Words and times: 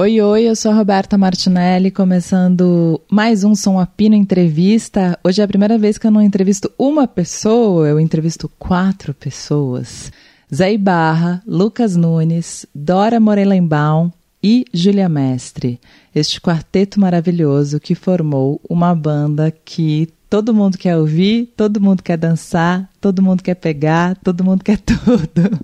Oi, 0.00 0.20
oi, 0.20 0.44
eu 0.44 0.54
sou 0.54 0.70
a 0.70 0.74
Roberta 0.76 1.18
Martinelli, 1.18 1.90
começando 1.90 3.00
mais 3.10 3.42
um 3.42 3.52
Som 3.52 3.80
Apino 3.80 4.14
Entrevista. 4.14 5.18
Hoje 5.24 5.40
é 5.40 5.44
a 5.44 5.48
primeira 5.48 5.76
vez 5.76 5.98
que 5.98 6.06
eu 6.06 6.10
não 6.12 6.22
entrevisto 6.22 6.70
uma 6.78 7.08
pessoa, 7.08 7.88
eu 7.88 7.98
entrevisto 7.98 8.48
quatro 8.60 9.12
pessoas. 9.12 10.12
Zé 10.54 10.72
Ibarra, 10.72 11.42
Lucas 11.44 11.96
Nunes, 11.96 12.64
Dora 12.72 13.18
Morelenbaum 13.18 14.12
e 14.40 14.66
Júlia 14.72 15.08
Mestre. 15.08 15.80
Este 16.14 16.40
quarteto 16.40 17.00
maravilhoso 17.00 17.80
que 17.80 17.96
formou 17.96 18.60
uma 18.70 18.94
banda 18.94 19.50
que 19.50 20.08
todo 20.30 20.54
mundo 20.54 20.78
quer 20.78 20.96
ouvir, 20.96 21.52
todo 21.56 21.80
mundo 21.80 22.04
quer 22.04 22.16
dançar, 22.16 22.88
todo 23.00 23.20
mundo 23.20 23.42
quer 23.42 23.56
pegar, 23.56 24.14
todo 24.22 24.44
mundo 24.44 24.62
quer 24.62 24.78
tudo. 24.78 25.58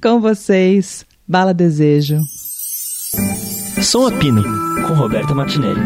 Com 0.00 0.20
vocês, 0.20 1.04
Bala 1.26 1.52
Desejo. 1.52 2.20
Som 3.82 4.08
Apino, 4.08 4.42
com 4.86 4.94
Roberta 4.94 5.34
Martinelli. 5.34 5.80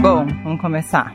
Bom, 0.00 0.26
vamos 0.42 0.60
começar. 0.60 1.14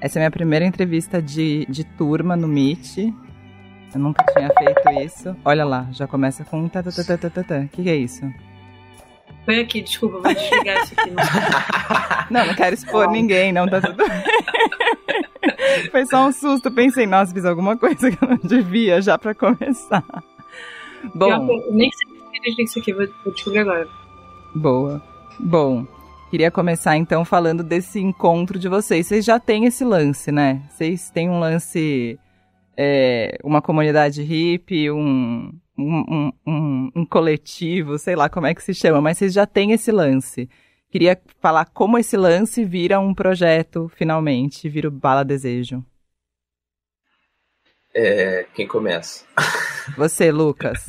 Essa 0.00 0.18
é 0.18 0.20
a 0.20 0.22
minha 0.22 0.30
primeira 0.30 0.64
entrevista 0.64 1.20
de, 1.20 1.66
de 1.68 1.84
turma 1.84 2.36
no 2.36 2.48
Meet. 2.48 2.98
Eu 2.98 4.00
nunca 4.00 4.24
tinha 4.32 4.50
feito 4.58 5.04
isso. 5.04 5.36
Olha 5.44 5.64
lá, 5.64 5.86
já 5.92 6.06
começa 6.06 6.44
com 6.44 6.60
um. 6.60 6.66
O 6.66 6.70
que, 7.70 7.82
que 7.82 7.90
é 7.90 7.96
isso? 7.96 8.22
Foi 9.44 9.60
aqui, 9.60 9.82
desculpa, 9.82 10.20
vou 10.20 10.34
desligar 10.34 10.84
isso 10.84 10.94
aqui. 10.96 11.10
Não, 11.10 11.24
não, 12.40 12.46
não 12.46 12.54
quero 12.54 12.74
expor 12.74 13.10
ninguém, 13.10 13.52
não 13.52 13.68
tá 13.68 13.80
tudo 13.80 14.02
Foi 15.90 16.06
só 16.06 16.26
um 16.26 16.32
susto, 16.32 16.70
pensei, 16.70 17.06
nossa, 17.06 17.32
fiz 17.32 17.44
alguma 17.44 17.76
coisa 17.76 18.10
que 18.10 18.22
eu 18.22 18.28
não 18.28 18.36
devia 18.36 19.00
já 19.00 19.18
pra 19.18 19.34
começar. 19.34 20.04
Bom. 21.14 21.30
Eu 21.30 21.72
nem 21.72 21.90
sei 21.90 22.54
se 22.54 22.62
isso 22.62 22.78
aqui, 22.78 22.92
vou, 22.92 23.06
vou 23.24 23.32
descobrir 23.32 23.60
agora. 23.60 23.88
Boa. 24.54 25.02
Bom, 25.38 25.86
queria 26.30 26.50
começar 26.50 26.96
então 26.96 27.24
falando 27.24 27.62
desse 27.62 28.00
encontro 28.00 28.58
de 28.58 28.68
vocês. 28.68 29.06
Vocês 29.06 29.24
já 29.24 29.38
têm 29.38 29.64
esse 29.64 29.84
lance, 29.84 30.32
né? 30.32 30.62
Vocês 30.70 31.10
têm 31.10 31.28
um 31.28 31.38
lance. 31.38 32.18
É, 32.76 33.38
uma 33.42 33.60
comunidade 33.60 34.22
hippie, 34.22 34.88
um, 34.88 35.52
um, 35.76 36.32
um, 36.46 36.90
um, 36.94 37.04
coletivo, 37.04 37.98
sei 37.98 38.14
lá 38.14 38.28
como 38.28 38.46
é 38.46 38.54
que 38.54 38.62
se 38.62 38.72
chama, 38.72 39.00
mas 39.00 39.18
vocês 39.18 39.32
já 39.32 39.44
têm 39.46 39.72
esse 39.72 39.90
lance. 39.90 40.48
Queria 40.90 41.20
falar 41.40 41.66
como 41.66 41.98
esse 41.98 42.16
lance 42.16 42.64
vira 42.64 42.98
um 42.98 43.14
projeto, 43.14 43.90
finalmente, 43.94 44.68
vira 44.68 44.88
o 44.88 44.90
Bala 44.90 45.24
Desejo. 45.24 45.84
É, 47.94 48.46
quem 48.54 48.66
começa? 48.66 49.24
Você, 49.96 50.30
Lucas. 50.30 50.86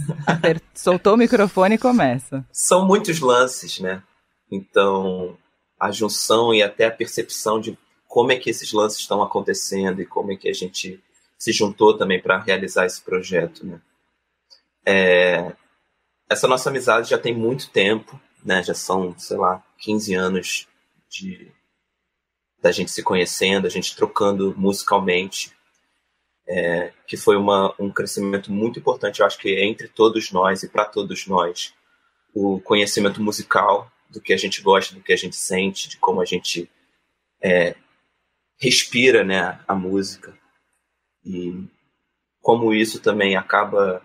Soltou 0.73 1.15
o 1.15 1.17
microfone 1.17 1.75
e 1.75 1.77
começa. 1.79 2.45
São 2.51 2.85
muitos 2.85 3.19
lances, 3.19 3.79
né? 3.79 4.03
Então, 4.51 5.37
a 5.79 5.91
junção 5.91 6.53
e 6.53 6.61
até 6.63 6.85
a 6.85 6.91
percepção 6.91 7.59
de 7.59 7.77
como 8.07 8.31
é 8.31 8.37
que 8.37 8.49
esses 8.49 8.71
lances 8.71 8.99
estão 8.99 9.21
acontecendo 9.21 10.01
e 10.01 10.05
como 10.05 10.31
é 10.31 10.35
que 10.35 10.49
a 10.49 10.53
gente 10.53 11.01
se 11.37 11.51
juntou 11.51 11.97
também 11.97 12.21
para 12.21 12.39
realizar 12.39 12.85
esse 12.85 13.01
projeto, 13.01 13.65
né? 13.65 13.81
É, 14.85 15.55
essa 16.29 16.47
nossa 16.47 16.69
amizade 16.69 17.09
já 17.09 17.17
tem 17.17 17.35
muito 17.35 17.69
tempo, 17.69 18.19
né? 18.43 18.63
Já 18.63 18.73
são, 18.73 19.17
sei 19.17 19.37
lá, 19.37 19.63
15 19.79 20.13
anos 20.13 20.67
de 21.09 21.51
da 22.61 22.71
gente 22.71 22.91
se 22.91 23.01
conhecendo, 23.01 23.65
a 23.65 23.69
gente 23.69 23.95
trocando 23.95 24.53
musicalmente, 24.57 25.55
é, 26.45 26.91
que 27.07 27.15
foi 27.15 27.37
uma, 27.37 27.73
um 27.79 27.89
crescimento 27.89 28.51
muito 28.51 28.79
importante, 28.79 29.21
eu 29.21 29.25
acho 29.25 29.37
que 29.37 29.63
entre 29.63 29.87
todos 29.87 30.31
nós 30.31 30.61
e 30.61 30.67
para 30.67 30.83
todos 30.83 31.25
nós, 31.25 31.73
o 32.33 32.59
conhecimento 32.59 33.21
musical 33.21 33.89
do 34.09 34.19
que 34.19 34.33
a 34.33 34.37
gente 34.37 34.61
gosta, 34.61 34.95
do 34.95 35.01
que 35.01 35.13
a 35.13 35.17
gente 35.17 35.35
sente, 35.35 35.87
de 35.87 35.97
como 35.97 36.19
a 36.19 36.25
gente 36.25 36.69
é, 37.41 37.75
respira 38.59 39.23
né, 39.23 39.59
a 39.67 39.75
música. 39.75 40.37
E 41.23 41.63
como 42.41 42.73
isso 42.73 42.99
também 42.99 43.35
acaba 43.35 44.01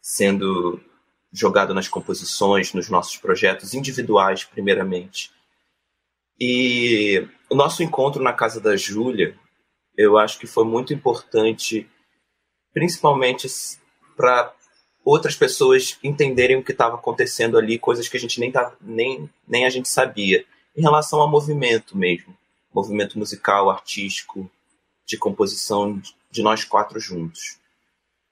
sendo 0.00 0.80
jogado 1.32 1.74
nas 1.74 1.88
composições, 1.88 2.72
nos 2.72 2.88
nossos 2.88 3.16
projetos 3.16 3.74
individuais, 3.74 4.44
primeiramente. 4.44 5.30
E 6.40 7.26
o 7.50 7.54
nosso 7.54 7.82
encontro 7.82 8.22
na 8.22 8.32
casa 8.32 8.60
da 8.60 8.76
Júlia, 8.76 9.36
eu 9.96 10.16
acho 10.16 10.38
que 10.38 10.46
foi 10.46 10.64
muito 10.64 10.94
importante, 10.94 11.88
principalmente 12.72 13.48
para 14.16 14.52
outras 15.04 15.34
pessoas 15.34 15.98
entenderem 16.02 16.56
o 16.56 16.62
que 16.62 16.72
estava 16.72 16.96
acontecendo 16.96 17.58
ali, 17.58 17.78
coisas 17.78 18.08
que 18.08 18.16
a 18.16 18.20
gente 18.20 18.38
nem, 18.38 18.52
tava, 18.52 18.76
nem, 18.80 19.28
nem 19.46 19.64
a 19.64 19.70
gente 19.70 19.88
sabia, 19.88 20.44
em 20.76 20.82
relação 20.82 21.20
ao 21.20 21.30
movimento 21.30 21.96
mesmo, 21.96 22.36
movimento 22.72 23.18
musical, 23.18 23.70
artístico, 23.70 24.50
de 25.06 25.16
composição 25.16 26.00
de 26.30 26.42
nós 26.42 26.64
quatro 26.64 27.00
juntos. 27.00 27.58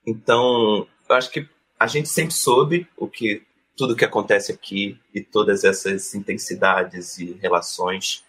Então, 0.07 0.87
eu 1.09 1.17
acho 1.17 1.31
que 1.31 1.49
a 1.79 1.87
gente 1.87 2.09
sempre 2.09 2.35
soube 2.35 2.89
o 2.97 3.07
que 3.07 3.43
tudo 3.77 3.95
que 3.95 4.05
acontece 4.05 4.51
aqui 4.51 4.99
e 5.15 5.21
todas 5.21 5.63
essas 5.63 6.15
intensidades 6.15 7.19
e 7.19 7.33
relações, 7.35 8.25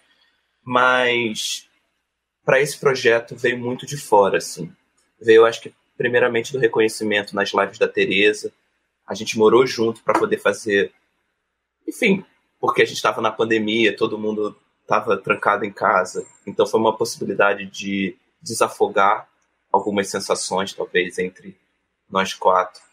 mas 0.62 1.66
para 2.44 2.60
esse 2.60 2.78
projeto 2.78 3.34
veio 3.34 3.58
muito 3.58 3.86
de 3.86 3.96
fora, 3.96 4.38
assim. 4.38 4.70
Veio, 5.18 5.46
acho 5.46 5.62
que 5.62 5.74
primeiramente 5.96 6.52
do 6.52 6.58
reconhecimento 6.58 7.34
nas 7.34 7.52
lives 7.52 7.78
da 7.78 7.88
Teresa. 7.88 8.52
A 9.06 9.14
gente 9.14 9.38
morou 9.38 9.66
junto 9.66 10.02
para 10.02 10.18
poder 10.18 10.38
fazer, 10.38 10.92
enfim, 11.86 12.24
porque 12.60 12.82
a 12.82 12.84
gente 12.84 12.96
estava 12.96 13.20
na 13.22 13.32
pandemia, 13.32 13.96
todo 13.96 14.18
mundo 14.18 14.56
estava 14.82 15.16
trancado 15.16 15.64
em 15.64 15.72
casa, 15.72 16.26
então 16.46 16.66
foi 16.66 16.78
uma 16.78 16.96
possibilidade 16.96 17.66
de 17.66 18.16
desafogar 18.40 19.28
algumas 19.72 20.08
sensações, 20.08 20.72
talvez 20.72 21.18
entre 21.18 21.56
nós 22.08 22.32
quatro 22.32 22.87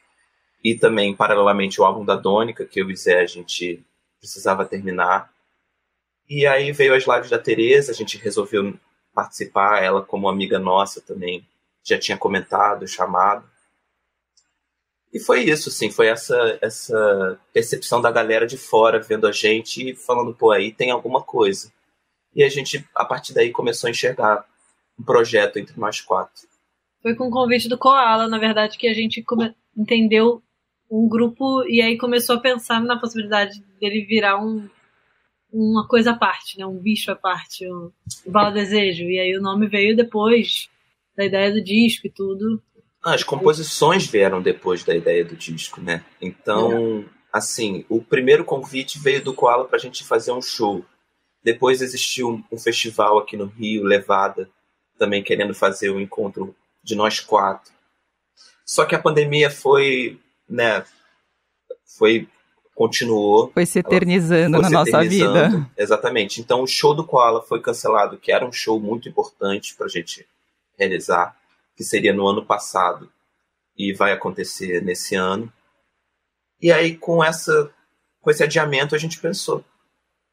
e 0.65 0.73
também, 0.73 1.15
paralelamente, 1.15 1.79
o 1.79 1.83
álbum 1.83 2.03
da 2.03 2.15
Dônica, 2.15 2.65
que 2.65 2.81
eu 2.81 2.89
e 2.89 2.95
Zé 2.95 3.21
a 3.21 3.27
gente 3.27 3.85
precisava 4.19 4.65
terminar. 4.65 5.31
E 6.27 6.47
aí 6.47 6.71
veio 6.71 6.95
as 6.95 7.05
lives 7.05 7.29
da 7.29 7.37
Tereza, 7.37 7.91
a 7.91 7.95
gente 7.95 8.17
resolveu 8.17 8.73
participar, 9.13 9.83
ela 9.83 10.01
como 10.01 10.27
amiga 10.27 10.57
nossa 10.57 10.99
também 10.99 11.47
já 11.83 11.99
tinha 11.99 12.17
comentado, 12.17 12.87
chamado. 12.87 13.47
E 15.13 15.19
foi 15.19 15.43
isso, 15.43 15.69
sim, 15.69 15.91
foi 15.91 16.07
essa 16.07 16.57
essa 16.59 17.39
percepção 17.53 18.01
da 18.01 18.09
galera 18.09 18.47
de 18.47 18.57
fora 18.57 18.99
vendo 18.99 19.27
a 19.27 19.31
gente 19.31 19.91
e 19.91 19.95
falando, 19.95 20.33
pô, 20.33 20.49
aí 20.49 20.73
tem 20.73 20.89
alguma 20.89 21.21
coisa. 21.21 21.71
E 22.33 22.43
a 22.43 22.49
gente, 22.49 22.83
a 22.95 23.05
partir 23.05 23.35
daí, 23.35 23.51
começou 23.51 23.87
a 23.87 23.91
enxergar 23.91 24.43
um 24.99 25.03
projeto 25.03 25.57
entre 25.57 25.79
nós 25.79 26.01
quatro. 26.01 26.47
Foi 27.03 27.13
com 27.13 27.27
o 27.27 27.31
convite 27.31 27.69
do 27.69 27.77
Koala, 27.77 28.27
na 28.27 28.39
verdade, 28.39 28.79
que 28.79 28.87
a 28.87 28.95
gente 28.95 29.23
entendeu 29.77 30.41
um 30.89 31.07
grupo 31.07 31.63
e 31.67 31.81
aí 31.81 31.97
começou 31.97 32.35
a 32.35 32.39
pensar 32.39 32.79
na 32.81 32.97
possibilidade 32.99 33.63
dele 33.79 34.05
virar 34.05 34.43
um 34.43 34.67
uma 35.51 35.87
coisa 35.87 36.11
à 36.11 36.15
parte, 36.15 36.57
né? 36.57 36.65
Um 36.65 36.77
bicho 36.77 37.09
à 37.09 37.15
parte, 37.15 37.65
o 37.65 37.93
um, 38.27 38.31
Bala 38.31 38.51
Desejo. 38.51 39.03
E 39.03 39.17
aí 39.17 39.37
o 39.37 39.41
nome 39.41 39.67
veio 39.67 39.95
depois 39.95 40.69
da 41.15 41.23
ideia 41.23 41.51
do 41.51 41.63
disco 41.63 42.07
e 42.07 42.09
tudo. 42.09 42.61
Ah, 43.01 43.13
as 43.13 43.23
composições 43.23 44.05
vieram 44.05 44.41
depois 44.41 44.83
da 44.83 44.93
ideia 44.93 45.23
do 45.23 45.35
disco, 45.35 45.79
né? 45.79 46.03
Então, 46.19 46.99
é. 46.99 47.03
assim, 47.31 47.85
o 47.87 48.01
primeiro 48.01 48.43
convite 48.43 48.99
veio 48.99 49.23
do 49.23 49.33
Koala 49.33 49.65
pra 49.65 49.79
gente 49.79 50.03
fazer 50.03 50.33
um 50.33 50.41
show. 50.41 50.83
Depois 51.41 51.81
existiu 51.81 52.29
um, 52.29 52.43
um 52.51 52.57
festival 52.57 53.19
aqui 53.19 53.37
no 53.37 53.45
Rio, 53.45 53.83
Levada, 53.83 54.49
também 54.97 55.23
querendo 55.23 55.53
fazer 55.53 55.89
o 55.89 55.95
um 55.95 56.01
encontro 56.01 56.53
de 56.83 56.95
nós 56.95 57.19
quatro. 57.19 57.71
Só 58.65 58.83
que 58.83 58.95
a 58.95 58.99
pandemia 58.99 59.49
foi 59.49 60.19
né, 60.47 60.83
foi 61.97 62.27
continuou. 62.75 63.49
Foi 63.53 63.65
se 63.65 63.79
eternizando 63.79 64.59
na 64.61 64.69
nossa 64.69 65.01
vida. 65.03 65.69
Exatamente. 65.77 66.41
Então 66.41 66.61
o 66.61 66.67
show 66.67 66.93
do 66.93 67.05
Koala 67.05 67.41
foi 67.41 67.61
cancelado, 67.61 68.17
que 68.17 68.31
era 68.31 68.45
um 68.45 68.51
show 68.51 68.79
muito 68.79 69.07
importante 69.07 69.73
para 69.75 69.85
a 69.85 69.89
gente 69.89 70.27
realizar, 70.77 71.35
que 71.75 71.83
seria 71.83 72.13
no 72.13 72.27
ano 72.27 72.45
passado 72.45 73.09
e 73.77 73.93
vai 73.93 74.11
acontecer 74.11 74.83
nesse 74.83 75.15
ano. 75.15 75.51
E 76.61 76.71
aí 76.71 76.97
com 76.97 77.23
essa 77.23 77.71
com 78.21 78.29
esse 78.29 78.43
adiamento 78.43 78.95
a 78.95 78.97
gente 78.97 79.19
pensou, 79.19 79.63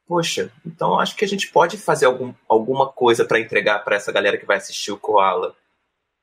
poxa, 0.06 0.50
então 0.66 0.98
acho 0.98 1.14
que 1.14 1.24
a 1.24 1.28
gente 1.28 1.48
pode 1.48 1.76
fazer 1.76 2.06
algum, 2.06 2.32
alguma 2.48 2.88
coisa 2.90 3.24
para 3.24 3.38
entregar 3.38 3.84
para 3.84 3.96
essa 3.96 4.10
galera 4.10 4.38
que 4.38 4.46
vai 4.46 4.56
assistir 4.56 4.90
o 4.90 4.98
Koala 4.98 5.54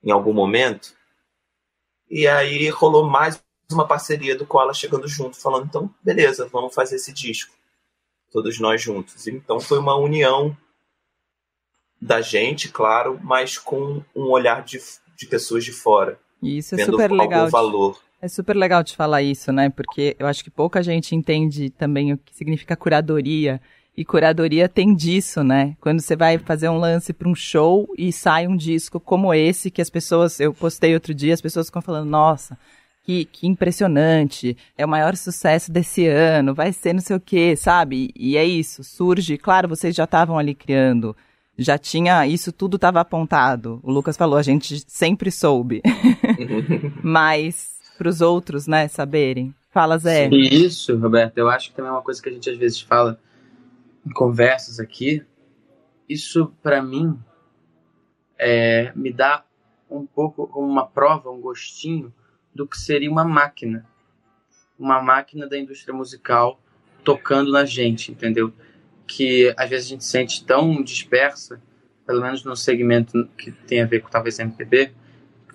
em 0.03 0.11
algum 0.11 0.33
momento. 0.33 0.93
E 2.09 2.27
aí 2.27 2.69
rolou 2.69 3.07
mais 3.07 3.39
uma 3.71 3.87
parceria 3.87 4.35
do 4.35 4.45
Koala 4.45 4.73
chegando 4.73 5.07
junto, 5.07 5.39
falando, 5.39 5.65
então, 5.65 5.93
beleza, 6.03 6.47
vamos 6.51 6.73
fazer 6.73 6.95
esse 6.95 7.13
disco. 7.13 7.53
Todos 8.31 8.59
nós 8.59 8.81
juntos. 8.81 9.27
Então 9.27 9.59
foi 9.59 9.79
uma 9.79 9.95
união 9.95 10.55
da 12.01 12.21
gente, 12.21 12.69
claro, 12.69 13.19
mas 13.23 13.57
com 13.57 14.03
um 14.15 14.29
olhar 14.29 14.63
de, 14.63 14.79
de 15.17 15.25
pessoas 15.27 15.63
de 15.63 15.71
fora. 15.71 16.19
E 16.41 16.57
isso 16.57 16.75
é 16.75 16.85
super 16.85 17.11
legal. 17.11 17.41
Algum 17.41 17.51
valor. 17.51 17.99
É 18.21 18.27
super 18.27 18.55
legal 18.55 18.83
de 18.83 18.95
falar 18.95 19.21
isso, 19.21 19.51
né? 19.51 19.69
Porque 19.69 20.15
eu 20.19 20.27
acho 20.27 20.43
que 20.43 20.49
pouca 20.49 20.83
gente 20.83 21.15
entende 21.15 21.69
também 21.69 22.13
o 22.13 22.17
que 22.17 22.35
significa 22.35 22.75
curadoria. 22.75 23.61
E 23.95 24.05
curadoria 24.05 24.69
tem 24.69 24.93
disso, 24.95 25.43
né? 25.43 25.75
Quando 25.81 26.01
você 26.01 26.15
vai 26.15 26.37
fazer 26.37 26.69
um 26.69 26.77
lance 26.77 27.11
para 27.11 27.27
um 27.27 27.35
show 27.35 27.87
e 27.97 28.13
sai 28.13 28.47
um 28.47 28.55
disco 28.55 28.99
como 28.99 29.33
esse, 29.33 29.71
que 29.71 29.81
as 29.81 29.89
pessoas, 29.89 30.39
eu 30.39 30.53
postei 30.53 30.93
outro 30.93 31.13
dia, 31.13 31.33
as 31.33 31.41
pessoas 31.41 31.65
ficam 31.67 31.81
falando, 31.81 32.09
nossa, 32.09 32.57
que, 33.03 33.25
que 33.25 33.47
impressionante, 33.47 34.55
é 34.77 34.85
o 34.85 34.89
maior 34.89 35.15
sucesso 35.15 35.71
desse 35.71 36.05
ano, 36.07 36.53
vai 36.53 36.71
ser 36.71 36.93
não 36.93 37.01
sei 37.01 37.15
o 37.15 37.19
quê, 37.19 37.55
sabe? 37.55 38.11
E 38.15 38.37
é 38.37 38.45
isso, 38.45 38.83
surge, 38.83 39.37
claro, 39.37 39.67
vocês 39.67 39.95
já 39.95 40.03
estavam 40.03 40.37
ali 40.37 40.53
criando, 40.53 41.15
já 41.57 41.77
tinha, 41.77 42.25
isso 42.25 42.51
tudo 42.51 42.75
estava 42.75 43.01
apontado. 43.01 43.79
O 43.83 43.91
Lucas 43.91 44.15
falou, 44.15 44.37
a 44.37 44.43
gente 44.43 44.83
sempre 44.87 45.31
soube. 45.31 45.81
Mas 47.03 47.79
para 47.97 48.07
os 48.07 48.21
outros, 48.21 48.65
né, 48.65 48.87
saberem. 48.87 49.53
Fala, 49.71 49.97
Zé. 49.97 50.29
Isso, 50.29 50.97
Roberto, 50.97 51.37
eu 51.37 51.49
acho 51.49 51.69
que 51.69 51.75
também 51.75 51.89
é 51.89 51.93
uma 51.93 52.01
coisa 52.01 52.21
que 52.21 52.29
a 52.29 52.31
gente 52.31 52.49
às 52.49 52.57
vezes 52.57 52.81
fala 52.81 53.19
em 54.05 54.09
conversas 54.09 54.79
aqui. 54.79 55.23
Isso, 56.07 56.51
para 56.63 56.81
mim, 56.81 57.19
é, 58.37 58.91
me 58.95 59.11
dá 59.11 59.43
um 59.91 60.05
pouco 60.05 60.47
como 60.47 60.65
uma 60.65 60.87
prova, 60.87 61.29
um 61.29 61.41
gostinho 61.41 62.13
do 62.59 62.67
que 62.67 62.77
seria 62.77 63.09
uma 63.09 63.23
máquina. 63.23 63.85
Uma 64.77 65.01
máquina 65.01 65.47
da 65.47 65.57
indústria 65.57 65.95
musical 65.95 66.61
tocando 67.05 67.53
na 67.53 67.63
gente, 67.63 68.11
entendeu? 68.11 68.53
Que 69.07 69.53
às 69.55 69.69
vezes 69.69 69.87
a 69.87 69.89
gente 69.91 70.03
sente 70.03 70.43
tão 70.43 70.83
dispersa, 70.83 71.61
pelo 72.05 72.21
menos 72.21 72.43
no 72.43 72.57
segmento 72.57 73.29
que 73.37 73.53
tem 73.53 73.81
a 73.81 73.85
ver 73.85 74.01
com 74.01 74.09
talvez 74.09 74.39
MPB, 74.39 74.91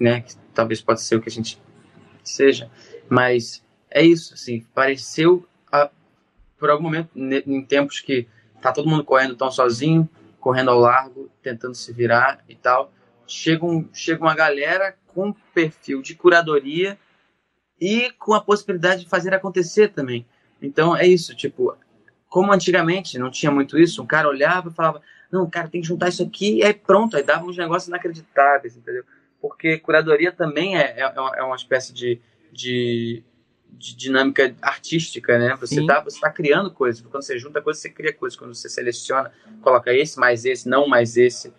né? 0.01 0.23
Que 0.23 0.35
talvez 0.55 0.81
pode 0.81 1.03
ser 1.03 1.17
o 1.17 1.21
que 1.21 1.29
a 1.29 1.33
gente 1.33 1.61
seja, 2.23 2.71
mas 3.07 3.63
é 3.91 4.03
isso, 4.03 4.33
assim, 4.33 4.67
pareceu 4.75 5.47
a, 5.71 5.91
por 6.59 6.71
algum 6.71 6.85
momento 6.85 7.11
em 7.15 7.63
tempos 7.63 8.01
que 8.01 8.27
tá 8.63 8.73
todo 8.73 8.89
mundo 8.89 9.05
correndo 9.05 9.37
tão 9.37 9.51
sozinho, 9.51 10.09
correndo 10.41 10.71
ao 10.71 10.79
largo, 10.79 11.31
tentando 11.43 11.75
se 11.75 11.93
virar 11.93 12.43
e 12.49 12.55
tal, 12.55 12.91
chega, 13.27 13.65
um, 13.65 13.89
chega 13.93 14.23
uma 14.23 14.35
galera 14.35 14.97
com 15.09 15.33
perfil 15.55 16.03
de 16.03 16.15
curadoria 16.15 16.99
e 17.81 18.11
com 18.19 18.35
a 18.35 18.41
possibilidade 18.41 19.05
de 19.05 19.09
fazer 19.09 19.35
acontecer 19.35 19.89
também. 19.89 20.27
Então 20.61 20.97
é 20.97 21.07
isso, 21.07 21.35
tipo, 21.35 21.77
como 22.29 22.53
antigamente 22.53 23.19
não 23.19 23.31
tinha 23.31 23.51
muito 23.51 23.79
isso, 23.79 24.03
um 24.03 24.07
cara 24.07 24.29
olhava 24.29 24.69
e 24.69 24.75
falava, 24.75 25.03
não, 25.31 25.49
cara, 25.49 25.69
tem 25.69 25.81
que 25.81 25.87
juntar 25.87 26.09
isso 26.09 26.23
aqui, 26.23 26.59
e 26.59 26.63
aí 26.65 26.73
pronto, 26.73 27.17
aí 27.17 27.23
dava 27.23 27.45
uns 27.45 27.57
negócios 27.57 27.89
inacreditáveis, 27.89 28.77
entendeu? 28.77 29.05
porque 29.45 29.77
curadoria 29.77 30.33
também 30.33 30.75
é, 30.79 31.01
é, 31.01 31.13
é 31.37 31.43
uma 31.43 31.55
espécie 31.55 31.93
de, 31.93 32.19
de, 32.51 33.23
de, 33.69 33.95
dinâmica 33.95 34.57
artística, 34.63 35.39
né? 35.39 35.55
Você 35.61 35.83
está 35.83 36.01
você 36.01 36.19
tá 36.19 36.31
criando 36.31 36.71
coisas. 36.71 37.03
Quando 37.03 37.23
você 37.23 37.39
junta 37.39 37.61
coisas, 37.61 37.83
você 37.83 37.91
cria 37.91 38.11
coisas. 38.11 38.39
Quando 38.39 38.55
você 38.55 38.71
seleciona, 38.71 39.31
coloca 39.61 39.93
esse 39.93 40.19
mais 40.19 40.47
esse, 40.47 40.67
não 40.67 40.89
mais 40.89 41.19
esse. 41.19 41.53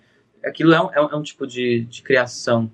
Aquilo 0.45 0.73
é 0.73 0.81
um, 0.81 0.93
é 0.93 1.01
um, 1.01 1.09
é 1.09 1.15
um 1.15 1.23
tipo 1.23 1.47
de, 1.47 1.81
de 1.85 2.01
criação 2.01 2.71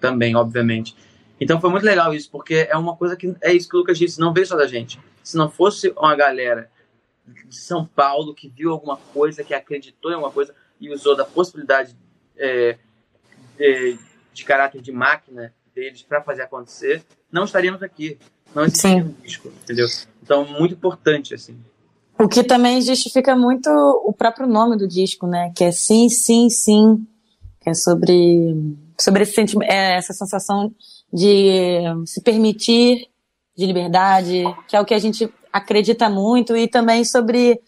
também, 0.00 0.36
obviamente. 0.36 0.96
Então 1.40 1.60
foi 1.60 1.70
muito 1.70 1.84
legal 1.84 2.12
isso, 2.12 2.30
porque 2.30 2.66
é 2.68 2.76
uma 2.76 2.96
coisa 2.96 3.16
que 3.16 3.34
é 3.40 3.52
isso 3.52 3.68
que 3.68 3.76
o 3.76 3.80
Lucas 3.80 3.98
disse, 3.98 4.20
não 4.20 4.32
veio 4.32 4.46
só 4.46 4.56
da 4.56 4.66
gente. 4.66 4.98
Se 5.22 5.36
não 5.36 5.50
fosse 5.50 5.90
uma 5.96 6.14
galera 6.16 6.70
de 7.26 7.56
São 7.56 7.84
Paulo 7.84 8.34
que 8.34 8.48
viu 8.48 8.72
alguma 8.72 8.96
coisa, 8.96 9.44
que 9.44 9.54
acreditou 9.54 10.10
em 10.10 10.14
alguma 10.14 10.32
coisa 10.32 10.54
e 10.80 10.92
usou 10.92 11.16
da 11.16 11.24
possibilidade 11.24 11.96
é, 12.36 12.76
de, 13.56 13.98
de 14.32 14.44
caráter 14.44 14.80
de 14.80 14.92
máquina 14.92 15.54
deles 15.74 16.02
para 16.02 16.22
fazer 16.22 16.42
acontecer, 16.42 17.02
não 17.30 17.44
estaríamos 17.44 17.82
aqui. 17.82 18.18
Não 18.54 18.64
existiria 18.64 19.04
um 19.04 19.12
disco, 19.22 19.48
entendeu? 19.48 19.86
Então, 20.22 20.44
muito 20.44 20.74
importante, 20.74 21.34
assim. 21.34 21.58
O 22.20 22.28
que 22.28 22.42
também 22.42 22.82
justifica 22.82 23.36
muito 23.36 23.68
o 24.04 24.12
próprio 24.12 24.46
nome 24.46 24.76
do 24.76 24.88
disco, 24.88 25.26
né? 25.26 25.52
Que 25.54 25.64
é 25.64 25.72
Sim, 25.72 26.08
Sim, 26.08 26.50
Sim. 26.50 27.06
Que 27.60 27.70
é 27.70 27.74
sobre, 27.74 28.54
sobre 29.00 29.22
esse 29.22 29.34
sentimento, 29.34 29.70
é, 29.70 29.96
essa 29.96 30.12
sensação 30.12 30.74
de 31.12 31.82
se 32.06 32.20
permitir, 32.20 33.08
de 33.56 33.66
liberdade, 33.66 34.44
que 34.68 34.76
é 34.76 34.80
o 34.80 34.84
que 34.84 34.94
a 34.94 34.98
gente 34.98 35.28
acredita 35.52 36.08
muito, 36.08 36.56
e 36.56 36.68
também 36.68 37.04
sobre 37.04 37.60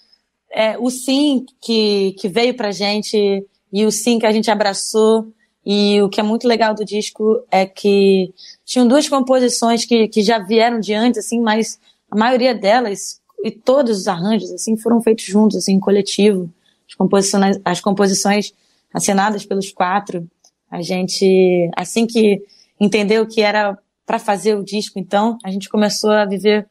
é, 0.50 0.78
o 0.78 0.90
sim 0.90 1.46
que, 1.60 2.12
que 2.18 2.28
veio 2.28 2.54
pra 2.54 2.70
gente 2.70 3.46
e 3.72 3.86
o 3.86 3.90
sim 3.90 4.18
que 4.18 4.26
a 4.26 4.32
gente 4.32 4.50
abraçou 4.50 5.32
e 5.64 6.00
o 6.02 6.08
que 6.08 6.20
é 6.20 6.22
muito 6.22 6.48
legal 6.48 6.74
do 6.74 6.84
disco 6.84 7.44
é 7.50 7.66
que 7.66 8.32
tinham 8.64 8.86
duas 8.86 9.08
composições 9.08 9.84
que, 9.84 10.08
que 10.08 10.22
já 10.22 10.38
vieram 10.38 10.80
de 10.80 10.92
antes, 10.94 11.24
assim, 11.24 11.40
mas 11.40 11.78
a 12.10 12.16
maioria 12.16 12.54
delas 12.54 13.19
e 13.42 13.50
todos 13.50 14.00
os 14.00 14.08
arranjos, 14.08 14.50
assim, 14.50 14.76
foram 14.76 15.00
feitos 15.00 15.24
juntos, 15.24 15.56
assim, 15.56 15.72
em 15.72 15.80
coletivo. 15.80 16.52
As 16.88 16.94
composições, 16.94 17.60
as 17.64 17.80
composições 17.80 18.52
assinadas 18.92 19.46
pelos 19.46 19.70
quatro. 19.72 20.28
A 20.70 20.82
gente, 20.82 21.70
assim 21.76 22.06
que 22.06 22.42
entendeu 22.78 23.26
que 23.26 23.40
era 23.40 23.78
para 24.06 24.18
fazer 24.18 24.56
o 24.56 24.64
disco, 24.64 24.98
então, 24.98 25.38
a 25.44 25.50
gente 25.50 25.68
começou 25.68 26.10
a 26.10 26.24
viver 26.24 26.66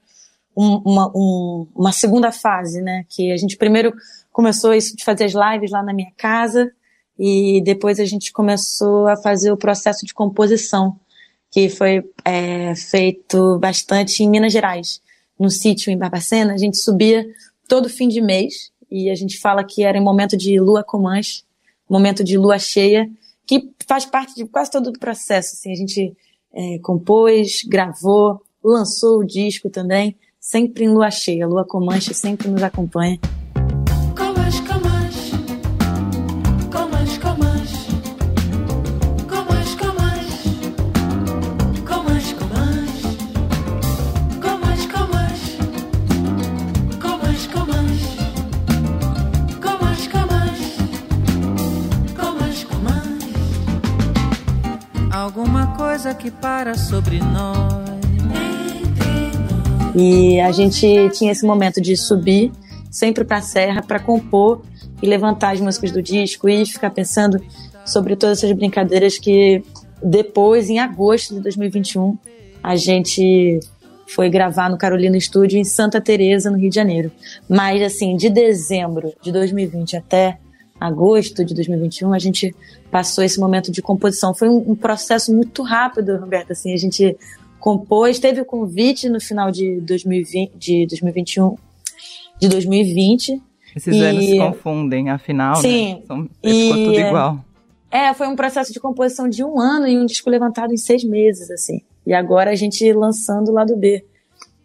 um, 0.56 0.82
uma, 0.86 1.12
um, 1.16 1.68
uma 1.74 1.92
segunda 1.92 2.32
fase, 2.32 2.82
né? 2.82 3.06
Que 3.10 3.32
a 3.32 3.38
gente 3.38 3.56
primeiro 3.56 3.94
começou 4.32 4.74
isso 4.74 4.96
de 4.96 5.04
fazer 5.04 5.26
as 5.26 5.34
lives 5.34 5.72
lá 5.72 5.82
na 5.82 5.94
minha 5.94 6.12
casa, 6.18 6.72
e 7.18 7.62
depois 7.64 8.00
a 8.00 8.06
gente 8.06 8.32
começou 8.32 9.08
a 9.08 9.18
fazer 9.18 9.52
o 9.52 9.58
processo 9.58 10.06
de 10.06 10.14
composição, 10.14 10.98
que 11.52 11.68
foi 11.70 12.04
é, 12.24 12.76
feito 12.76 13.58
bastante 13.60 14.24
em 14.24 14.30
Minas 14.30 14.54
Gerais. 14.54 15.02
No 15.40 15.50
sítio 15.50 15.92
em 15.92 15.98
Barbacena, 15.98 16.54
a 16.54 16.58
gente 16.58 16.78
subia 16.78 17.26
todo 17.68 17.88
fim 17.90 18.08
de 18.08 18.20
mês, 18.20 18.72
e 18.92 19.10
a 19.10 19.16
gente 19.16 19.40
fala 19.40 19.64
que 19.64 19.84
era 19.84 19.98
em 19.98 20.04
momento 20.04 20.36
de 20.36 20.60
lua 20.60 20.84
comanche, 20.84 21.44
momento 21.90 22.24
de 22.24 22.38
lua 22.38 22.58
cheia, 22.58 23.10
que 23.46 23.72
faz 23.88 24.06
parte 24.06 24.36
de 24.36 24.46
quase 24.46 24.72
todo 24.72 24.88
o 24.88 25.00
processo. 25.00 25.56
Assim, 25.56 25.72
a 25.72 25.76
gente 25.76 26.16
é, 26.54 26.80
compôs, 26.80 27.64
gravou, 27.68 28.42
lançou 28.64 29.20
o 29.20 29.26
disco 29.26 29.70
também, 29.70 30.16
sempre 30.40 30.86
em 30.86 30.90
lua 30.90 31.12
cheia. 31.12 31.48
Lua 31.48 31.66
Comanche 31.66 32.14
sempre 32.14 32.48
nos 32.48 32.62
acompanha. 32.62 33.20
Que 56.14 56.32
para 56.32 56.76
sobre 56.76 57.20
nós. 57.20 57.90
E 59.96 60.40
a 60.40 60.52
gente 60.52 61.10
tinha 61.14 61.32
esse 61.32 61.46
momento 61.46 61.82
de 61.82 61.96
subir 61.98 62.52
sempre 62.92 63.24
para 63.24 63.38
a 63.38 63.42
serra 63.42 63.82
para 63.82 64.00
compor 64.00 64.62
e 65.02 65.08
levantar 65.08 65.54
as 65.54 65.62
músicas 65.62 65.92
do 65.92 66.02
disco 66.02 66.48
e 66.50 66.66
ficar 66.66 66.90
pensando 66.90 67.42
sobre 67.86 68.16
todas 68.16 68.40
essas 68.40 68.52
brincadeiras 68.56 69.18
que 69.18 69.64
depois, 70.02 70.70
em 70.70 70.80
agosto 70.80 71.36
de 71.36 71.42
2021, 71.42 72.18
a 72.64 72.76
gente 72.76 73.60
foi 74.08 74.30
gravar 74.30 74.70
no 74.70 74.78
Carolina 74.78 75.20
Studio 75.20 75.58
em 75.58 75.64
Santa 75.64 76.02
Teresa, 76.02 76.50
no 76.50 76.58
Rio 76.58 76.70
de 76.70 76.76
Janeiro. 76.76 77.12
Mas 77.48 77.82
assim, 77.82 78.16
de 78.16 78.30
dezembro 78.30 79.14
de 79.22 79.32
2020 79.32 79.98
até 79.98 80.40
agosto 80.80 81.44
de 81.44 81.54
2021, 81.54 82.14
a 82.14 82.20
gente 82.20 82.56
passou 82.90 83.24
esse 83.24 83.40
momento 83.40 83.72
de 83.72 83.82
composição. 83.82 84.34
Foi 84.34 84.48
um, 84.48 84.72
um 84.72 84.76
processo 84.76 85.34
muito 85.36 85.62
rápido, 85.64 86.18
Roberto. 86.18 86.52
Assim, 86.52 86.74
a 86.74 86.78
gente 86.78 87.18
compôs, 87.60 88.20
teve 88.20 88.42
o 88.42 88.46
convite 88.46 89.10
no 89.10 89.20
final 89.20 89.52
de 89.52 89.82
2020, 89.82 90.52
de 90.56 90.88
2021, 90.88 91.58
de 92.40 92.48
2020. 92.48 93.42
Esses 93.76 93.96
e... 93.96 94.02
anos 94.02 94.26
se 94.26 94.38
confundem, 94.38 95.10
afinal, 95.10 95.56
né? 95.56 95.62
Sim. 95.62 95.94
Né? 95.96 96.02
São, 96.08 96.30
e... 96.42 96.70
Ficou 96.70 96.86
tudo 96.86 97.00
igual. 97.00 97.46
É, 97.92 98.14
foi 98.14 98.28
um 98.28 98.36
processo 98.36 98.72
de 98.72 98.80
composição 98.80 99.28
de 99.28 99.44
um 99.44 99.60
ano 99.60 99.88
e 99.88 99.98
um 99.98 100.06
disco 100.06 100.30
levantado 100.30 100.72
em 100.72 100.78
seis 100.78 101.04
meses, 101.04 101.50
assim. 101.50 101.82
E 102.06 102.14
agora 102.14 102.52
a 102.52 102.56
gente 102.56 102.92
lançando 102.94 103.50
o 103.50 103.54
lado 103.54 103.76
B. 103.76 104.06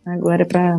Agora 0.04 0.42
é 0.42 0.44
para 0.44 0.78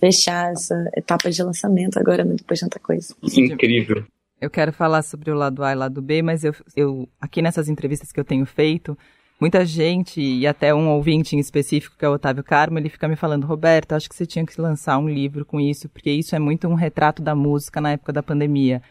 fechar 0.00 0.52
essa 0.52 0.88
etapa 0.96 1.30
de 1.30 1.42
lançamento 1.42 1.98
agora, 1.98 2.24
né, 2.24 2.34
depois 2.36 2.58
de 2.58 2.66
tanta 2.66 2.78
coisa. 2.78 3.14
Incrível. 3.22 4.04
Eu 4.42 4.50
quero 4.50 4.72
falar 4.72 5.02
sobre 5.02 5.30
o 5.30 5.36
lado 5.36 5.62
A 5.62 5.70
e 5.70 5.76
o 5.76 5.78
lado 5.78 6.02
B, 6.02 6.20
mas 6.20 6.42
eu, 6.42 6.52
eu 6.74 7.08
aqui 7.20 7.40
nessas 7.40 7.68
entrevistas 7.68 8.10
que 8.10 8.18
eu 8.18 8.24
tenho 8.24 8.44
feito, 8.44 8.98
muita 9.40 9.64
gente, 9.64 10.20
e 10.20 10.48
até 10.48 10.74
um 10.74 10.88
ouvinte 10.88 11.36
em 11.36 11.38
específico, 11.38 11.96
que 11.96 12.04
é 12.04 12.08
o 12.08 12.14
Otávio 12.14 12.42
Carmo, 12.42 12.76
ele 12.76 12.88
fica 12.88 13.06
me 13.06 13.14
falando, 13.14 13.46
Roberto, 13.46 13.92
acho 13.92 14.08
que 14.08 14.16
você 14.16 14.26
tinha 14.26 14.44
que 14.44 14.60
lançar 14.60 14.98
um 14.98 15.08
livro 15.08 15.44
com 15.44 15.60
isso, 15.60 15.88
porque 15.88 16.10
isso 16.10 16.34
é 16.34 16.40
muito 16.40 16.66
um 16.66 16.74
retrato 16.74 17.22
da 17.22 17.36
música 17.36 17.80
na 17.80 17.92
época 17.92 18.12
da 18.12 18.20
pandemia. 18.20 18.82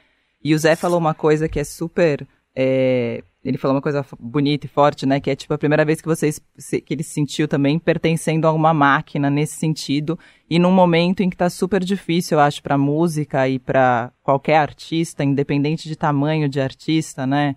E 0.41 0.55
o 0.55 0.57
Zé 0.57 0.73
falou 0.73 0.97
uma 0.97 1.13
coisa 1.13 1.49
que 1.49 1.59
é 1.59 1.65
super 1.65 2.25
é, 2.55 3.21
ele 3.43 3.57
falou 3.57 3.75
uma 3.75 3.81
coisa 3.81 4.05
bonita 4.19 4.67
e 4.67 4.69
forte, 4.69 5.05
né? 5.05 5.19
Que 5.19 5.31
é 5.31 5.35
tipo 5.35 5.53
a 5.53 5.57
primeira 5.57 5.83
vez 5.83 5.99
que 5.99 6.07
vocês 6.07 6.39
que 6.85 6.93
ele 6.93 7.01
se 7.01 7.13
sentiu 7.13 7.47
também 7.47 7.79
pertencendo 7.79 8.45
a 8.45 8.51
uma 8.51 8.73
máquina 8.73 9.29
nesse 9.29 9.55
sentido 9.55 10.17
e 10.49 10.59
num 10.59 10.71
momento 10.71 11.21
em 11.21 11.29
que 11.29 11.35
tá 11.35 11.49
super 11.49 11.83
difícil, 11.83 12.37
eu 12.37 12.41
acho, 12.43 12.61
para 12.61 12.77
música 12.77 13.47
e 13.49 13.57
para 13.57 14.13
qualquer 14.21 14.57
artista, 14.57 15.23
independente 15.23 15.89
de 15.89 15.95
tamanho 15.95 16.47
de 16.47 16.61
artista, 16.61 17.25
né? 17.25 17.55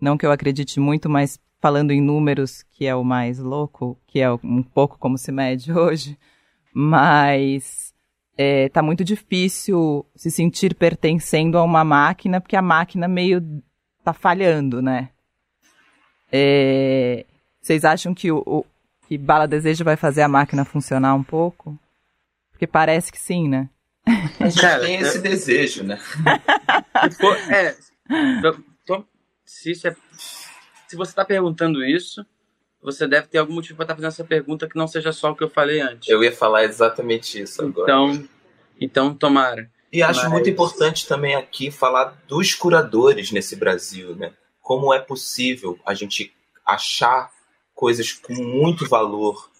Não 0.00 0.16
que 0.16 0.24
eu 0.24 0.32
acredite 0.32 0.80
muito, 0.80 1.10
mas 1.10 1.38
falando 1.60 1.90
em 1.90 2.00
números, 2.00 2.62
que 2.70 2.86
é 2.86 2.94
o 2.94 3.04
mais 3.04 3.38
louco, 3.38 3.98
que 4.06 4.20
é 4.20 4.32
um 4.32 4.62
pouco 4.62 4.98
como 4.98 5.18
se 5.18 5.30
mede 5.30 5.72
hoje, 5.76 6.16
mas 6.72 7.92
é, 8.36 8.68
tá 8.70 8.80
muito 8.82 9.04
difícil 9.04 10.06
se 10.14 10.30
sentir 10.30 10.74
pertencendo 10.74 11.58
a 11.58 11.62
uma 11.62 11.84
máquina, 11.84 12.40
porque 12.40 12.56
a 12.56 12.62
máquina 12.62 13.06
meio 13.06 13.42
tá 14.02 14.14
falhando, 14.14 14.80
né? 14.80 15.10
É, 16.30 17.24
vocês 17.60 17.84
acham 17.84 18.14
que 18.14 18.30
o, 18.30 18.42
o, 18.46 18.64
que 19.06 19.16
Bala 19.16 19.48
Desejo 19.48 19.84
vai 19.84 19.96
fazer 19.96 20.22
a 20.22 20.28
máquina 20.28 20.64
funcionar 20.64 21.14
um 21.14 21.22
pouco? 21.22 21.78
Porque 22.50 22.66
parece 22.66 23.10
que 23.12 23.18
sim, 23.18 23.48
né? 23.48 23.68
A 24.40 24.48
gente 24.48 24.60
Cara, 24.60 24.80
tem 24.80 24.96
esse 24.96 25.18
eu... 25.18 25.22
desejo, 25.22 25.84
né? 25.84 25.98
é, 27.50 27.76
tô, 28.86 29.04
se, 29.44 29.72
é, 29.86 29.96
se 30.88 30.96
você 30.96 31.10
está 31.10 31.24
perguntando 31.24 31.84
isso, 31.84 32.24
você 32.82 33.06
deve 33.06 33.26
ter 33.26 33.38
algum 33.38 33.54
motivo 33.54 33.76
para 33.76 33.84
estar 33.84 33.94
tá 33.94 33.96
fazendo 33.96 34.12
essa 34.12 34.24
pergunta 34.24 34.68
que 34.68 34.76
não 34.76 34.86
seja 34.86 35.12
só 35.12 35.30
o 35.30 35.36
que 35.36 35.44
eu 35.44 35.50
falei 35.50 35.80
antes. 35.80 36.08
Eu 36.08 36.22
ia 36.22 36.32
falar 36.32 36.64
exatamente 36.64 37.40
isso 37.40 37.62
agora. 37.62 37.92
Então, 37.92 38.28
então 38.80 39.14
tomara. 39.14 39.70
E 39.92 40.02
acho 40.02 40.22
Mas... 40.22 40.32
muito 40.32 40.50
importante 40.50 41.06
também 41.06 41.34
aqui 41.34 41.70
falar 41.70 42.16
dos 42.26 42.54
curadores 42.54 43.32
nesse 43.32 43.56
Brasil, 43.56 44.14
né? 44.14 44.32
Como 44.68 44.92
é 44.92 44.98
possível 44.98 45.80
a 45.82 45.94
gente 45.94 46.30
achar 46.62 47.32
coisas 47.74 48.12
com 48.12 48.34
muito 48.34 48.86
valor 48.86 49.50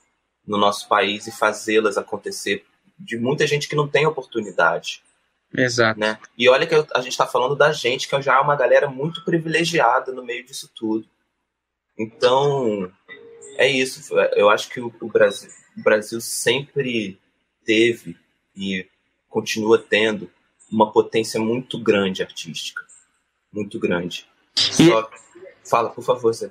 no 0.46 0.58
nosso 0.58 0.86
país 0.86 1.26
e 1.26 1.32
fazê-las 1.32 1.96
acontecer 1.96 2.66
de 2.98 3.16
muita 3.16 3.46
gente 3.46 3.70
que 3.70 3.74
não 3.74 3.88
tem 3.88 4.04
oportunidade. 4.04 5.02
Exato. 5.50 5.98
Né? 5.98 6.18
E 6.36 6.46
olha 6.50 6.66
que 6.66 6.74
a 6.74 7.00
gente 7.00 7.12
está 7.12 7.26
falando 7.26 7.56
da 7.56 7.72
gente, 7.72 8.06
que 8.06 8.20
já 8.20 8.36
é 8.36 8.40
uma 8.40 8.54
galera 8.54 8.86
muito 8.86 9.24
privilegiada 9.24 10.12
no 10.12 10.22
meio 10.22 10.44
disso 10.44 10.70
tudo. 10.76 11.08
Então, 11.98 12.92
é 13.56 13.66
isso. 13.66 14.14
Eu 14.36 14.50
acho 14.50 14.68
que 14.68 14.78
o 14.78 14.92
Brasil, 15.10 15.48
o 15.74 15.82
Brasil 15.82 16.20
sempre 16.20 17.18
teve 17.64 18.14
e 18.54 18.86
continua 19.26 19.78
tendo 19.78 20.30
uma 20.70 20.92
potência 20.92 21.40
muito 21.40 21.82
grande 21.82 22.22
artística. 22.22 22.84
Muito 23.50 23.78
grande. 23.78 24.28
E... 24.80 24.86
Só... 24.86 25.10
Fala, 25.64 25.90
por 25.90 26.02
favor, 26.02 26.32
Zé. 26.32 26.50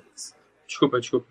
Desculpa, 0.66 1.00
desculpa. 1.00 1.26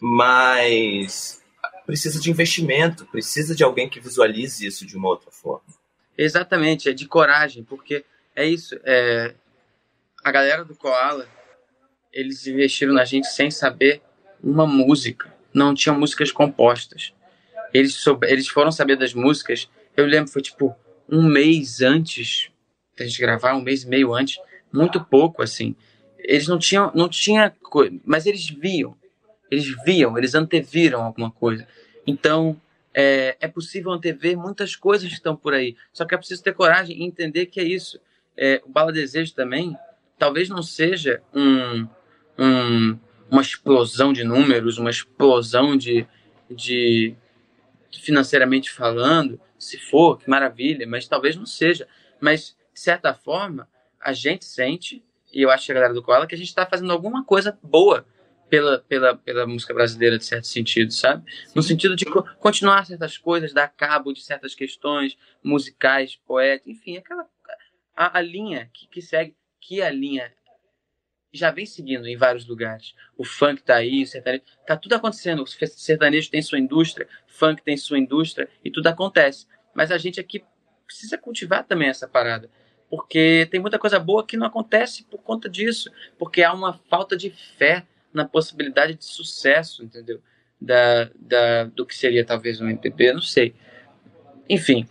Mas 0.00 1.42
precisa 1.84 2.20
de 2.20 2.30
investimento, 2.30 3.06
precisa 3.06 3.54
de 3.54 3.64
alguém 3.64 3.88
que 3.88 4.00
visualize 4.00 4.66
isso 4.66 4.86
de 4.86 4.96
uma 4.96 5.08
outra 5.08 5.30
forma. 5.30 5.66
Exatamente, 6.16 6.88
é 6.88 6.92
de 6.92 7.06
coragem, 7.06 7.64
porque 7.64 8.04
é 8.34 8.44
isso. 8.46 8.78
É... 8.84 9.34
A 10.24 10.30
galera 10.30 10.64
do 10.64 10.74
Koala, 10.74 11.28
eles 12.12 12.46
investiram 12.46 12.92
na 12.92 13.04
gente 13.04 13.26
sem 13.28 13.50
saber 13.50 14.02
uma 14.42 14.66
música. 14.66 15.32
Não 15.52 15.74
tinham 15.74 15.98
músicas 15.98 16.30
compostas. 16.30 17.12
Eles, 17.72 17.94
soube... 17.94 18.26
eles 18.30 18.48
foram 18.48 18.70
saber 18.70 18.96
das 18.96 19.14
músicas 19.14 19.68
eu 19.96 20.04
lembro, 20.04 20.30
foi 20.30 20.42
tipo 20.42 20.76
um 21.08 21.22
mês 21.22 21.80
antes 21.80 22.50
da 22.96 23.06
gente 23.06 23.20
gravar, 23.20 23.54
um 23.54 23.62
mês 23.62 23.84
e 23.84 23.88
meio 23.88 24.14
antes, 24.14 24.38
muito 24.72 25.02
pouco, 25.04 25.42
assim. 25.42 25.74
Eles 26.18 26.48
não 26.48 26.58
tinham, 26.58 26.90
não 26.94 27.08
tinha 27.08 27.54
mas 28.04 28.26
eles 28.26 28.48
viam, 28.48 28.96
eles 29.50 29.66
viam, 29.84 30.16
eles 30.16 30.34
anteviram 30.34 31.02
alguma 31.02 31.30
coisa. 31.30 31.66
Então, 32.06 32.60
é, 32.94 33.36
é 33.40 33.48
possível 33.48 33.92
antever 33.92 34.36
muitas 34.36 34.74
coisas 34.74 35.08
que 35.08 35.14
estão 35.14 35.36
por 35.36 35.52
aí. 35.52 35.76
Só 35.92 36.04
que 36.04 36.14
é 36.14 36.18
preciso 36.18 36.42
ter 36.42 36.54
coragem 36.54 36.98
e 36.98 37.04
entender 37.04 37.46
que 37.46 37.60
é 37.60 37.64
isso. 37.64 38.00
É, 38.36 38.62
o 38.64 38.70
Bala 38.70 38.92
Desejo 38.92 39.34
também, 39.34 39.76
talvez 40.18 40.48
não 40.48 40.62
seja 40.62 41.22
um, 41.34 41.86
um, 42.38 42.98
uma 43.30 43.42
explosão 43.42 44.12
de 44.12 44.24
números, 44.24 44.78
uma 44.78 44.90
explosão 44.90 45.76
de, 45.76 46.06
de 46.50 47.14
financeiramente 48.00 48.70
falando, 48.70 49.40
se 49.58 49.78
for, 49.78 50.18
que 50.18 50.28
maravilha, 50.28 50.86
mas 50.86 51.08
talvez 51.08 51.36
não 51.36 51.46
seja. 51.46 51.86
Mas, 52.20 52.56
de 52.72 52.80
certa 52.80 53.12
forma, 53.12 53.68
a 54.06 54.12
gente 54.12 54.44
sente, 54.44 55.04
e 55.32 55.42
eu 55.42 55.50
acho 55.50 55.66
que 55.66 55.72
a 55.72 55.74
galera 55.74 55.92
do 55.92 56.00
Koala, 56.00 56.28
que 56.28 56.34
a 56.36 56.38
gente 56.38 56.46
está 56.46 56.64
fazendo 56.64 56.92
alguma 56.92 57.24
coisa 57.24 57.58
boa 57.60 58.06
pela, 58.48 58.78
pela, 58.78 59.16
pela 59.16 59.46
música 59.48 59.74
brasileira, 59.74 60.16
de 60.16 60.24
certo 60.24 60.46
sentido, 60.46 60.92
sabe? 60.92 61.28
No 61.56 61.60
sentido 61.60 61.96
de 61.96 62.04
continuar 62.38 62.86
certas 62.86 63.18
coisas, 63.18 63.52
dar 63.52 63.66
cabo 63.66 64.12
de 64.12 64.22
certas 64.22 64.54
questões 64.54 65.18
musicais, 65.42 66.14
poéticas, 66.24 66.76
enfim, 66.76 66.98
aquela 66.98 67.28
a, 67.96 68.18
a 68.18 68.22
linha 68.22 68.70
que, 68.72 68.86
que 68.86 69.02
segue, 69.02 69.34
que 69.60 69.82
a 69.82 69.90
linha 69.90 70.32
já 71.32 71.50
vem 71.50 71.66
seguindo 71.66 72.06
em 72.06 72.16
vários 72.16 72.46
lugares. 72.46 72.94
O 73.18 73.24
funk 73.24 73.60
tá 73.64 73.74
aí, 73.74 74.04
o 74.04 74.06
sertanejo, 74.06 74.44
tá 74.64 74.76
tudo 74.76 74.94
acontecendo. 74.94 75.42
O 75.42 75.46
sertanejo 75.46 76.30
tem 76.30 76.40
sua 76.40 76.60
indústria, 76.60 77.08
funk 77.26 77.60
tem 77.60 77.76
sua 77.76 77.98
indústria 77.98 78.48
e 78.64 78.70
tudo 78.70 78.86
acontece. 78.86 79.48
Mas 79.74 79.90
a 79.90 79.98
gente 79.98 80.20
aqui 80.20 80.44
precisa 80.86 81.18
cultivar 81.18 81.64
também 81.64 81.88
essa 81.88 82.06
parada, 82.06 82.48
porque 82.88 83.48
tem 83.50 83.60
muita 83.60 83.78
coisa 83.78 83.98
boa 83.98 84.24
que 84.24 84.36
não 84.36 84.46
acontece 84.46 85.04
por 85.04 85.18
conta 85.18 85.48
disso, 85.48 85.90
porque 86.18 86.42
há 86.42 86.52
uma 86.52 86.74
falta 86.88 87.16
de 87.16 87.30
fé 87.30 87.84
na 88.12 88.24
possibilidade 88.24 88.94
de 88.94 89.04
sucesso, 89.04 89.84
entendeu? 89.84 90.20
Da, 90.60 91.10
da, 91.14 91.64
do 91.64 91.84
que 91.84 91.94
seria 91.94 92.24
talvez 92.24 92.60
um 92.60 92.68
MPB, 92.68 93.12
não 93.12 93.20
sei. 93.20 93.54
Enfim, 94.48 94.88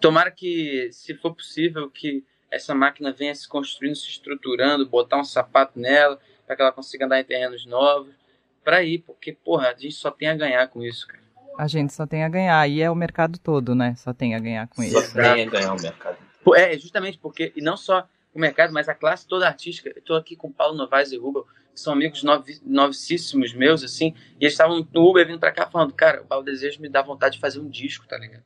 tomara 0.00 0.30
que, 0.30 0.88
se 0.92 1.14
for 1.14 1.34
possível, 1.34 1.90
que 1.90 2.24
essa 2.50 2.74
máquina 2.74 3.12
venha 3.12 3.34
se 3.34 3.46
construindo, 3.46 3.96
se 3.96 4.08
estruturando, 4.08 4.88
botar 4.88 5.18
um 5.18 5.24
sapato 5.24 5.78
nela, 5.78 6.18
para 6.46 6.56
que 6.56 6.62
ela 6.62 6.72
consiga 6.72 7.04
andar 7.04 7.20
em 7.20 7.24
terrenos 7.24 7.66
novos, 7.66 8.14
para 8.64 8.82
ir, 8.82 9.00
porque, 9.00 9.32
porra, 9.32 9.68
a 9.68 9.74
gente 9.74 9.94
só 9.94 10.10
tem 10.10 10.28
a 10.28 10.34
ganhar 10.34 10.66
com 10.68 10.82
isso, 10.82 11.06
cara. 11.06 11.22
A 11.58 11.66
gente 11.66 11.92
só 11.92 12.06
tem 12.06 12.22
a 12.22 12.28
ganhar, 12.28 12.66
e 12.68 12.80
é 12.80 12.90
o 12.90 12.94
mercado 12.94 13.38
todo, 13.38 13.74
né? 13.74 13.94
Só 13.96 14.14
tem 14.14 14.34
a 14.34 14.38
ganhar 14.38 14.68
com 14.68 14.80
só 14.82 14.88
isso. 14.88 15.10
Só 15.10 15.14
tem 15.20 15.42
a 15.42 15.50
ganhar 15.50 15.74
o 15.74 15.82
mercado. 15.82 16.27
É, 16.54 16.78
justamente 16.78 17.18
porque, 17.18 17.52
e 17.56 17.60
não 17.60 17.76
só 17.76 18.08
o 18.34 18.38
mercado, 18.38 18.72
mas 18.72 18.88
a 18.88 18.94
classe 18.94 19.26
toda 19.26 19.46
artística. 19.46 19.94
Tô 20.04 20.14
aqui 20.14 20.36
com 20.36 20.50
Paulo 20.52 20.76
Novaes 20.76 21.12
e 21.12 21.16
Rubel, 21.16 21.46
que 21.72 21.80
são 21.80 21.92
amigos 21.92 22.22
novi, 22.22 22.60
novicíssimos 22.64 23.52
meus, 23.52 23.82
assim, 23.82 24.14
e 24.40 24.44
eles 24.44 24.54
estavam 24.54 24.86
no 24.92 25.08
Uber 25.08 25.26
vindo 25.26 25.38
pra 25.38 25.52
cá 25.52 25.68
falando, 25.68 25.92
cara, 25.94 26.22
o 26.22 26.26
Paulo 26.26 26.44
Desejo 26.44 26.80
me 26.80 26.88
dá 26.88 27.02
vontade 27.02 27.36
de 27.36 27.40
fazer 27.40 27.60
um 27.60 27.68
disco, 27.68 28.06
tá 28.06 28.18
ligado? 28.18 28.42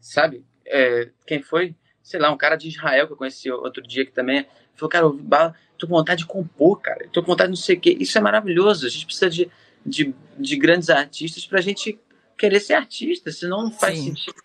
Sabe? 0.00 0.44
É, 0.66 1.10
quem 1.26 1.42
foi? 1.42 1.74
sei 2.08 2.18
lá, 2.18 2.32
um 2.32 2.38
cara 2.38 2.56
de 2.56 2.68
Israel 2.68 3.06
que 3.06 3.12
eu 3.12 3.16
conheci 3.18 3.50
outro 3.50 3.82
dia 3.86 4.02
que 4.02 4.12
também 4.12 4.46
falou, 4.74 4.88
cara, 4.88 5.04
eu 5.04 5.54
tô 5.76 5.86
com 5.86 5.94
vontade 5.94 6.20
de 6.22 6.26
compor, 6.26 6.80
cara, 6.80 7.06
tô 7.12 7.20
com 7.20 7.32
vontade 7.32 7.52
de 7.52 7.58
não 7.58 7.62
sei 7.62 7.76
o 7.76 7.80
quê. 7.80 7.94
Isso 8.00 8.16
é 8.16 8.20
maravilhoso. 8.22 8.86
A 8.86 8.88
gente 8.88 9.04
precisa 9.04 9.28
de, 9.28 9.50
de, 9.84 10.14
de 10.38 10.56
grandes 10.56 10.88
artistas 10.88 11.44
pra 11.44 11.60
gente 11.60 12.00
querer 12.38 12.60
ser 12.60 12.72
artista, 12.72 13.30
senão 13.30 13.64
não 13.64 13.70
faz 13.70 13.98
Sim. 13.98 14.04
sentido. 14.06 14.36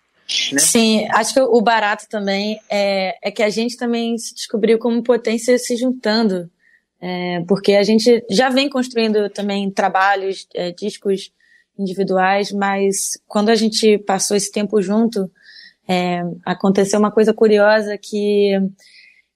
Né? 0.52 0.58
Sim, 0.58 1.06
acho 1.10 1.34
que 1.34 1.40
o 1.40 1.60
barato 1.60 2.08
também 2.08 2.58
é, 2.70 3.16
é 3.22 3.30
que 3.30 3.42
a 3.42 3.50
gente 3.50 3.76
também 3.76 4.16
se 4.16 4.34
descobriu 4.34 4.78
como 4.78 5.02
potência 5.02 5.58
se 5.58 5.76
juntando. 5.76 6.50
É, 7.00 7.44
porque 7.46 7.72
a 7.74 7.82
gente 7.82 8.24
já 8.30 8.48
vem 8.48 8.68
construindo 8.68 9.28
também 9.28 9.70
trabalhos, 9.70 10.48
é, 10.54 10.72
discos 10.72 11.30
individuais, 11.78 12.50
mas 12.50 13.18
quando 13.26 13.50
a 13.50 13.54
gente 13.54 13.98
passou 13.98 14.34
esse 14.36 14.50
tempo 14.50 14.80
junto, 14.80 15.30
é, 15.86 16.22
aconteceu 16.46 16.98
uma 16.98 17.10
coisa 17.10 17.34
curiosa 17.34 17.98
que, 17.98 18.52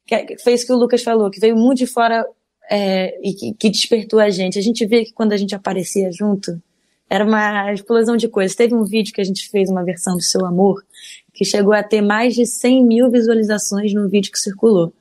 que 0.07 0.38
fez 0.38 0.62
o 0.62 0.66
que 0.66 0.73
o 0.73 0.76
Lucas 0.76 1.02
falou, 1.02 1.30
que 1.30 1.40
veio 1.40 1.57
muito 1.57 1.78
de 1.78 1.87
fora 1.87 2.25
é, 2.71 3.18
e 3.23 3.35
que, 3.35 3.54
que, 3.54 3.71
despertou 3.71 4.18
a 4.18 4.30
gente. 4.30 4.59
A 4.59 4.62
gente 4.62 4.87
vê 4.87 5.04
que 5.04 5.12
quando 5.12 5.33
a 5.33 5.37
gente 5.37 5.54
aparecia 5.54 6.11
junto, 6.11 6.62
era 7.08 7.24
uma 7.24 7.72
explosão 7.72 8.16
de 8.16 8.28
coisas. 8.28 8.56
Teve 8.56 8.74
um 8.74 8.84
vídeo 8.84 9.12
que 9.12 9.20
a 9.20 9.24
gente 9.24 9.48
fez, 9.48 9.70
uma 9.70 9.84
versão 9.84 10.14
do 10.14 10.22
Seu 10.22 10.44
Amor, 10.44 10.84
que 11.32 11.44
chegou 11.44 11.72
a 11.72 11.82
ter 11.82 12.02
mais 12.02 12.34
de 12.34 12.44
100 12.44 12.84
mil 12.84 13.10
visualizações 13.10 13.94
no 13.94 14.08
vídeo 14.08 14.30
que 14.32 14.38
circulou. 14.38 14.92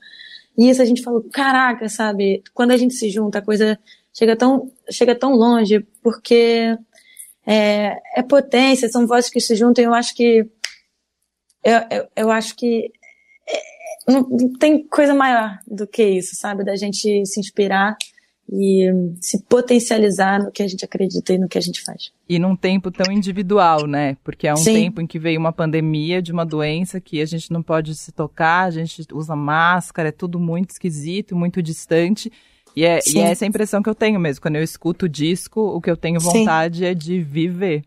E 0.58 0.70
isso 0.70 0.82
a 0.82 0.86
gente 0.86 1.04
falou, 1.04 1.24
caraca, 1.32 1.88
sabe? 1.90 2.44
Quando 2.54 2.72
a 2.72 2.78
gente 2.78 2.94
se 2.94 3.10
junta, 3.10 3.40
a 3.40 3.42
coisa 3.42 3.78
chega 4.14 4.36
tão, 4.36 4.72
chega 4.90 5.14
tão 5.14 5.34
longe, 5.34 5.86
porque 6.02 6.76
é, 7.46 7.98
é 8.16 8.24
potência, 8.24 8.90
são 8.90 9.06
vozes 9.06 9.30
que 9.30 9.40
se 9.40 9.56
juntam. 9.56 9.84
Eu 9.84 9.94
acho 9.94 10.16
que 10.16 10.50
eu, 11.64 11.78
eu, 11.92 12.08
eu 12.16 12.32
acho 12.32 12.56
que 12.56 12.92
é, 13.48 14.12
não, 14.12 14.54
tem 14.58 14.88
coisa 14.88 15.14
maior 15.14 15.60
do 15.68 15.86
que 15.86 16.04
isso, 16.04 16.36
sabe? 16.36 16.64
Da 16.64 16.76
gente 16.76 17.26
se 17.26 17.40
inspirar 17.40 17.96
e 18.52 18.90
se 19.22 19.42
potencializar 19.44 20.44
no 20.44 20.52
que 20.52 20.64
a 20.64 20.68
gente 20.68 20.84
acredita 20.86 21.34
e 21.34 21.38
no 21.38 21.50
que 21.50 21.58
a 21.58 21.62
gente 21.62 21.82
faz. 21.82 22.12
E 22.30 22.40
num 22.40 22.56
tempo 22.56 22.90
tão 22.90 23.12
individual, 23.12 23.86
né? 23.86 24.16
Porque 24.24 24.48
é 24.48 24.54
um 24.54 24.58
Sim. 24.58 24.74
tempo 24.74 25.02
em 25.02 25.08
que 25.08 25.20
veio 25.20 25.40
uma 25.40 25.52
pandemia 25.52 26.22
de 26.22 26.32
uma 26.32 26.46
doença 26.46 27.02
que 27.02 27.22
a 27.22 27.26
gente 27.26 27.52
não 27.52 27.62
pode 27.62 27.94
se 27.96 28.12
tocar, 28.12 28.64
a 28.64 28.72
gente 28.72 29.06
usa 29.14 29.36
máscara, 29.36 30.10
é 30.10 30.14
tudo 30.14 30.40
muito 30.40 30.72
esquisito, 30.72 31.36
muito 31.36 31.62
distante. 31.62 32.32
E 32.76 32.86
é, 32.86 33.00
e 33.08 33.18
é 33.18 33.32
essa 33.32 33.46
impressão 33.46 33.82
que 33.82 33.90
eu 33.90 33.96
tenho 33.96 34.20
mesmo. 34.20 34.42
Quando 34.42 34.56
eu 34.56 34.64
escuto 34.64 35.08
o 35.08 35.10
disco, 35.10 35.60
o 35.60 35.82
que 35.82 35.90
eu 35.90 35.98
tenho 35.98 36.20
vontade 36.20 36.80
Sim. 36.80 36.86
é 36.86 36.94
de 36.94 37.20
viver. 37.20 37.84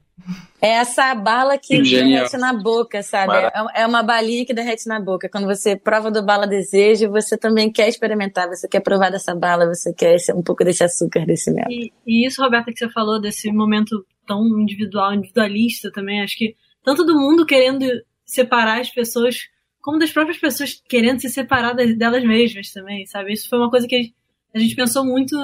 É 0.62 0.68
essa 0.68 1.14
bala 1.14 1.56
que 1.56 1.82
Genial. 1.82 2.24
derrete 2.24 2.36
na 2.36 2.52
boca, 2.52 3.02
sabe? 3.02 3.32
É, 3.34 3.82
é 3.82 3.86
uma 3.86 4.02
balinha 4.02 4.44
que 4.44 4.52
derrete 4.52 4.86
na 4.86 5.00
boca. 5.00 5.28
Quando 5.28 5.46
você 5.46 5.74
prova 5.74 6.10
do 6.10 6.22
bala 6.22 6.46
desejo, 6.46 7.10
você 7.10 7.36
também 7.36 7.72
quer 7.72 7.88
experimentar, 7.88 8.46
você 8.48 8.68
quer 8.68 8.80
provar 8.80 9.10
dessa 9.10 9.34
bala, 9.34 9.66
você 9.66 9.92
quer 9.92 10.16
um 10.34 10.42
pouco 10.42 10.64
desse 10.64 10.84
açúcar, 10.84 11.24
desse 11.24 11.50
mel. 11.50 11.66
E, 11.70 11.92
e 12.06 12.26
isso, 12.26 12.42
Roberta, 12.42 12.70
que 12.72 12.78
você 12.78 12.90
falou 12.90 13.20
desse 13.20 13.50
momento 13.50 14.04
tão 14.26 14.46
individual, 14.60 15.14
individualista 15.14 15.90
também, 15.90 16.22
acho 16.22 16.36
que 16.36 16.54
tanto 16.84 17.04
do 17.04 17.14
mundo 17.14 17.46
querendo 17.46 17.86
separar 18.24 18.80
as 18.80 18.90
pessoas, 18.90 19.48
como 19.80 19.98
das 19.98 20.12
próprias 20.12 20.38
pessoas 20.38 20.80
querendo 20.88 21.20
se 21.20 21.28
separar 21.28 21.74
delas 21.74 22.22
mesmas 22.22 22.70
também, 22.70 23.06
sabe? 23.06 23.32
Isso 23.32 23.48
foi 23.48 23.58
uma 23.58 23.70
coisa 23.70 23.88
que 23.88 24.12
a 24.54 24.58
gente 24.58 24.76
pensou 24.76 25.04
muito 25.04 25.36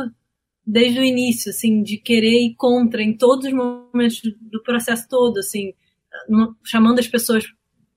desde 0.66 0.99
o 0.99 1.04
início, 1.04 1.50
assim, 1.50 1.82
de 1.82 1.96
querer 1.96 2.46
ir 2.46 2.54
contra 2.56 3.02
em 3.02 3.16
todos 3.16 3.46
os 3.46 3.52
momentos 3.52 4.20
do 4.40 4.62
processo 4.62 5.08
todo, 5.08 5.38
assim, 5.38 5.73
chamando 6.64 6.99
as 6.99 7.06
pessoas 7.06 7.44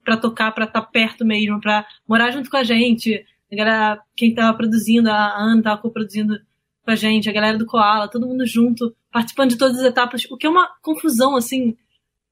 para 0.04 0.16
tocar, 0.16 0.52
para 0.52 0.66
estar 0.66 0.82
tá 0.82 0.86
perto 0.86 1.24
mesmo, 1.24 1.60
para 1.60 1.84
morar 2.06 2.30
junto 2.30 2.48
com 2.48 2.56
a 2.56 2.62
gente. 2.62 3.24
A 3.52 3.56
galera, 3.56 4.02
quem 4.16 4.30
estava 4.30 4.56
produzindo, 4.56 5.10
a 5.10 5.36
Ana 5.36 5.58
estava 5.58 5.80
co-produzindo 5.80 6.38
com 6.84 6.90
a 6.90 6.94
gente, 6.94 7.28
a 7.28 7.32
galera 7.32 7.58
do 7.58 7.66
Koala, 7.66 8.08
todo 8.08 8.26
mundo 8.26 8.46
junto, 8.46 8.94
participando 9.10 9.50
de 9.50 9.58
todas 9.58 9.78
as 9.78 9.84
etapas, 9.84 10.24
o 10.30 10.36
que 10.36 10.46
é 10.46 10.50
uma 10.50 10.70
confusão, 10.80 11.36
assim, 11.36 11.76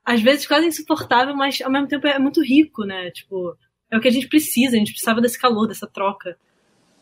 às 0.04 0.23
vezes 0.23 0.47
quase 0.47 0.66
insuportável, 0.66 1.35
mas 1.35 1.61
ao 1.61 1.71
mesmo 1.71 1.88
tempo 1.88 2.07
é 2.07 2.18
muito 2.18 2.42
rico, 2.42 2.85
né? 2.85 3.11
Tipo, 3.11 3.57
é 3.90 3.97
o 3.97 4.00
que 4.00 4.09
a 4.09 4.12
gente 4.12 4.28
precisa, 4.28 4.76
a 4.76 4.78
gente 4.78 4.92
precisava 4.92 5.21
desse 5.21 5.38
calor, 5.38 5.66
dessa 5.66 5.87
troca. 5.87 6.38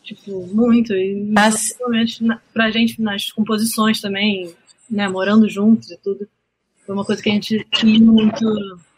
Tipo, 0.07 0.47
muito. 0.47 0.93
E 0.93 1.33
As... 1.35 1.55
principalmente 1.55 2.23
pra 2.53 2.71
gente 2.71 3.01
nas 3.01 3.29
composições 3.29 3.99
também, 3.99 4.55
né, 4.89 5.09
morando 5.09 5.49
juntos 5.49 5.91
e 5.91 5.97
tudo. 5.97 6.27
Foi 6.85 6.95
uma 6.95 7.03
coisa 7.03 7.21
que 7.21 7.29
a 7.29 7.33
gente 7.33 7.67
quis 7.69 7.99
muito 7.99 8.45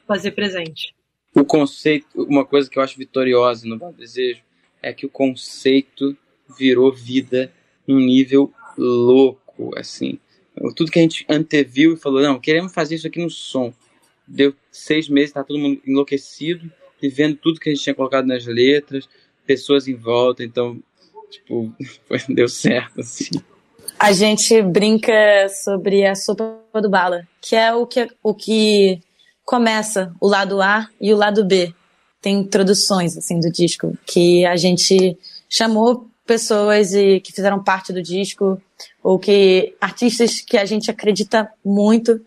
fazer 0.08 0.32
presente. 0.32 0.94
O 1.34 1.44
conceito, 1.44 2.08
uma 2.16 2.46
coisa 2.46 2.70
que 2.70 2.78
eu 2.78 2.84
acho 2.84 2.96
vitoriosa 2.96 3.68
no 3.68 3.80
Val 3.80 3.92
Desejo 3.92 4.42
é 4.84 4.94
que 4.94 5.08
o 5.08 5.10
conceito 5.10 6.16
virou 6.58 6.94
vida 6.94 7.52
num 7.88 8.00
nível 8.00 8.54
louco, 8.78 9.72
assim. 9.78 10.20
Tudo 10.76 10.92
que 10.92 11.00
a 11.00 11.02
gente 11.02 11.26
anteviu 11.28 11.94
e 11.94 11.98
falou, 11.98 12.22
não, 12.22 12.40
queremos 12.40 12.72
fazer 12.72 12.96
isso 12.96 13.08
aqui 13.08 13.20
no 13.20 13.32
som. 13.32 13.74
Deu 14.28 14.54
seis 14.72 15.10
meses, 15.10 15.34
tá 15.34 15.44
todo 15.44 15.58
mundo 15.58 15.82
enlouquecido, 15.88 16.72
vivendo 17.02 17.36
tudo 17.36 17.60
que 17.60 17.70
a 17.70 17.74
gente 17.74 17.84
tinha 17.84 17.96
colocado 17.96 18.28
nas 18.28 18.46
letras, 18.46 19.10
pessoas 19.46 19.88
em 19.88 19.96
volta, 19.96 20.44
então 20.44 20.80
Tipo, 21.30 21.74
foi, 22.08 22.20
deu 22.30 22.48
certo, 22.48 23.02
assim. 23.02 23.30
A 23.98 24.12
gente 24.14 24.62
brinca 24.62 25.14
sobre 25.64 26.06
a 26.06 26.16
sopa 26.16 26.58
do 26.82 26.90
bala, 26.90 27.28
que 27.42 27.56
é 27.56 27.74
o 27.74 27.86
que, 27.86 28.08
o 28.24 28.34
que 28.34 29.02
começa 29.44 30.14
o 30.22 30.28
lado 30.28 30.62
A 30.62 30.88
e 31.02 31.14
o 31.14 31.18
lado 31.18 31.44
B. 31.44 31.74
Tem 32.22 32.40
introduções, 32.40 33.18
assim, 33.18 33.40
do 33.40 33.52
disco, 33.52 33.98
que 34.06 34.46
a 34.46 34.56
gente 34.56 35.18
chamou 35.50 36.08
pessoas 36.26 36.94
e, 36.94 37.20
que 37.20 37.34
fizeram 37.34 37.64
parte 37.64 37.92
do 37.92 38.02
disco, 38.02 38.62
ou 39.04 39.18
que 39.18 39.76
artistas 39.82 40.40
que 40.40 40.58
a 40.58 40.66
gente 40.66 40.92
acredita 40.92 41.52
muito. 41.66 42.22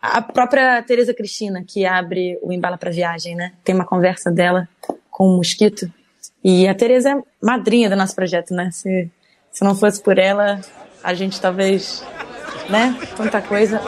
A 0.00 0.22
própria 0.22 0.82
Tereza 0.82 1.12
Cristina, 1.12 1.64
que 1.66 1.84
abre 1.84 2.38
o 2.42 2.52
Embala 2.52 2.78
para 2.78 2.90
Viagem, 2.90 3.34
né? 3.34 3.52
Tem 3.64 3.74
uma 3.74 3.84
conversa 3.84 4.30
dela 4.30 4.68
com 5.10 5.26
o 5.26 5.36
Mosquito, 5.36 5.92
e 6.42 6.66
a 6.66 6.74
Tereza 6.74 7.10
é 7.10 7.22
madrinha 7.42 7.90
do 7.90 7.96
nosso 7.96 8.14
projeto, 8.14 8.54
né? 8.54 8.70
Se, 8.72 9.10
se 9.52 9.64
não 9.64 9.74
fosse 9.74 10.02
por 10.02 10.18
ela, 10.18 10.60
a 11.02 11.14
gente 11.14 11.40
talvez, 11.40 12.04
né? 12.68 12.96
Tanta 13.16 13.40
coisa. 13.42 13.80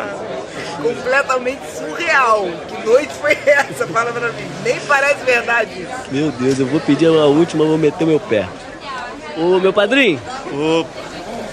Completamente 0.83 1.63
surreal. 1.67 2.47
Que 2.69 2.87
noite 2.87 3.15
foi 3.15 3.33
essa? 3.47 3.87
Fala 3.87 4.13
pra 4.13 4.33
mim. 4.33 4.45
Nem 4.65 4.81
parece 4.81 5.25
verdade 5.25 5.83
isso. 5.83 5.93
Meu 6.11 6.31
Deus, 6.33 6.59
eu 6.59 6.67
vou 6.67 6.81
pedir 6.81 7.07
a 7.07 7.27
última, 7.27 7.65
vou 7.65 7.79
meter 7.79 8.07
meu 8.07 8.21
pé. 8.21 8.47
Ô, 9.37 9.59
meu 9.59 9.73
padrinho. 9.73 10.21
Ô. 10.53 10.85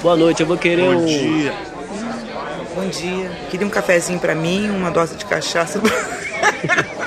Boa 0.02 0.16
noite, 0.16 0.42
eu 0.42 0.48
vou 0.48 0.58
querer 0.58 0.84
Bom 0.84 1.02
um... 1.02 1.06
dia. 1.06 1.54
Bom 2.76 2.88
dia. 2.88 3.30
Queria 3.50 3.68
um 3.68 3.70
cafezinho 3.70 4.20
pra 4.20 4.34
mim, 4.34 4.70
uma 4.70 4.92
dose 4.92 5.16
de 5.16 5.26
cachaça. 5.26 5.82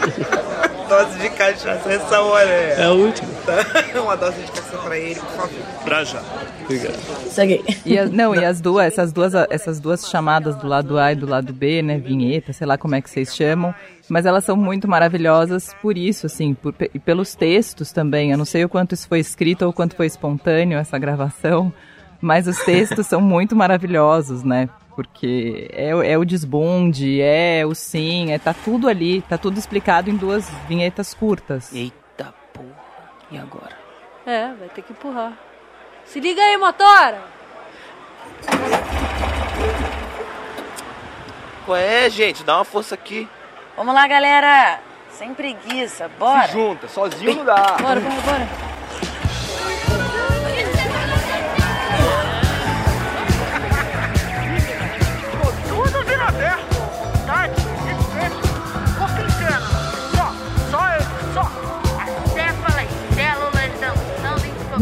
dose 1.05 1.19
de 1.19 1.31
cachaça 1.31 1.93
essa 1.93 2.21
hora. 2.21 2.49
É, 2.49 2.81
é 2.81 2.85
a 2.85 2.93
última. 2.93 3.29
Uma 4.03 4.17
dose 4.17 4.41
de 4.41 4.51
cachaça 4.51 4.79
pra 4.79 4.99
ele, 4.99 5.15
por 5.15 5.29
favor. 5.29 5.83
Pra 5.85 6.05
já. 6.05 6.23
Obrigado. 6.65 6.97
Segue. 7.31 7.65
E 7.85 7.99
a, 7.99 8.07
não, 8.07 8.35
e 8.35 8.45
as 8.45 8.61
duas, 8.61 8.87
essas 8.87 9.13
duas, 9.13 9.35
essas 9.51 9.81
duas 9.81 10.09
chamadas 10.09 10.57
do 10.57 10.67
lado 10.67 10.99
A 10.99 11.13
e 11.13 11.17
do 11.17 11.27
lado 11.27 11.53
B, 11.53 11.83
né, 11.83 11.99
vinheta, 11.99 12.53
sei 12.53 12.67
lá 12.67 12.79
como 12.79 12.95
é 12.95 13.01
que 13.01 13.11
vocês 13.11 13.35
chamam, 13.35 13.75
mas 14.09 14.27
elas 14.27 14.45
são 14.45 14.57
muito 14.57 14.89
maravilhosas 14.89 15.75
por 15.81 15.97
isso, 15.97 16.27
assim, 16.27 16.55
por, 16.55 16.75
e 16.95 16.99
pelos 16.99 17.35
textos 17.35 17.93
também. 17.93 18.31
Eu 18.31 18.39
não 18.39 18.45
sei 18.45 18.65
o 18.65 18.69
quanto 18.69 18.95
isso 18.95 19.09
foi 19.09 19.21
escrito 19.21 19.63
ou 19.63 19.71
o 19.71 19.73
quanto 19.73 19.97
foi 19.97 20.07
espontâneo 20.07 20.79
essa 20.79 20.99
gravação, 20.99 21.73
mas 22.21 22.47
os 22.47 22.59
textos 22.59 23.07
são 23.07 23.21
muito 23.21 23.57
maravilhosos, 23.57 24.43
né? 24.43 24.69
Porque 24.95 25.69
é, 25.73 25.91
é 25.91 26.19
o 26.19 26.25
desbonde, 26.25 27.21
é 27.21 27.65
o 27.67 27.75
sim, 27.75 28.33
é, 28.33 28.39
tá 28.39 28.55
tudo 28.55 28.89
ali, 28.89 29.23
tá 29.23 29.39
tudo 29.39 29.59
explicado 29.59 30.11
em 30.11 30.17
duas 30.17 30.49
vinhetas 30.69 31.15
curtas. 31.15 31.73
Eita 31.73 32.35
porra, 32.53 33.11
e 33.31 33.39
agora? 33.39 33.77
É, 34.27 34.53
vai 34.55 34.69
ter 34.69 34.83
que 34.83 34.93
empurrar. 34.93 35.37
Se 36.05 36.21
liga 36.21 36.41
aí, 36.41 36.57
motora! 36.57 37.23
Ué, 41.69 42.11
gente, 42.11 42.43
dá 42.43 42.57
uma 42.57 42.65
força 42.65 42.95
aqui. 42.95 43.29
Vamos 43.77 43.95
lá, 43.95 44.07
galera! 44.07 44.81
Sem 45.11 45.33
preguiça, 45.35 46.11
bora! 46.19 46.49
Se 46.49 46.53
junta, 46.53 46.89
sozinho 46.89 47.37
não 47.37 47.45
dá. 47.45 47.77
Bora, 47.81 48.01
bora, 48.01 48.21
bora! 48.25 48.72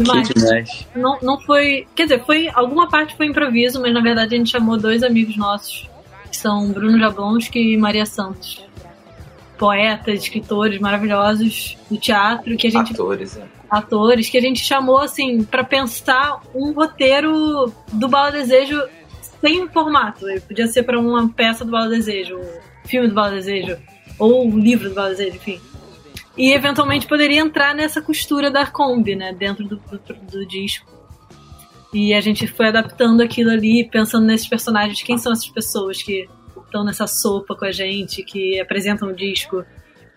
Mas 0.07 0.87
não, 0.95 1.17
não 1.21 1.39
foi. 1.39 1.87
Quer 1.95 2.03
dizer, 2.03 2.23
foi. 2.25 2.49
Alguma 2.53 2.89
parte 2.89 3.15
foi 3.15 3.27
improviso, 3.27 3.81
mas 3.81 3.93
na 3.93 4.01
verdade 4.01 4.35
a 4.35 4.37
gente 4.37 4.49
chamou 4.49 4.77
dois 4.77 5.03
amigos 5.03 5.37
nossos, 5.37 5.89
que 6.29 6.37
são 6.37 6.71
Bruno 6.71 6.97
Jablonski 6.97 7.73
e 7.73 7.77
Maria 7.77 8.05
Santos. 8.05 8.65
Poetas, 9.57 10.23
escritores 10.23 10.79
maravilhosos 10.79 11.77
do 11.89 11.97
teatro 11.97 12.57
que 12.57 12.67
a 12.67 12.71
gente. 12.71 12.93
Atores, 12.93 13.37
é. 13.37 13.43
Atores, 13.69 14.29
que 14.29 14.37
a 14.37 14.41
gente 14.41 14.63
chamou 14.63 14.97
assim 14.97 15.43
para 15.43 15.63
pensar 15.63 16.41
um 16.53 16.71
roteiro 16.71 17.71
do 17.93 18.07
Bala 18.07 18.31
Desejo 18.31 18.81
sem 19.41 19.67
formato. 19.69 20.29
Ele 20.29 20.39
podia 20.39 20.67
ser 20.67 20.83
para 20.83 20.99
uma 20.99 21.27
peça 21.29 21.65
do 21.65 21.71
Bala 21.71 21.89
Desejo, 21.89 22.37
um 22.37 22.87
filme 22.87 23.07
do 23.07 23.13
Bala 23.13 23.31
Desejo, 23.31 23.77
ou 24.17 24.47
um 24.47 24.57
livro 24.57 24.89
do 24.89 24.95
Bala 24.95 25.09
Desejo, 25.09 25.35
enfim 25.35 25.59
e 26.37 26.53
eventualmente 26.53 27.07
poderia 27.07 27.41
entrar 27.41 27.75
nessa 27.75 28.01
costura 28.01 28.49
da 28.49 28.65
Kombi, 28.65 29.15
né, 29.15 29.33
dentro 29.33 29.67
do, 29.67 29.75
do, 29.75 30.13
do, 30.31 30.45
disco. 30.45 30.89
E 31.93 32.13
a 32.13 32.21
gente 32.21 32.47
foi 32.47 32.67
adaptando 32.67 33.21
aquilo 33.21 33.51
ali, 33.51 33.87
pensando 33.89 34.25
nesses 34.25 34.47
personagens, 34.47 35.01
quem 35.03 35.17
são 35.17 35.33
essas 35.33 35.49
pessoas 35.49 36.01
que 36.01 36.27
estão 36.63 36.85
nessa 36.85 37.05
sopa 37.05 37.53
com 37.53 37.65
a 37.65 37.71
gente, 37.71 38.23
que 38.23 38.59
apresentam 38.61 39.09
o 39.09 39.13
disco, 39.13 39.65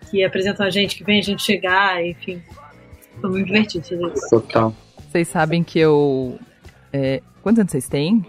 que 0.09 0.23
apresentam 0.23 0.65
a 0.65 0.69
gente, 0.69 0.95
que 0.95 1.03
vem 1.03 1.19
a 1.19 1.23
gente 1.23 1.43
chegar, 1.43 2.03
enfim. 2.05 2.41
Foi 3.19 3.29
muito 3.29 3.45
divertido 3.45 3.85
fazer 3.85 4.13
isso. 4.13 4.29
Total. 4.29 4.73
Vocês 5.11 5.27
sabem 5.27 5.63
que 5.63 5.79
eu. 5.79 6.39
É, 6.93 7.21
quantos 7.41 7.59
anos 7.59 7.71
vocês 7.71 7.89
têm? 7.89 8.25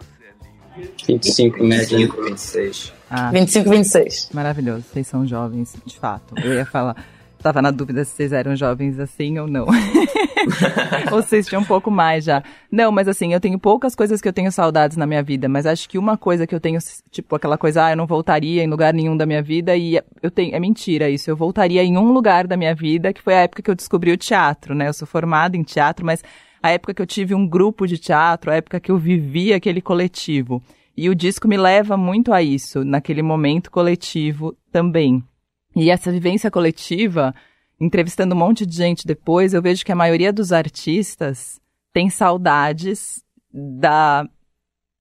25, 1.07 1.65
média. 1.65 1.99
25, 1.99 2.23
26. 2.23 2.93
Ah, 3.11 3.31
25, 3.31 3.71
26. 3.71 4.31
Maravilhoso, 4.33 4.85
vocês 4.93 5.07
são 5.07 5.27
jovens, 5.27 5.75
de 5.85 5.97
fato. 5.97 6.35
Eu 6.43 6.55
ia 6.55 6.67
falar. 6.67 6.97
Tava 7.43 7.62
na 7.62 7.71
dúvida 7.71 8.05
se 8.05 8.11
vocês 8.11 8.33
eram 8.33 8.57
jovens 8.57 8.99
assim 8.99 9.39
ou 9.39 9.47
não. 9.47 9.67
ou 11.12 11.23
vocês 11.23 11.47
tinham 11.47 11.62
um 11.62 11.65
pouco 11.65 11.91
mais 11.91 12.25
já. 12.25 12.43
Não, 12.73 12.91
mas 12.91 13.07
assim, 13.07 13.33
eu 13.33 13.41
tenho 13.41 13.59
poucas 13.59 13.95
coisas 13.95 14.21
que 14.21 14.27
eu 14.27 14.33
tenho 14.33 14.51
saudades 14.51 14.97
na 14.97 15.07
minha 15.07 15.23
vida, 15.23 15.49
mas 15.49 15.65
acho 15.65 15.89
que 15.89 15.97
uma 15.97 16.17
coisa 16.17 16.47
que 16.47 16.55
eu 16.55 16.59
tenho, 16.59 16.79
tipo, 17.11 17.37
aquela 17.37 17.57
coisa, 17.57 17.85
ah, 17.85 17.93
eu 17.93 17.97
não 17.97 18.07
voltaria 18.07 18.65
em 18.65 18.67
lugar 18.67 18.93
nenhum 18.93 19.17
da 19.17 19.27
minha 19.27 19.43
vida, 19.43 19.77
e 19.77 20.01
eu 20.21 20.31
tenho, 20.31 20.57
é 20.57 20.59
mentira 20.59 21.09
isso, 21.09 21.31
eu 21.31 21.37
voltaria 21.37 21.85
em 21.85 21.97
um 21.97 22.11
lugar 22.12 22.49
da 22.49 22.57
minha 22.57 22.75
vida, 22.75 23.12
que 23.12 23.23
foi 23.23 23.35
a 23.35 23.43
época 23.43 23.62
que 23.62 23.71
eu 23.71 23.77
descobri 23.77 24.11
o 24.11 24.17
teatro, 24.17 24.75
né? 24.75 24.89
Eu 24.89 24.95
sou 24.95 25.07
formada 25.07 25.57
em 25.57 25.62
teatro, 25.62 26.05
mas 26.05 26.23
a 26.66 26.70
época 26.70 26.92
que 26.92 27.02
eu 27.02 27.07
tive 27.07 27.35
um 27.35 27.46
grupo 27.46 27.87
de 27.87 27.96
teatro, 27.96 28.50
a 28.50 28.57
época 28.57 28.81
que 28.81 28.90
eu 28.90 28.98
vivi 28.98 29.52
aquele 29.52 29.81
coletivo. 29.81 30.62
E 30.96 31.09
o 31.09 31.14
disco 31.14 31.46
me 31.46 31.57
leva 31.57 31.96
muito 31.96 32.33
a 32.33 32.42
isso, 32.42 32.85
naquele 32.85 33.22
momento 33.22 33.70
coletivo 33.70 34.57
também. 34.72 35.22
E 35.74 35.90
essa 35.90 36.11
vivência 36.11 36.50
coletiva, 36.50 37.35
entrevistando 37.79 38.35
um 38.35 38.38
monte 38.38 38.64
de 38.66 38.74
gente 38.74 39.07
depois, 39.07 39.55
eu 39.55 39.62
vejo 39.62 39.85
que 39.85 39.92
a 39.92 39.96
maioria 39.96 40.33
dos 40.33 40.52
artistas 40.52 41.61
tem 41.92 42.11
saudades 42.11 43.22
da 43.52 44.26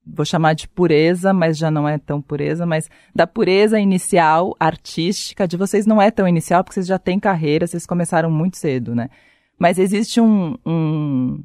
vou 0.06 0.24
chamar 0.24 0.54
de 0.54 0.68
pureza, 0.68 1.34
mas 1.34 1.58
já 1.58 1.72
não 1.72 1.90
é 1.90 1.98
tão 1.98 2.22
pureza, 2.22 2.64
mas 2.64 2.88
da 3.14 3.26
pureza 3.26 3.80
inicial 3.80 4.56
artística, 4.60 5.48
de 5.48 5.58
vocês 5.58 5.88
não 5.88 6.00
é 6.00 6.12
tão 6.12 6.28
inicial, 6.28 6.64
porque 6.64 6.76
vocês 6.76 6.86
já 6.86 7.00
têm 7.00 7.20
carreira, 7.20 7.66
vocês 7.66 7.88
começaram 7.88 8.30
muito 8.30 8.56
cedo, 8.56 8.94
né? 8.94 9.10
Mas 9.58 9.80
existe 9.80 10.22
um, 10.22 10.56
um 10.64 11.44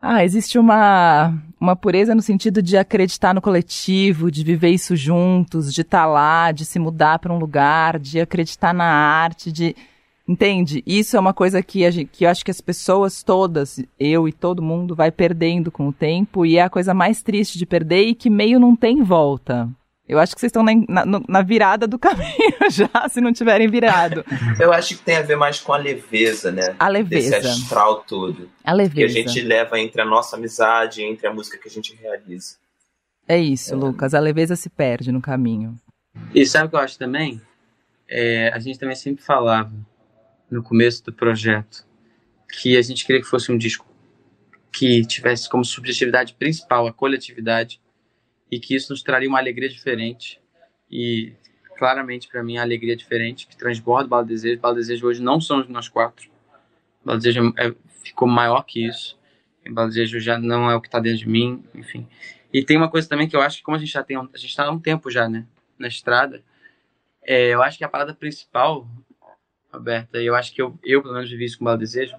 ah, 0.00 0.24
existe 0.24 0.58
uma, 0.58 1.34
uma 1.60 1.74
pureza 1.74 2.14
no 2.14 2.22
sentido 2.22 2.62
de 2.62 2.76
acreditar 2.76 3.34
no 3.34 3.42
coletivo, 3.42 4.30
de 4.30 4.44
viver 4.44 4.70
isso 4.70 4.94
juntos, 4.94 5.74
de 5.74 5.80
estar 5.80 6.02
tá 6.02 6.06
lá, 6.06 6.52
de 6.52 6.64
se 6.64 6.78
mudar 6.78 7.18
para 7.18 7.32
um 7.32 7.38
lugar, 7.38 7.98
de 7.98 8.20
acreditar 8.20 8.72
na 8.72 8.84
arte, 8.84 9.50
de. 9.50 9.74
Entende? 10.26 10.84
Isso 10.86 11.16
é 11.16 11.20
uma 11.20 11.32
coisa 11.32 11.62
que, 11.62 11.86
a 11.86 11.90
gente, 11.90 12.10
que 12.12 12.26
eu 12.26 12.28
acho 12.28 12.44
que 12.44 12.50
as 12.50 12.60
pessoas 12.60 13.22
todas, 13.22 13.82
eu 13.98 14.28
e 14.28 14.32
todo 14.32 14.62
mundo, 14.62 14.94
vai 14.94 15.10
perdendo 15.10 15.72
com 15.72 15.88
o 15.88 15.92
tempo 15.92 16.44
e 16.44 16.58
é 16.58 16.62
a 16.62 16.68
coisa 16.68 16.92
mais 16.92 17.22
triste 17.22 17.56
de 17.56 17.64
perder 17.64 18.02
e 18.08 18.14
que 18.14 18.28
meio 18.28 18.60
não 18.60 18.76
tem 18.76 19.02
volta. 19.02 19.68
Eu 20.08 20.18
acho 20.18 20.34
que 20.34 20.40
vocês 20.40 20.48
estão 20.48 20.62
na, 20.62 21.04
na, 21.04 21.20
na, 21.28 21.42
virada 21.42 21.86
do 21.86 21.98
caminho 22.00 22.70
já, 22.70 23.08
se 23.10 23.20
não 23.20 23.32
tiverem 23.32 23.68
virado. 23.68 24.24
Eu 24.58 24.72
acho 24.72 24.96
que 24.96 25.02
tem 25.02 25.16
a 25.16 25.22
ver 25.22 25.36
mais 25.36 25.60
com 25.60 25.72
a 25.72 25.76
leveza, 25.76 26.50
né? 26.50 26.74
A 26.78 26.88
leveza. 26.88 27.36
Desse 27.36 27.46
astral 27.46 28.02
todo. 28.04 28.48
A 28.64 28.72
leveza. 28.72 29.14
Que 29.14 29.20
a 29.20 29.22
gente 29.22 29.40
leva 29.42 29.78
entre 29.78 30.00
a 30.00 30.06
nossa 30.06 30.36
amizade 30.36 31.02
e 31.02 31.04
entre 31.04 31.26
a 31.26 31.32
música 31.32 31.58
que 31.58 31.68
a 31.68 31.70
gente 31.70 31.94
realiza. 31.94 32.56
É 33.28 33.38
isso, 33.38 33.74
é. 33.74 33.76
Lucas. 33.76 34.14
A 34.14 34.20
leveza 34.20 34.56
se 34.56 34.70
perde 34.70 35.12
no 35.12 35.20
caminho. 35.20 35.76
E 36.34 36.46
sabe 36.46 36.66
o 36.66 36.70
que 36.70 36.76
eu 36.76 36.80
acho 36.80 36.98
também? 36.98 37.40
É, 38.08 38.50
a 38.54 38.58
gente 38.58 38.78
também 38.78 38.96
sempre 38.96 39.22
falava, 39.22 39.70
no 40.50 40.62
começo 40.62 41.04
do 41.04 41.12
projeto, 41.12 41.86
que 42.50 42.78
a 42.78 42.82
gente 42.82 43.04
queria 43.04 43.20
que 43.20 43.28
fosse 43.28 43.52
um 43.52 43.58
disco 43.58 43.86
que 44.72 45.04
tivesse 45.04 45.48
como 45.48 45.64
subjetividade 45.64 46.34
principal 46.34 46.86
a 46.86 46.92
coletividade 46.92 47.80
e 48.50 48.58
que 48.58 48.74
isso 48.74 48.92
nos 48.92 49.02
traria 49.02 49.28
uma 49.28 49.38
alegria 49.38 49.68
diferente 49.68 50.40
e 50.90 51.32
claramente 51.76 52.28
para 52.28 52.42
mim 52.42 52.56
a 52.56 52.62
alegria 52.62 52.96
diferente 52.96 53.46
que 53.46 53.56
transborda 53.56 54.06
o 54.06 54.08
Bala 54.08 54.24
Desejo. 54.24 54.58
O 54.58 54.60
Bala 54.60 54.74
Desejo 54.74 55.06
hoje 55.06 55.22
não 55.22 55.40
somos 55.40 55.68
nós 55.68 55.88
quatro. 55.88 56.28
O 57.02 57.06
Bala 57.06 57.18
Desejo 57.18 57.52
é, 57.56 57.74
ficou 58.02 58.26
maior 58.26 58.62
que 58.62 58.86
isso. 58.86 59.18
O 59.66 59.72
Bala 59.72 59.88
Desejo 59.88 60.18
já 60.18 60.38
não 60.38 60.70
é 60.70 60.74
o 60.74 60.80
que 60.80 60.88
está 60.88 60.98
dentro 60.98 61.20
de 61.20 61.28
mim, 61.28 61.62
enfim. 61.74 62.06
E 62.52 62.64
tem 62.64 62.76
uma 62.76 62.90
coisa 62.90 63.08
também 63.08 63.28
que 63.28 63.36
eu 63.36 63.42
acho 63.42 63.58
que 63.58 63.62
como 63.62 63.76
a 63.76 63.80
gente 63.80 63.92
já 63.92 64.02
tem, 64.02 64.16
a 64.16 64.22
gente 64.22 64.46
está 64.46 64.64
há 64.64 64.70
um 64.70 64.80
tempo 64.80 65.10
já, 65.10 65.28
né, 65.28 65.46
na 65.78 65.86
estrada, 65.86 66.42
é, 67.22 67.48
eu 67.50 67.62
acho 67.62 67.76
que 67.76 67.84
a 67.84 67.88
parada 67.88 68.14
principal, 68.14 68.88
Roberta, 69.70 70.18
e 70.18 70.24
eu 70.24 70.34
acho 70.34 70.54
que 70.54 70.62
eu, 70.62 70.78
eu 70.82 71.02
pelo 71.02 71.12
menos 71.12 71.30
vivi 71.30 71.44
isso 71.44 71.58
com 71.58 71.64
o 71.64 71.66
Bala 71.66 71.76
Desejo, 71.76 72.16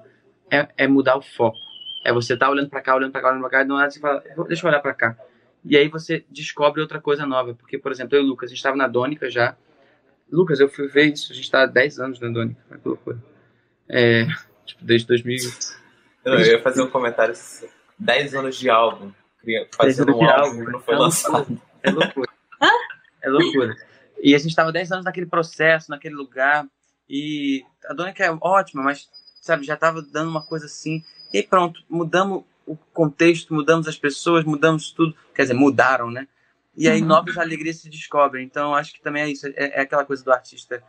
é, 0.51 0.67
é 0.77 0.87
mudar 0.87 1.17
o 1.17 1.21
foco. 1.21 1.57
É 2.05 2.13
você 2.13 2.37
tá 2.37 2.49
olhando 2.49 2.69
para 2.69 2.81
cá, 2.81 2.95
olhando 2.95 3.11
para 3.11 3.21
cá, 3.21 3.29
olhando 3.29 3.41
para 3.41 3.49
cá, 3.49 3.61
e 3.63 3.65
não 3.65 3.81
é 3.81 3.89
você 3.89 3.99
fala, 3.99 4.23
deixa 4.47 4.65
eu 4.65 4.69
olhar 4.69 4.79
para 4.79 4.93
cá 4.93 5.17
e 5.63 5.77
aí 5.77 5.87
você 5.87 6.25
descobre 6.29 6.81
outra 6.81 6.99
coisa 7.01 7.25
nova. 7.25 7.53
Porque, 7.53 7.77
por 7.77 7.91
exemplo, 7.91 8.15
eu 8.15 8.21
e 8.21 8.25
o 8.25 8.27
Lucas, 8.27 8.47
a 8.47 8.49
gente 8.49 8.57
estava 8.57 8.77
na 8.77 8.87
Dônica 8.87 9.29
já. 9.29 9.55
Lucas, 10.31 10.59
eu 10.59 10.69
fui 10.69 10.87
ver 10.87 11.13
isso, 11.13 11.31
a 11.31 11.35
gente 11.35 11.45
está 11.45 11.63
há 11.63 11.65
10 11.65 11.99
anos 11.99 12.19
na 12.19 12.29
Dônica. 12.29 12.61
Que 12.69 12.87
loucura. 12.87 13.17
É, 13.87 14.25
tipo, 14.65 14.83
desde 14.83 15.07
2000. 15.07 15.37
Não, 16.25 16.33
eu 16.33 16.45
ia 16.45 16.61
fazer 16.61 16.81
um 16.81 16.89
comentário. 16.89 17.33
10 17.97 18.35
anos 18.35 18.55
de 18.57 18.69
álbum. 18.69 19.11
Fazendo 19.75 20.15
um 20.15 20.29
álbum, 20.29 20.65
que 20.65 20.71
não 20.71 20.79
foi 20.79 20.95
é 20.95 20.97
lançado. 20.97 21.61
É 21.81 21.91
loucura. 21.91 22.29
É 23.21 23.29
loucura. 23.29 23.75
E 24.21 24.35
a 24.35 24.37
gente 24.37 24.49
estava 24.49 24.71
10 24.71 24.91
anos 24.91 25.05
naquele 25.05 25.25
processo, 25.25 25.89
naquele 25.89 26.15
lugar. 26.15 26.67
E 27.09 27.63
a 27.85 27.93
Dônica 27.93 28.23
é 28.23 28.37
ótima, 28.41 28.83
mas, 28.83 29.09
sabe, 29.41 29.65
já 29.65 29.73
estava 29.73 30.01
dando 30.01 30.29
uma 30.29 30.45
coisa 30.45 30.65
assim. 30.65 31.03
E 31.33 31.37
aí 31.37 31.43
pronto, 31.43 31.81
mudamos 31.89 32.43
o 32.69 32.77
contexto, 32.93 33.51
mudamos 33.51 33.87
as 33.87 33.97
pessoas, 33.97 34.43
mudamos 34.45 34.91
tudo. 34.91 35.15
Quer 35.33 35.41
dizer, 35.41 35.55
mudaram, 35.55 36.11
né? 36.11 36.27
E 36.77 36.87
aí 36.87 37.01
uhum. 37.01 37.07
novas 37.07 37.35
alegrias 37.35 37.77
se 37.77 37.89
descobrem. 37.89 38.45
Então, 38.45 38.75
acho 38.75 38.93
que 38.93 39.01
também 39.01 39.23
é 39.23 39.29
isso. 39.29 39.47
É, 39.47 39.79
é, 39.79 39.81
aquela 39.81 40.05
coisa 40.05 40.23
do 40.23 40.31
artista, 40.31 40.83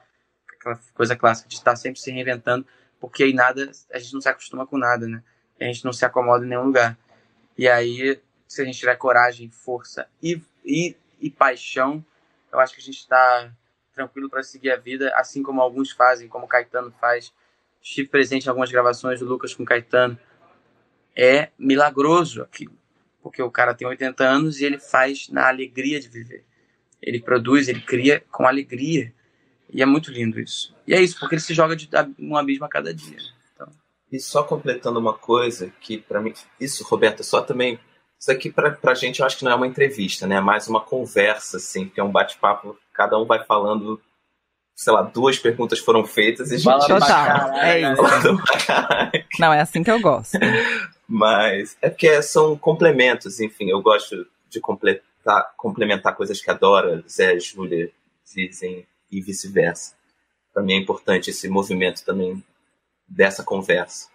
aquela 0.47 0.79
coisa 0.93 1.17
clássica 1.17 1.49
de 1.49 1.55
estar 1.55 1.75
sempre 1.77 1.99
se 1.99 2.11
reinventando, 2.11 2.67
porque 3.01 3.23
aí 3.23 3.33
nada, 3.33 3.71
a 3.91 3.99
gente 3.99 4.13
não 4.13 4.21
se 4.21 4.29
acostuma 4.29 4.67
com 4.67 4.77
nada, 4.77 5.09
né? 5.09 5.23
A 5.59 5.65
gente 5.65 5.83
não 5.83 5.93
se 5.93 6.05
acomoda 6.05 6.45
em 6.45 6.49
nenhum 6.49 6.65
lugar. 6.65 6.99
E 7.57 7.67
aí, 7.67 8.21
se 8.47 8.61
a 8.61 8.65
gente 8.67 8.79
tiver 8.79 8.97
coragem, 8.97 9.51
força 9.51 10.07
e, 10.23 10.41
e, 10.63 10.95
e 11.19 11.31
paixão, 11.31 12.05
eu 12.53 12.61
acho 12.61 12.75
que 12.75 12.81
a 12.81 12.85
gente 12.85 12.99
está 12.99 13.51
tranquilo 13.95 14.29
para 14.29 14.43
seguir 14.43 14.71
a 14.71 14.77
vida, 14.77 15.11
assim 15.17 15.43
como 15.43 15.63
alguns 15.63 15.93
fazem, 15.93 16.29
como 16.29 16.47
Caetano 16.47 16.93
faz. 17.01 17.33
Estive 17.83 18.09
presente 18.09 18.45
em 18.45 18.49
algumas 18.51 18.71
gravações 18.71 19.21
do 19.21 19.27
Lucas 19.27 19.55
com 19.55 19.65
Caetano 19.65 20.19
é 21.17 21.51
milagroso 21.59 22.43
aquilo, 22.43 22.75
porque 23.23 23.43
o 23.43 23.51
cara 23.51 23.75
tem 23.75 23.87
80 23.87 24.25
anos 24.25 24.61
e 24.61 24.65
ele 24.65 24.79
faz 24.79 25.29
na 25.29 25.49
alegria 25.49 26.01
de 26.01 26.09
viver. 26.09 26.45
Ele 27.03 27.21
produz, 27.21 27.69
ele 27.69 27.81
cria 27.81 28.23
com 28.31 28.47
alegria. 28.47 29.13
E 29.73 29.83
é 29.83 29.87
muito 29.87 30.11
lindo 30.11 30.39
isso. 30.39 30.75
E 30.87 30.95
é 30.95 31.01
isso, 31.01 31.19
porque 31.19 31.37
ele 31.37 31.43
se 31.43 31.55
joga 31.55 31.77
de 31.77 31.89
um 32.19 32.37
abismo 32.37 32.65
a 32.65 32.69
cada 32.69 32.93
dia. 32.93 33.19
Então... 33.55 33.69
E 34.11 34.19
só 34.19 34.43
completando 34.43 34.99
uma 34.99 35.17
coisa 35.17 35.73
que 35.81 35.99
para 35.99 36.21
mim, 36.21 36.35
isso, 36.61 36.85
Roberta, 36.85 37.23
só 37.23 37.41
também 37.41 37.79
isso 38.19 38.31
aqui 38.31 38.51
pra, 38.51 38.73
pra 38.73 38.93
gente 38.93 39.21
eu 39.21 39.27
acho 39.27 39.39
que 39.39 39.45
não 39.45 39.53
é 39.53 39.55
uma 39.55 39.67
entrevista, 39.67 40.27
né? 40.27 40.37
É 40.37 40.41
mais 40.41 40.69
uma 40.69 40.81
conversa, 40.81 41.57
assim, 41.57 41.89
que 41.89 41.99
é 41.99 42.05
um 42.05 42.13
bate-papo, 42.13 42.77
cada 42.93 43.19
um 43.19 43.25
vai 43.25 43.43
falando, 43.45 43.99
sei 44.81 44.95
lá, 44.95 45.03
duas 45.03 45.39
perguntas 45.39 45.79
foram 45.79 46.07
feitas 46.07 46.51
e 46.51 46.55
a 46.55 46.57
gente. 46.57 46.87
Total, 46.87 47.53
é 47.59 47.81
isso. 47.93 48.03
Não, 49.39 49.53
é 49.53 49.61
assim 49.61 49.83
que 49.83 49.91
eu 49.91 50.01
gosto. 50.01 50.39
Mas 51.07 51.77
é 51.83 51.91
porque 51.91 52.23
são 52.23 52.57
complementos, 52.57 53.41
enfim, 53.41 53.69
eu 53.69 53.83
gosto 53.83 54.27
de 54.49 54.59
completar, 54.59 55.53
complementar 55.55 56.17
coisas 56.17 56.41
que 56.41 56.51
adoro, 56.51 57.05
Zé, 57.07 57.39
Júlia 57.39 57.91
dizem 58.35 58.87
e 59.13 59.21
vice-versa. 59.21 59.95
Para 60.55 60.63
mim 60.63 60.73
é 60.73 60.79
importante 60.79 61.29
esse 61.29 61.47
movimento 61.47 62.03
também 62.03 62.43
dessa 63.07 63.45
conversa. 63.45 64.09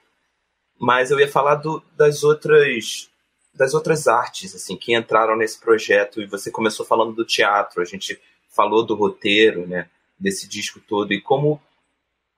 Mas 0.80 1.12
eu 1.12 1.20
ia 1.20 1.28
falar 1.28 1.56
do, 1.56 1.84
das 1.96 2.24
outras 2.24 3.08
das 3.54 3.76
outras 3.76 4.08
artes 4.08 4.56
assim 4.56 4.76
que 4.76 4.96
entraram 4.96 5.38
nesse 5.38 5.60
projeto 5.60 6.24
e 6.24 6.26
você 6.26 6.50
começou 6.50 6.84
falando 6.84 7.14
do 7.14 7.24
teatro, 7.24 7.84
a 7.84 7.86
gente 7.86 8.20
falou 8.50 8.84
do 8.84 8.96
roteiro, 8.96 9.68
né, 9.68 9.90
desse 10.20 10.48
disco 10.48 10.80
todo 10.80 11.14
e 11.14 11.22
como 11.22 11.62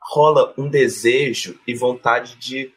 rola 0.01 0.53
um 0.57 0.69
desejo 0.69 1.59
e 1.67 1.75
vontade 1.75 2.35
de 2.37 2.73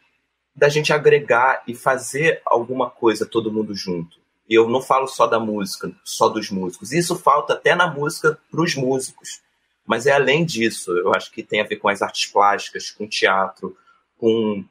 da 0.55 0.69
gente 0.69 0.93
agregar 0.93 1.63
e 1.67 1.75
fazer 1.75 2.43
alguma 2.45 2.91
coisa 2.91 3.25
todo 3.25 3.53
mundo 3.53 3.75
junto. 3.75 4.19
E 4.49 4.55
eu 4.55 4.69
não 4.69 4.83
falo 4.83 5.07
só 5.07 5.27
da 5.27 5.39
música, 5.39 5.93
só 6.05 6.29
dos 6.29 6.51
músicos. 6.51 6.93
Isso 6.93 7.15
falta 7.17 7.55
até 7.55 7.75
na 7.75 7.87
música 7.87 8.37
para 8.51 8.61
os 8.61 8.75
músicos. 8.75 9.41
Mas 9.87 10.07
é 10.07 10.13
além 10.13 10.45
disso. 10.45 10.91
Eu 10.99 11.15
acho 11.15 11.31
que 11.31 11.43
tem 11.43 11.61
a 11.61 11.67
ver 11.67 11.77
com 11.77 11.89
as 11.89 12.03
artes 12.03 12.27
plásticas, 12.27 12.91
com 12.91 13.05
o 13.05 13.09
teatro, 13.09 13.77
com 14.19 14.65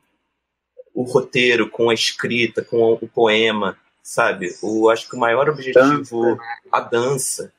o 0.94 1.04
roteiro, 1.04 1.70
com 1.70 1.90
a 1.90 1.94
escrita, 1.94 2.62
com 2.62 3.00
o 3.02 3.08
poema, 3.08 3.78
sabe? 4.04 4.54
Eu 4.62 4.90
acho 4.90 5.10
que 5.10 5.16
o 5.16 5.20
maior 5.20 5.50
objetivo, 5.50 6.38
a 6.72 6.82
dança. 6.82 7.54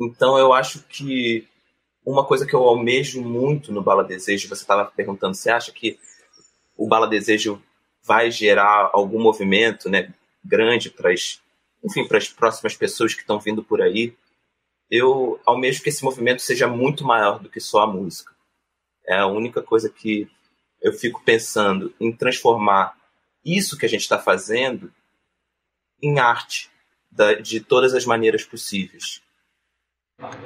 Então 0.00 0.38
eu 0.38 0.52
acho 0.52 0.82
que 0.84 1.46
uma 2.04 2.24
coisa 2.24 2.46
que 2.46 2.54
eu 2.54 2.62
almejo 2.62 3.22
muito 3.22 3.72
no 3.72 3.82
Bala 3.82 4.04
Desejo, 4.04 4.48
você 4.48 4.62
estava 4.62 4.84
perguntando, 4.86 5.34
você 5.34 5.50
acha 5.50 5.72
que 5.72 5.98
o 6.76 6.86
Bala 6.86 7.06
Desejo 7.06 7.62
vai 8.02 8.30
gerar 8.30 8.90
algum 8.92 9.20
movimento 9.20 9.90
né, 9.90 10.12
grande 10.44 10.90
para 10.90 11.12
as 11.12 11.40
enfim, 11.84 12.06
para 12.06 12.18
as 12.18 12.28
próximas 12.28 12.76
pessoas 12.76 13.14
que 13.14 13.20
estão 13.20 13.38
vindo 13.38 13.62
por 13.62 13.80
aí, 13.80 14.16
eu 14.90 15.40
almejo 15.44 15.82
que 15.82 15.88
esse 15.88 16.02
movimento 16.02 16.42
seja 16.42 16.66
muito 16.66 17.04
maior 17.04 17.38
do 17.38 17.48
que 17.48 17.60
só 17.60 17.82
a 17.82 17.86
música. 17.86 18.34
É 19.06 19.18
a 19.18 19.26
única 19.26 19.62
coisa 19.62 19.88
que 19.88 20.28
eu 20.80 20.92
fico 20.92 21.22
pensando 21.24 21.94
em 22.00 22.12
transformar 22.12 22.96
isso 23.44 23.76
que 23.76 23.86
a 23.86 23.88
gente 23.88 24.02
está 24.02 24.18
fazendo 24.18 24.92
em 26.02 26.18
arte 26.18 26.70
da, 27.10 27.34
de 27.34 27.60
todas 27.60 27.94
as 27.94 28.04
maneiras 28.04 28.44
possíveis. 28.44 29.22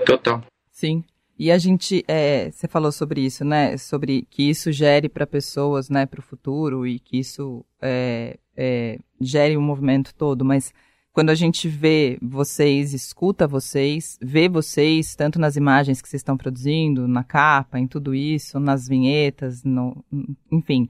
Total. 0.05 0.43
Sim. 0.71 1.05
E 1.39 1.51
a 1.51 1.59
gente, 1.59 2.05
é, 2.07 2.51
você 2.51 2.69
falou 2.69 2.93
sobre 2.93 3.21
isso, 3.23 3.45
né? 3.45 3.77
Sobre 3.77 4.27
que 4.31 4.49
isso 4.49 4.71
gere 4.71 5.09
para 5.09 5.27
pessoas, 5.27 5.89
né, 5.89 6.07
para 6.07 6.21
o 6.21 6.23
futuro 6.23 6.87
e 6.87 6.99
que 6.99 7.19
isso 7.19 7.65
é, 7.81 8.39
é, 8.57 8.99
gere 9.21 9.57
o 9.57 9.61
um 9.61 9.63
movimento 9.63 10.15
todo. 10.15 10.45
Mas 10.45 10.73
quando 11.13 11.31
a 11.31 11.35
gente 11.35 11.69
vê 11.69 12.19
vocês, 12.23 12.95
escuta 12.95 13.47
vocês, 13.47 14.19
vê 14.23 14.49
vocês, 14.49 15.15
tanto 15.15 15.39
nas 15.39 15.57
imagens 15.57 16.01
que 16.01 16.09
vocês 16.09 16.21
estão 16.21 16.37
produzindo, 16.37 17.09
na 17.09 17.25
capa, 17.25 17.79
em 17.79 17.87
tudo 17.87 18.15
isso, 18.15 18.61
nas 18.61 18.87
vinhetas, 18.87 19.65
no, 19.65 20.05
enfim, 20.51 20.89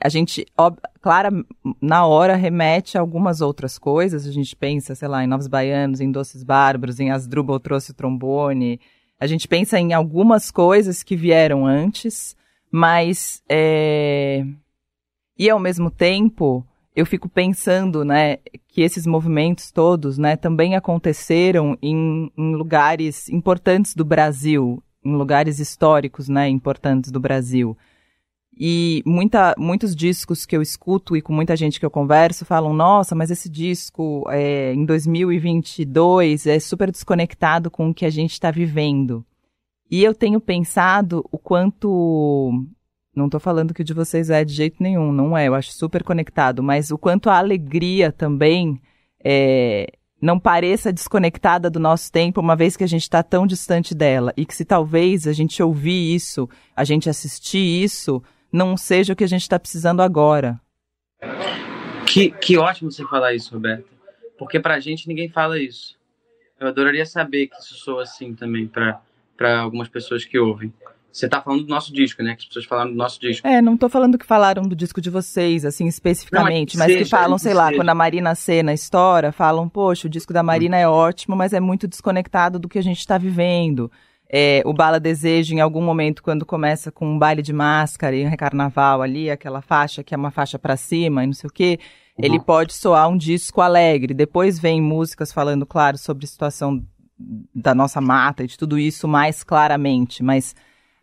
a 0.00 0.08
gente, 0.08 0.46
ó, 0.56 0.72
claro, 1.00 1.44
na 1.80 2.06
hora 2.06 2.36
remete 2.36 2.96
a 2.96 3.00
algumas 3.00 3.40
outras 3.40 3.78
coisas. 3.78 4.26
A 4.26 4.32
gente 4.32 4.54
pensa, 4.54 4.94
sei 4.94 5.08
lá, 5.08 5.24
em 5.24 5.26
Novos 5.26 5.46
Baianos, 5.46 6.00
em 6.00 6.10
Doces 6.10 6.42
Bárbaros, 6.42 7.00
em 7.00 7.10
Asdrubal 7.10 7.58
trouxe 7.60 7.90
o 7.90 7.94
trombone 7.94 8.80
a 9.22 9.26
gente 9.28 9.46
pensa 9.46 9.78
em 9.78 9.92
algumas 9.92 10.50
coisas 10.50 11.04
que 11.04 11.14
vieram 11.14 11.64
antes, 11.64 12.36
mas. 12.68 13.40
É... 13.48 14.44
E 15.38 15.48
ao 15.48 15.60
mesmo 15.60 15.92
tempo, 15.92 16.66
eu 16.94 17.06
fico 17.06 17.28
pensando, 17.28 18.04
né, 18.04 18.38
que 18.66 18.82
esses 18.82 19.06
movimentos 19.06 19.70
todos, 19.70 20.18
né, 20.18 20.34
também 20.34 20.74
aconteceram 20.74 21.78
em, 21.80 22.32
em 22.36 22.54
lugares 22.56 23.28
importantes 23.28 23.94
do 23.94 24.04
Brasil, 24.04 24.82
em 25.04 25.14
lugares 25.14 25.60
históricos, 25.60 26.28
né, 26.28 26.48
importantes 26.48 27.12
do 27.12 27.20
Brasil. 27.20 27.78
E 28.58 29.02
muita, 29.06 29.54
muitos 29.56 29.96
discos 29.96 30.44
que 30.44 30.54
eu 30.54 30.60
escuto 30.60 31.16
e 31.16 31.22
com 31.22 31.32
muita 31.32 31.56
gente 31.56 31.80
que 31.80 31.86
eu 31.86 31.90
converso 31.90 32.44
falam: 32.44 32.72
nossa, 32.72 33.14
mas 33.14 33.30
esse 33.30 33.48
disco 33.48 34.24
é, 34.28 34.72
em 34.74 34.84
2022 34.84 36.46
é 36.46 36.60
super 36.60 36.90
desconectado 36.90 37.70
com 37.70 37.88
o 37.88 37.94
que 37.94 38.04
a 38.04 38.10
gente 38.10 38.32
está 38.32 38.50
vivendo. 38.50 39.24
E 39.90 40.04
eu 40.04 40.14
tenho 40.14 40.40
pensado 40.40 41.24
o 41.30 41.38
quanto. 41.38 42.66
Não 43.14 43.26
estou 43.26 43.40
falando 43.40 43.74
que 43.74 43.82
o 43.82 43.84
de 43.84 43.92
vocês 43.92 44.30
é 44.30 44.42
de 44.42 44.54
jeito 44.54 44.82
nenhum, 44.82 45.12
não 45.12 45.36
é, 45.36 45.46
eu 45.46 45.54
acho 45.54 45.72
super 45.72 46.02
conectado, 46.02 46.62
mas 46.62 46.90
o 46.90 46.96
quanto 46.96 47.28
a 47.28 47.36
alegria 47.36 48.10
também 48.10 48.80
é, 49.22 49.86
não 50.22 50.38
pareça 50.38 50.92
desconectada 50.92 51.68
do 51.68 51.78
nosso 51.78 52.10
tempo, 52.10 52.40
uma 52.40 52.56
vez 52.56 52.74
que 52.74 52.84
a 52.84 52.86
gente 52.86 53.02
está 53.02 53.22
tão 53.22 53.46
distante 53.46 53.94
dela. 53.94 54.32
E 54.34 54.46
que 54.46 54.54
se 54.54 54.64
talvez 54.64 55.26
a 55.26 55.32
gente 55.32 55.62
ouvir 55.62 56.14
isso, 56.14 56.48
a 56.74 56.84
gente 56.84 57.10
assistir 57.10 57.82
isso, 57.82 58.22
não 58.52 58.76
seja 58.76 59.12
o 59.12 59.16
que 59.16 59.24
a 59.24 59.28
gente 59.28 59.42
está 59.42 59.58
precisando 59.58 60.02
agora. 60.02 60.60
Que, 62.06 62.30
que 62.30 62.58
ótimo 62.58 62.90
você 62.90 63.04
falar 63.04 63.34
isso, 63.34 63.54
Roberta. 63.54 63.86
Porque 64.38 64.60
pra 64.60 64.80
gente 64.80 65.08
ninguém 65.08 65.28
fala 65.28 65.58
isso. 65.58 65.96
Eu 66.60 66.68
adoraria 66.68 67.06
saber 67.06 67.48
que 67.48 67.56
isso 67.56 67.74
soa 67.74 68.02
assim 68.02 68.34
também 68.34 68.68
para 68.68 69.60
algumas 69.60 69.88
pessoas 69.88 70.24
que 70.24 70.38
ouvem. 70.38 70.72
Você 71.12 71.28
tá 71.28 71.42
falando 71.42 71.64
do 71.64 71.68
nosso 71.68 71.92
disco, 71.92 72.22
né? 72.22 72.34
Que 72.34 72.42
as 72.42 72.46
pessoas 72.46 72.64
falaram 72.64 72.90
do 72.90 72.96
nosso 72.96 73.20
disco. 73.20 73.46
É, 73.46 73.60
não 73.60 73.76
tô 73.76 73.88
falando 73.88 74.16
que 74.16 74.24
falaram 74.24 74.62
do 74.62 74.74
disco 74.74 74.98
de 75.00 75.10
vocês, 75.10 75.64
assim, 75.64 75.86
especificamente, 75.86 76.78
não, 76.78 76.86
mas, 76.86 76.96
que, 76.96 77.04
falam, 77.04 77.36
sei 77.36 77.52
lá, 77.52 77.70
quando 77.72 77.90
a 77.90 77.94
Marina 77.94 78.34
Cena 78.34 78.72
estoura, 78.72 79.30
falam, 79.30 79.68
poxa, 79.68 80.06
o 80.06 80.10
disco 80.10 80.32
da 80.32 80.42
Marina 80.42 80.76
é 80.78 80.88
ótimo, 80.88 81.36
mas 81.36 81.52
é 81.52 81.60
muito 81.60 81.86
desconectado 81.86 82.58
do 82.58 82.68
que 82.68 82.78
a 82.78 82.82
gente 82.82 83.06
tá 83.06 83.18
vivendo. 83.18 83.92
É, 84.34 84.62
o 84.64 84.72
Bala 84.72 84.98
Desejo, 84.98 85.54
em 85.54 85.60
algum 85.60 85.82
momento, 85.82 86.22
quando 86.22 86.46
começa 86.46 86.90
com 86.90 87.06
um 87.06 87.18
baile 87.18 87.42
de 87.42 87.52
máscara 87.52 88.16
e 88.16 88.26
um 88.26 88.34
carnaval 88.34 89.02
ali, 89.02 89.30
aquela 89.30 89.60
faixa 89.60 90.02
que 90.02 90.14
é 90.14 90.16
uma 90.16 90.30
faixa 90.30 90.58
para 90.58 90.74
cima 90.74 91.22
e 91.22 91.26
não 91.26 91.34
sei 91.34 91.48
o 91.48 91.52
quê, 91.52 91.78
uhum. 92.18 92.24
ele 92.24 92.40
pode 92.40 92.72
soar 92.72 93.10
um 93.10 93.16
disco 93.16 93.60
alegre. 93.60 94.14
Depois 94.14 94.58
vem 94.58 94.80
músicas 94.80 95.30
falando, 95.30 95.66
claro, 95.66 95.98
sobre 95.98 96.24
a 96.24 96.28
situação 96.28 96.82
da 97.54 97.74
nossa 97.74 98.00
mata 98.00 98.42
e 98.42 98.46
de 98.46 98.56
tudo 98.56 98.78
isso 98.78 99.06
mais 99.06 99.44
claramente, 99.44 100.22
mas 100.22 100.54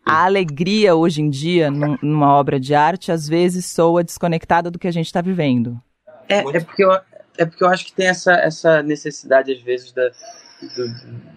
a 0.04 0.24
alegria 0.24 0.96
hoje 0.96 1.22
em 1.22 1.30
dia, 1.30 1.70
num, 1.70 1.96
numa 2.02 2.34
obra 2.34 2.58
de 2.58 2.74
arte, 2.74 3.12
às 3.12 3.28
vezes 3.28 3.64
soa 3.64 4.02
desconectada 4.02 4.72
do 4.72 4.78
que 4.78 4.88
a 4.88 4.92
gente 4.92 5.06
está 5.06 5.20
vivendo. 5.20 5.80
É, 6.28 6.38
é, 6.38 6.60
porque 6.60 6.84
eu, 6.84 6.92
é 7.38 7.46
porque 7.46 7.62
eu 7.62 7.68
acho 7.68 7.86
que 7.86 7.92
tem 7.92 8.08
essa, 8.08 8.32
essa 8.32 8.82
necessidade, 8.82 9.52
às 9.52 9.60
vezes, 9.62 9.92
da, 9.92 10.08
do, 10.08 11.30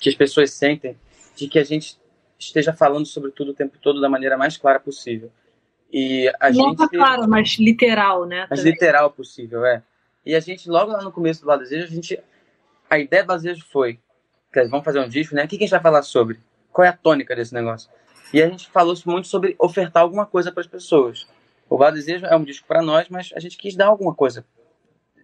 que 0.00 0.08
as 0.08 0.14
pessoas 0.14 0.52
sentem 0.52 0.96
de 1.40 1.48
que 1.48 1.58
a 1.58 1.64
gente 1.64 1.98
esteja 2.38 2.72
falando 2.72 3.06
sobre 3.06 3.30
tudo 3.30 3.50
o 3.50 3.54
tempo 3.54 3.78
todo 3.78 4.00
da 4.00 4.08
maneira 4.08 4.36
mais 4.36 4.56
clara 4.56 4.78
possível. 4.78 5.30
E 5.92 6.30
a 6.40 6.50
Não 6.50 6.70
gente. 6.70 6.88
claro, 6.90 7.28
mas 7.28 7.58
literal, 7.58 8.24
né? 8.24 8.46
Mais 8.48 8.60
também. 8.60 8.72
literal 8.72 9.10
possível, 9.10 9.64
é. 9.64 9.82
E 10.24 10.34
a 10.34 10.40
gente, 10.40 10.68
logo 10.68 10.92
lá 10.92 11.02
no 11.02 11.10
começo 11.10 11.40
do 11.40 11.46
Badesejo, 11.46 11.86
a 11.86 11.90
gente. 11.90 12.18
A 12.88 12.98
ideia 12.98 13.22
do 13.22 13.26
Badesejo 13.26 13.64
foi. 13.70 13.98
Vamos 14.68 14.84
fazer 14.84 15.00
um 15.00 15.08
disco, 15.08 15.34
né? 15.34 15.44
O 15.44 15.48
que 15.48 15.56
a 15.56 15.58
gente 15.58 15.70
vai 15.70 15.80
falar 15.80 16.02
sobre? 16.02 16.38
Qual 16.72 16.84
é 16.84 16.88
a 16.88 16.96
tônica 16.96 17.34
desse 17.34 17.54
negócio? 17.54 17.90
E 18.32 18.42
a 18.42 18.48
gente 18.48 18.68
falou 18.70 18.94
muito 19.06 19.28
sobre 19.28 19.56
ofertar 19.58 20.02
alguma 20.02 20.26
coisa 20.26 20.52
para 20.52 20.60
as 20.60 20.66
pessoas. 20.66 21.26
O 21.68 21.76
Badesejo 21.78 22.26
é 22.26 22.36
um 22.36 22.44
disco 22.44 22.66
para 22.66 22.82
nós, 22.82 23.08
mas 23.08 23.30
a 23.34 23.40
gente 23.40 23.56
quis 23.56 23.74
dar 23.76 23.86
alguma 23.86 24.14
coisa 24.14 24.44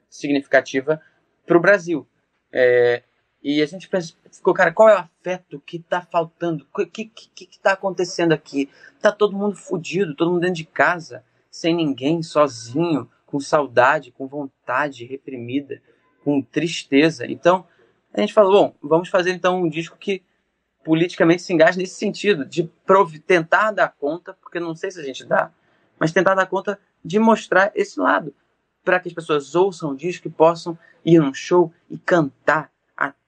significativa 0.08 1.00
para 1.44 1.56
o 1.56 1.60
Brasil. 1.60 2.06
É, 2.52 3.02
e 3.48 3.62
a 3.62 3.66
gente 3.66 3.88
ficou, 4.32 4.52
cara, 4.52 4.72
qual 4.72 4.88
é 4.88 4.96
o 4.96 4.98
afeto 4.98 5.62
que 5.64 5.78
tá 5.78 6.00
faltando? 6.00 6.66
O 6.76 6.84
que, 6.84 7.04
que, 7.04 7.46
que 7.46 7.58
tá 7.60 7.74
acontecendo 7.74 8.32
aqui? 8.32 8.68
Tá 9.00 9.12
todo 9.12 9.36
mundo 9.36 9.54
fudido, 9.54 10.16
todo 10.16 10.32
mundo 10.32 10.40
dentro 10.40 10.56
de 10.56 10.64
casa, 10.64 11.22
sem 11.48 11.72
ninguém, 11.72 12.24
sozinho, 12.24 13.08
com 13.24 13.38
saudade, 13.38 14.10
com 14.10 14.26
vontade 14.26 15.04
reprimida, 15.04 15.80
com 16.24 16.42
tristeza. 16.42 17.24
Então, 17.24 17.64
a 18.12 18.20
gente 18.20 18.34
falou, 18.34 18.50
bom, 18.50 18.74
vamos 18.82 19.08
fazer 19.10 19.30
então 19.30 19.62
um 19.62 19.68
disco 19.68 19.96
que 19.96 20.24
politicamente 20.84 21.42
se 21.42 21.52
engaje 21.52 21.78
nesse 21.78 21.94
sentido, 21.94 22.44
de 22.44 22.68
tentar 23.24 23.70
dar 23.70 23.94
conta, 23.96 24.34
porque 24.42 24.58
não 24.58 24.74
sei 24.74 24.90
se 24.90 24.98
a 24.98 25.04
gente 25.04 25.24
dá, 25.24 25.52
mas 26.00 26.10
tentar 26.10 26.34
dar 26.34 26.46
conta 26.46 26.80
de 27.04 27.20
mostrar 27.20 27.70
esse 27.76 28.00
lado, 28.00 28.34
para 28.84 28.98
que 28.98 29.06
as 29.06 29.14
pessoas 29.14 29.54
ouçam 29.54 29.92
o 29.92 29.96
disco 29.96 30.26
e 30.26 30.32
possam 30.32 30.76
ir 31.04 31.20
num 31.20 31.32
show 31.32 31.72
e 31.88 31.96
cantar 31.96 32.72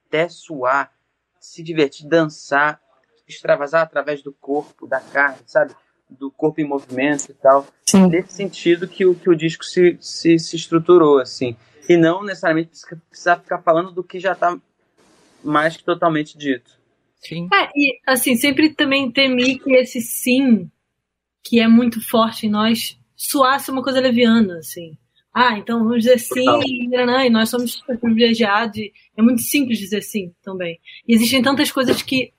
até 0.09 0.29
suar, 0.29 0.91
se 1.39 1.63
divertir, 1.63 2.09
dançar, 2.09 2.81
extravasar 3.29 3.83
através 3.83 4.23
do 4.23 4.33
corpo, 4.33 4.87
da 4.87 5.01
carne, 5.01 5.39
sabe? 5.47 5.75
Do 6.09 6.31
corpo 6.31 6.61
em 6.61 6.65
movimento 6.65 7.31
e 7.31 7.35
tal. 7.35 7.67
Sim. 7.87 8.09
Nesse 8.09 8.33
sentido 8.33 8.89
que 8.89 9.05
o, 9.05 9.15
que 9.15 9.29
o 9.29 9.37
disco 9.37 9.65
se, 9.65 9.99
se, 10.01 10.39
se 10.39 10.57
estruturou, 10.57 11.19
assim. 11.19 11.55
E 11.89 11.97
não 11.97 12.25
necessariamente 12.25 12.71
precisar 13.09 13.37
ficar 13.37 13.63
falando 13.63 13.93
do 13.93 14.03
que 14.03 14.19
já 14.19 14.33
está 14.33 14.59
mais 15.45 15.77
que 15.77 15.85
totalmente 15.85 16.37
dito. 16.37 16.79
Sim. 17.17 17.49
É, 17.53 17.69
e 17.75 18.01
assim, 18.07 18.37
sempre 18.37 18.71
também 18.71 19.11
temi 19.11 19.59
que 19.59 19.75
esse 19.75 20.01
sim, 20.01 20.71
que 21.43 21.61
é 21.61 21.69
muito 21.69 22.01
forte 22.07 22.47
em 22.47 22.51
nós, 22.51 22.99
soasse 23.15 23.71
uma 23.71 23.83
coisa 23.83 24.01
leviana, 24.01 24.59
assim 24.59 24.97
ah, 25.41 25.57
então 25.57 25.85
vamos 25.85 26.03
dizer 26.03 26.19
sim, 26.19 26.45
e 26.91 27.31
nós 27.31 27.49
somos 27.49 27.75
super 27.75 27.97
privilegiados. 27.97 28.77
É 29.17 29.23
muito 29.23 29.41
simples 29.41 29.79
dizer 29.79 30.03
sim 30.03 30.35
também. 30.43 30.81
E 31.07 31.15
existem 31.15 31.41
tantas 31.41 31.71
coisas 31.71 32.03
que. 32.03 32.33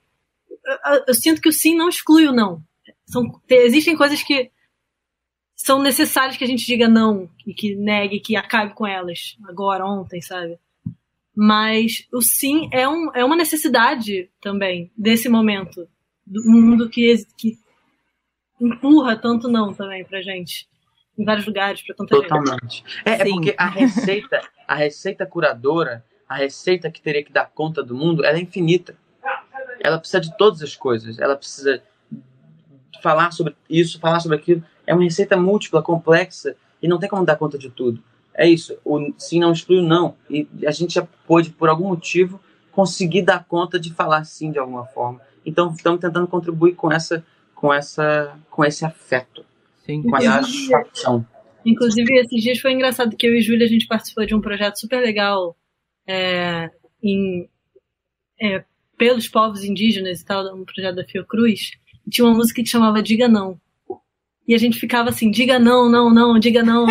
Eu, 0.84 1.04
eu 1.08 1.14
sinto 1.14 1.40
que 1.40 1.48
o 1.48 1.52
sim 1.52 1.74
não 1.74 1.88
exclui 1.88 2.28
o 2.28 2.32
não. 2.32 2.62
São, 3.06 3.40
existem 3.48 3.96
coisas 3.96 4.22
que 4.22 4.50
são 5.56 5.82
necessárias 5.82 6.36
que 6.36 6.44
a 6.44 6.46
gente 6.46 6.66
diga 6.66 6.90
não 6.90 7.30
e 7.46 7.54
que 7.54 7.74
negue, 7.74 8.20
que 8.20 8.36
acabe 8.36 8.74
com 8.74 8.86
elas 8.86 9.34
agora, 9.48 9.86
ontem, 9.86 10.20
sabe? 10.20 10.58
Mas 11.34 12.06
o 12.12 12.20
sim 12.20 12.68
é, 12.70 12.86
um, 12.86 13.10
é 13.14 13.24
uma 13.24 13.36
necessidade 13.36 14.28
também 14.42 14.92
desse 14.94 15.26
momento, 15.26 15.88
do 16.26 16.42
mundo 16.44 16.90
que, 16.90 17.14
que 17.38 17.58
empurra 18.60 19.16
tanto 19.16 19.48
não 19.48 19.72
também 19.72 20.04
pra 20.04 20.20
gente 20.20 20.68
em 21.20 21.24
vários 21.24 21.46
lugares 21.46 21.82
para 21.82 21.94
tanta 21.94 22.16
Totalmente. 22.16 22.60
gente. 22.62 22.84
É, 23.04 23.12
é, 23.12 23.24
porque 23.24 23.54
a 23.58 23.66
receita, 23.66 24.40
a 24.66 24.74
receita 24.74 25.26
curadora, 25.26 26.02
a 26.26 26.34
receita 26.34 26.90
que 26.90 27.00
teria 27.00 27.22
que 27.22 27.32
dar 27.32 27.50
conta 27.54 27.82
do 27.82 27.94
mundo, 27.94 28.24
ela 28.24 28.38
é 28.38 28.40
infinita. 28.40 28.96
Ela 29.80 29.98
precisa 29.98 30.20
de 30.20 30.36
todas 30.36 30.62
as 30.62 30.74
coisas. 30.74 31.18
Ela 31.18 31.36
precisa 31.36 31.82
falar 33.02 33.32
sobre 33.32 33.54
isso, 33.68 34.00
falar 34.00 34.20
sobre 34.20 34.38
aquilo. 34.38 34.64
É 34.86 34.94
uma 34.94 35.02
receita 35.02 35.36
múltipla, 35.36 35.82
complexa 35.82 36.56
e 36.82 36.88
não 36.88 36.98
tem 36.98 37.08
como 37.08 37.24
dar 37.24 37.36
conta 37.36 37.58
de 37.58 37.68
tudo. 37.68 38.02
É 38.34 38.48
isso. 38.48 38.78
O 38.84 39.12
sim 39.18 39.40
não 39.40 39.52
exclui 39.52 39.80
o 39.80 39.86
não. 39.86 40.16
E 40.28 40.48
a 40.66 40.70
gente 40.70 40.94
já 40.94 41.06
pôde, 41.26 41.50
por 41.50 41.68
algum 41.68 41.88
motivo, 41.88 42.40
conseguir 42.72 43.22
dar 43.22 43.44
conta 43.44 43.78
de 43.78 43.92
falar 43.92 44.24
sim 44.24 44.50
de 44.50 44.58
alguma 44.58 44.86
forma. 44.86 45.20
Então 45.44 45.72
estamos 45.72 46.00
tentando 46.00 46.26
contribuir 46.26 46.74
com 46.74 46.90
essa, 46.90 47.24
com 47.54 47.72
essa, 47.72 48.34
com 48.50 48.64
esse 48.64 48.84
afeto. 48.84 49.44
Sim. 49.90 50.02
Com 50.02 50.16
essa 50.16 51.26
Inclusive, 51.64 52.18
esses 52.18 52.42
dias 52.42 52.58
foi 52.58 52.72
engraçado 52.72 53.16
que 53.16 53.26
eu 53.26 53.34
e 53.34 53.42
Júlia 53.42 53.66
a 53.66 53.68
gente 53.68 53.86
participou 53.86 54.24
de 54.24 54.34
um 54.34 54.40
projeto 54.40 54.80
super 54.80 55.00
legal 55.00 55.56
é, 56.06 56.70
em, 57.02 57.48
é, 58.40 58.64
pelos 58.96 59.28
povos 59.28 59.62
indígenas 59.62 60.20
e 60.20 60.24
tal, 60.24 60.54
um 60.54 60.64
projeto 60.64 60.96
da 60.96 61.04
Fiocruz. 61.04 61.72
E 62.06 62.10
tinha 62.10 62.26
uma 62.26 62.34
música 62.36 62.62
que 62.62 62.68
chamava 62.68 63.02
Diga 63.02 63.28
Não. 63.28 63.60
E 64.48 64.54
a 64.54 64.58
gente 64.58 64.80
ficava 64.80 65.10
assim, 65.10 65.30
diga 65.30 65.60
não, 65.60 65.88
não, 65.88 66.12
não, 66.12 66.36
diga 66.36 66.60
não. 66.60 66.84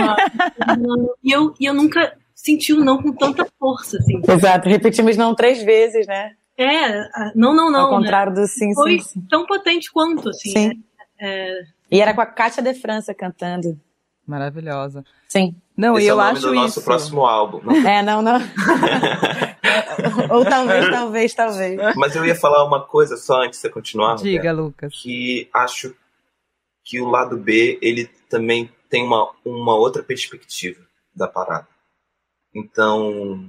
e, 1.21 1.29
eu, 1.29 1.53
e 1.59 1.65
eu 1.65 1.73
nunca 1.73 2.15
senti 2.33 2.71
o 2.71 2.85
não 2.85 3.01
com 3.01 3.11
tanta 3.11 3.45
força, 3.59 3.97
assim. 3.97 4.21
Exato, 4.25 4.69
repetimos 4.69 5.17
não 5.17 5.35
três 5.35 5.61
vezes, 5.61 6.07
né? 6.07 6.31
É, 6.57 7.03
não, 7.35 7.53
não, 7.53 7.69
não. 7.69 7.81
Ao 7.81 7.89
contrário 7.89 8.33
né? 8.33 8.41
do 8.41 8.47
sim, 8.47 8.73
Foi 8.73 8.99
sim, 8.99 9.19
sim. 9.19 9.27
tão 9.29 9.45
potente 9.45 9.91
quanto, 9.91 10.29
assim. 10.29 10.51
Sim. 10.51 10.67
Né? 10.69 10.73
É, 11.19 11.61
e 11.91 12.01
era 12.01 12.13
com 12.13 12.21
a 12.21 12.25
Cátia 12.25 12.61
de 12.61 12.73
França 12.73 13.13
cantando. 13.13 13.79
Maravilhosa. 14.25 15.03
Sim. 15.27 15.55
Não, 15.75 15.97
Esse 15.97 16.05
e 16.05 16.09
é 16.09 16.11
eu 16.11 16.15
o 16.15 16.17
nome 16.19 16.31
acho 16.31 16.41
do 16.41 16.53
isso. 16.53 16.61
nosso 16.61 16.81
próximo 16.83 17.25
álbum. 17.25 17.61
Não. 17.63 17.75
É, 17.87 18.03
não, 18.03 18.21
não. 18.21 18.39
Ou 20.29 20.45
talvez, 20.45 20.89
talvez, 20.89 21.33
talvez. 21.33 21.95
Mas 21.95 22.15
eu 22.15 22.23
ia 22.25 22.35
falar 22.35 22.63
uma 22.63 22.85
coisa 22.85 23.17
só 23.17 23.41
antes 23.41 23.57
de 23.57 23.61
você 23.61 23.69
continuar. 23.69 24.15
Diga, 24.15 24.51
Lucas. 24.51 24.93
Que 25.01 25.49
acho 25.53 25.95
que 26.83 27.01
o 27.01 27.07
lado 27.07 27.37
B, 27.37 27.79
ele 27.81 28.05
também 28.29 28.69
tem 28.89 29.03
uma, 29.03 29.31
uma 29.43 29.75
outra 29.75 30.03
perspectiva 30.03 30.81
da 31.15 31.27
parada. 31.27 31.67
Então, 32.53 33.47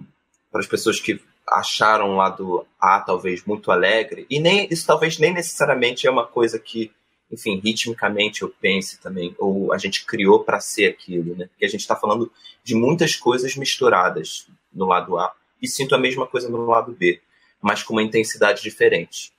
para 0.51 0.61
as 0.61 0.67
pessoas 0.67 0.99
que 1.01 1.21
acharam 1.49 2.11
o 2.11 2.17
lado 2.17 2.67
A 2.81 3.01
talvez 3.01 3.45
muito 3.45 3.71
alegre, 3.71 4.27
e 4.31 4.39
nem 4.39 4.69
isso 4.71 4.87
talvez 4.87 5.19
nem 5.19 5.33
necessariamente 5.33 6.07
é 6.07 6.11
uma 6.11 6.27
coisa 6.27 6.59
que 6.59 6.93
enfim, 7.31 7.61
ritmicamente 7.63 8.43
eu 8.43 8.49
pense 8.49 9.01
também, 9.01 9.35
ou 9.39 9.73
a 9.73 9.79
gente 9.79 10.05
criou 10.05 10.43
para 10.43 10.61
ser 10.61 10.87
aquilo, 10.87 11.37
né? 11.37 11.47
Porque 11.47 11.65
a 11.65 11.69
gente 11.69 11.81
está 11.81 11.95
falando 11.95 12.31
de 12.65 12.75
muitas 12.75 13.17
coisas 13.17 13.57
misturadas 13.57 14.49
no 14.73 14.87
lado 14.87 15.17
A 15.19 15.33
e 15.61 15.69
sinto 15.69 15.95
a 15.95 15.99
mesma 15.99 16.27
coisa 16.27 16.49
no 16.49 16.67
lado 16.67 16.93
B, 16.93 17.21
mas 17.61 17.83
com 17.83 17.93
uma 17.95 18.03
intensidade 18.03 18.63
diferente. 18.63 19.33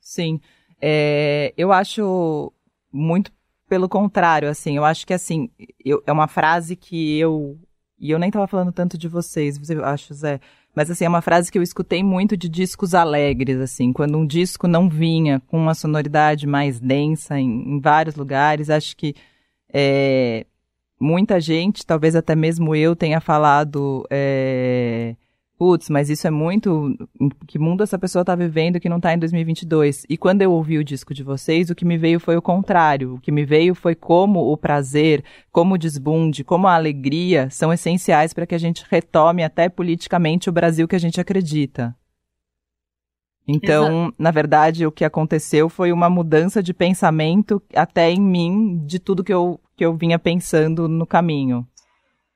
Sim, 0.00 0.40
é, 0.80 1.52
eu 1.56 1.72
acho 1.72 2.52
muito 2.92 3.30
pelo 3.68 3.88
contrário, 3.88 4.48
assim, 4.48 4.76
eu 4.76 4.84
acho 4.84 5.06
que 5.06 5.12
assim, 5.12 5.50
eu, 5.84 6.02
é 6.06 6.12
uma 6.12 6.28
frase 6.28 6.76
que 6.76 7.18
eu 7.18 7.58
e 7.98 8.10
eu 8.10 8.18
nem 8.18 8.28
estava 8.28 8.46
falando 8.46 8.72
tanto 8.72 8.98
de 8.98 9.08
vocês, 9.08 9.56
você 9.58 9.74
acho, 9.82 10.12
Zé, 10.14 10.40
mas 10.76 10.90
assim, 10.90 11.06
é 11.06 11.08
uma 11.08 11.22
frase 11.22 11.50
que 11.50 11.56
eu 11.56 11.62
escutei 11.62 12.04
muito 12.04 12.36
de 12.36 12.50
discos 12.50 12.94
alegres, 12.94 13.58
assim, 13.58 13.94
quando 13.94 14.18
um 14.18 14.26
disco 14.26 14.68
não 14.68 14.90
vinha 14.90 15.40
com 15.46 15.56
uma 15.56 15.74
sonoridade 15.74 16.46
mais 16.46 16.78
densa 16.78 17.40
em, 17.40 17.76
em 17.76 17.80
vários 17.80 18.14
lugares, 18.14 18.68
acho 18.68 18.94
que 18.94 19.14
é, 19.72 20.44
muita 21.00 21.40
gente, 21.40 21.86
talvez 21.86 22.14
até 22.14 22.36
mesmo 22.36 22.74
eu, 22.74 22.94
tenha 22.94 23.22
falado 23.22 24.06
é, 24.10 25.16
putz, 25.58 25.88
mas 25.90 26.10
isso 26.10 26.26
é 26.26 26.30
muito. 26.30 26.96
Que 27.46 27.58
mundo 27.58 27.82
essa 27.82 27.98
pessoa 27.98 28.24
tá 28.24 28.34
vivendo 28.34 28.80
que 28.80 28.88
não 28.88 29.00
tá 29.00 29.14
em 29.14 29.18
2022? 29.18 30.04
E 30.08 30.16
quando 30.16 30.42
eu 30.42 30.52
ouvi 30.52 30.78
o 30.78 30.84
disco 30.84 31.12
de 31.12 31.22
vocês, 31.22 31.70
o 31.70 31.74
que 31.74 31.84
me 31.84 31.98
veio 31.98 32.20
foi 32.20 32.36
o 32.36 32.42
contrário. 32.42 33.14
O 33.14 33.20
que 33.20 33.32
me 33.32 33.44
veio 33.44 33.74
foi 33.74 33.94
como 33.94 34.52
o 34.52 34.56
prazer, 34.56 35.24
como 35.50 35.74
o 35.74 35.78
desbunde, 35.78 36.44
como 36.44 36.66
a 36.66 36.74
alegria 36.74 37.48
são 37.50 37.72
essenciais 37.72 38.32
para 38.32 38.46
que 38.46 38.54
a 38.54 38.58
gente 38.58 38.84
retome 38.88 39.42
até 39.42 39.68
politicamente 39.68 40.48
o 40.48 40.52
Brasil 40.52 40.86
que 40.86 40.96
a 40.96 41.00
gente 41.00 41.20
acredita. 41.20 41.94
Então, 43.48 43.86
Exato. 43.86 44.14
na 44.18 44.30
verdade, 44.32 44.86
o 44.86 44.92
que 44.92 45.04
aconteceu 45.04 45.68
foi 45.68 45.92
uma 45.92 46.10
mudança 46.10 46.60
de 46.60 46.74
pensamento 46.74 47.62
até 47.74 48.10
em 48.10 48.20
mim 48.20 48.84
de 48.84 48.98
tudo 48.98 49.22
que 49.22 49.32
eu, 49.32 49.60
que 49.76 49.84
eu 49.84 49.96
vinha 49.96 50.18
pensando 50.18 50.88
no 50.88 51.06
caminho. 51.06 51.66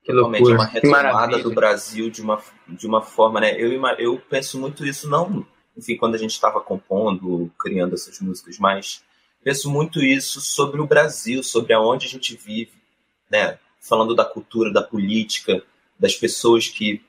Que 0.03 0.11
loucura. 0.11 0.55
uma 0.55 0.65
retomada 0.65 1.39
do 1.39 1.53
Brasil 1.53 2.09
de 2.09 2.21
uma, 2.21 2.41
de 2.67 2.87
uma 2.87 3.01
forma, 3.01 3.39
né? 3.39 3.55
Eu, 3.59 3.71
eu 3.99 4.19
penso 4.29 4.59
muito 4.59 4.85
isso, 4.85 5.09
não, 5.09 5.45
enfim, 5.77 5.95
quando 5.95 6.15
a 6.15 6.17
gente 6.17 6.31
estava 6.31 6.59
compondo, 6.59 7.51
criando 7.57 7.93
essas 7.93 8.19
músicas, 8.19 8.57
mas 8.57 9.03
penso 9.43 9.69
muito 9.69 10.01
isso 10.01 10.41
sobre 10.41 10.81
o 10.81 10.87
Brasil, 10.87 11.43
sobre 11.43 11.73
aonde 11.73 12.07
a 12.07 12.09
gente 12.09 12.35
vive, 12.35 12.71
né? 13.29 13.57
Falando 13.79 14.15
da 14.15 14.25
cultura, 14.25 14.71
da 14.71 14.81
política, 14.81 15.63
das 15.99 16.15
pessoas 16.15 16.67
que, 16.67 17.01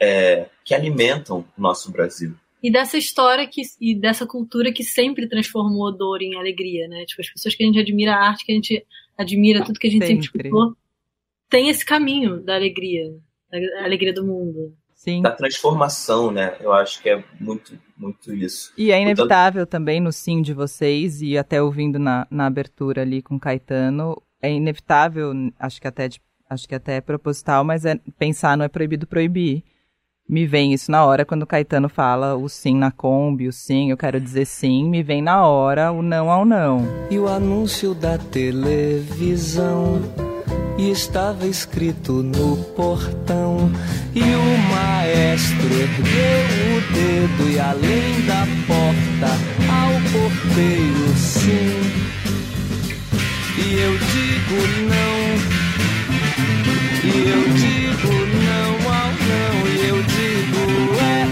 é, 0.00 0.48
que 0.64 0.74
alimentam 0.74 1.44
o 1.56 1.60
nosso 1.60 1.90
Brasil. 1.90 2.34
E 2.62 2.72
dessa 2.72 2.98
história 2.98 3.46
que, 3.46 3.62
e 3.80 3.94
dessa 3.94 4.26
cultura 4.26 4.72
que 4.72 4.82
sempre 4.82 5.28
transformou 5.28 5.96
dor 5.96 6.20
em 6.22 6.34
alegria, 6.36 6.88
né? 6.88 7.04
Tipo, 7.04 7.22
as 7.22 7.30
pessoas 7.30 7.54
que 7.54 7.62
a 7.62 7.66
gente 7.66 7.78
admira 7.78 8.14
a 8.14 8.28
arte, 8.28 8.44
que 8.44 8.52
a 8.52 8.54
gente 8.54 8.86
admira 9.16 9.64
tudo 9.64 9.78
que 9.78 9.86
a 9.86 9.90
gente 9.90 10.06
sempre, 10.06 10.24
sempre 10.24 10.48
escutou, 10.48 10.76
tem 11.48 11.68
esse 11.68 11.84
caminho 11.84 12.42
da 12.42 12.54
alegria, 12.54 13.10
da 13.50 13.84
alegria 13.84 14.12
do 14.12 14.24
mundo. 14.24 14.74
Sim. 14.94 15.22
Da 15.22 15.30
transformação, 15.30 16.30
né? 16.30 16.56
Eu 16.60 16.72
acho 16.72 17.00
que 17.00 17.08
é 17.08 17.22
muito, 17.38 17.78
muito 17.96 18.34
isso. 18.34 18.72
E 18.76 18.90
é 18.90 19.00
inevitável 19.00 19.64
também 19.64 20.00
no 20.00 20.10
sim 20.10 20.42
de 20.42 20.52
vocês, 20.52 21.22
e 21.22 21.38
até 21.38 21.62
ouvindo 21.62 22.00
na, 22.00 22.26
na 22.28 22.46
abertura 22.46 23.02
ali 23.02 23.22
com 23.22 23.38
Caetano, 23.38 24.20
é 24.42 24.52
inevitável, 24.52 25.32
acho 25.58 25.80
que 25.80 25.86
até 25.86 26.08
acho 26.50 26.66
que 26.66 26.74
até 26.74 26.96
é 26.96 27.00
proposital, 27.00 27.62
mas 27.62 27.84
é 27.84 28.00
pensar 28.18 28.56
não 28.56 28.64
é 28.64 28.68
proibido 28.68 29.06
proibir. 29.06 29.62
Me 30.28 30.46
vem 30.46 30.72
isso 30.72 30.90
na 30.90 31.04
hora 31.04 31.24
quando 31.24 31.44
o 31.44 31.46
Caetano 31.46 31.88
fala 31.88 32.34
o 32.34 32.48
sim 32.48 32.74
na 32.74 32.90
Kombi, 32.90 33.46
o 33.48 33.52
sim, 33.52 33.90
eu 33.90 33.96
quero 33.96 34.20
dizer 34.20 34.46
sim, 34.46 34.84
me 34.88 35.02
vem 35.02 35.22
na 35.22 35.46
hora 35.46 35.92
o 35.92 36.02
não 36.02 36.30
ao 36.30 36.44
não. 36.44 36.84
E 37.10 37.18
o 37.18 37.28
anúncio 37.28 37.94
da 37.94 38.18
televisão 38.18 40.02
e 40.78 40.92
estava 40.92 41.46
escrito 41.46 42.22
no 42.22 42.56
portão. 42.74 43.70
E 44.14 44.20
o 44.22 44.58
maestro 44.72 45.66
ergueu 45.66 46.46
o 46.68 46.80
dedo 46.92 47.50
e 47.50 47.58
além 47.58 48.24
da 48.26 48.46
porta 48.66 49.34
ao 49.68 49.92
porteiro 50.12 51.08
sim. 51.16 51.74
E 53.58 53.74
eu 53.80 53.98
digo 53.98 54.58
não. 54.88 55.18
E 57.04 57.28
eu 57.28 57.42
digo 57.54 58.14
não 58.46 58.70
ao 58.94 59.10
não. 59.26 59.54
E 59.66 59.88
eu 59.88 59.98
digo 60.04 60.62
é 61.02 61.26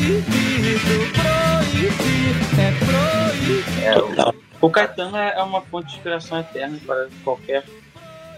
proibido, 0.00 0.96
proibir, 1.12 2.34
é 2.58 2.72
proibido. 2.78 3.70
É, 3.82 4.40
o 4.60 4.70
Caetano 4.70 5.16
é 5.16 5.42
uma 5.42 5.60
fonte 5.60 5.88
de 5.88 5.96
inspiração 5.96 6.40
eterna 6.40 6.78
para 6.86 7.08
qualquer 7.24 7.64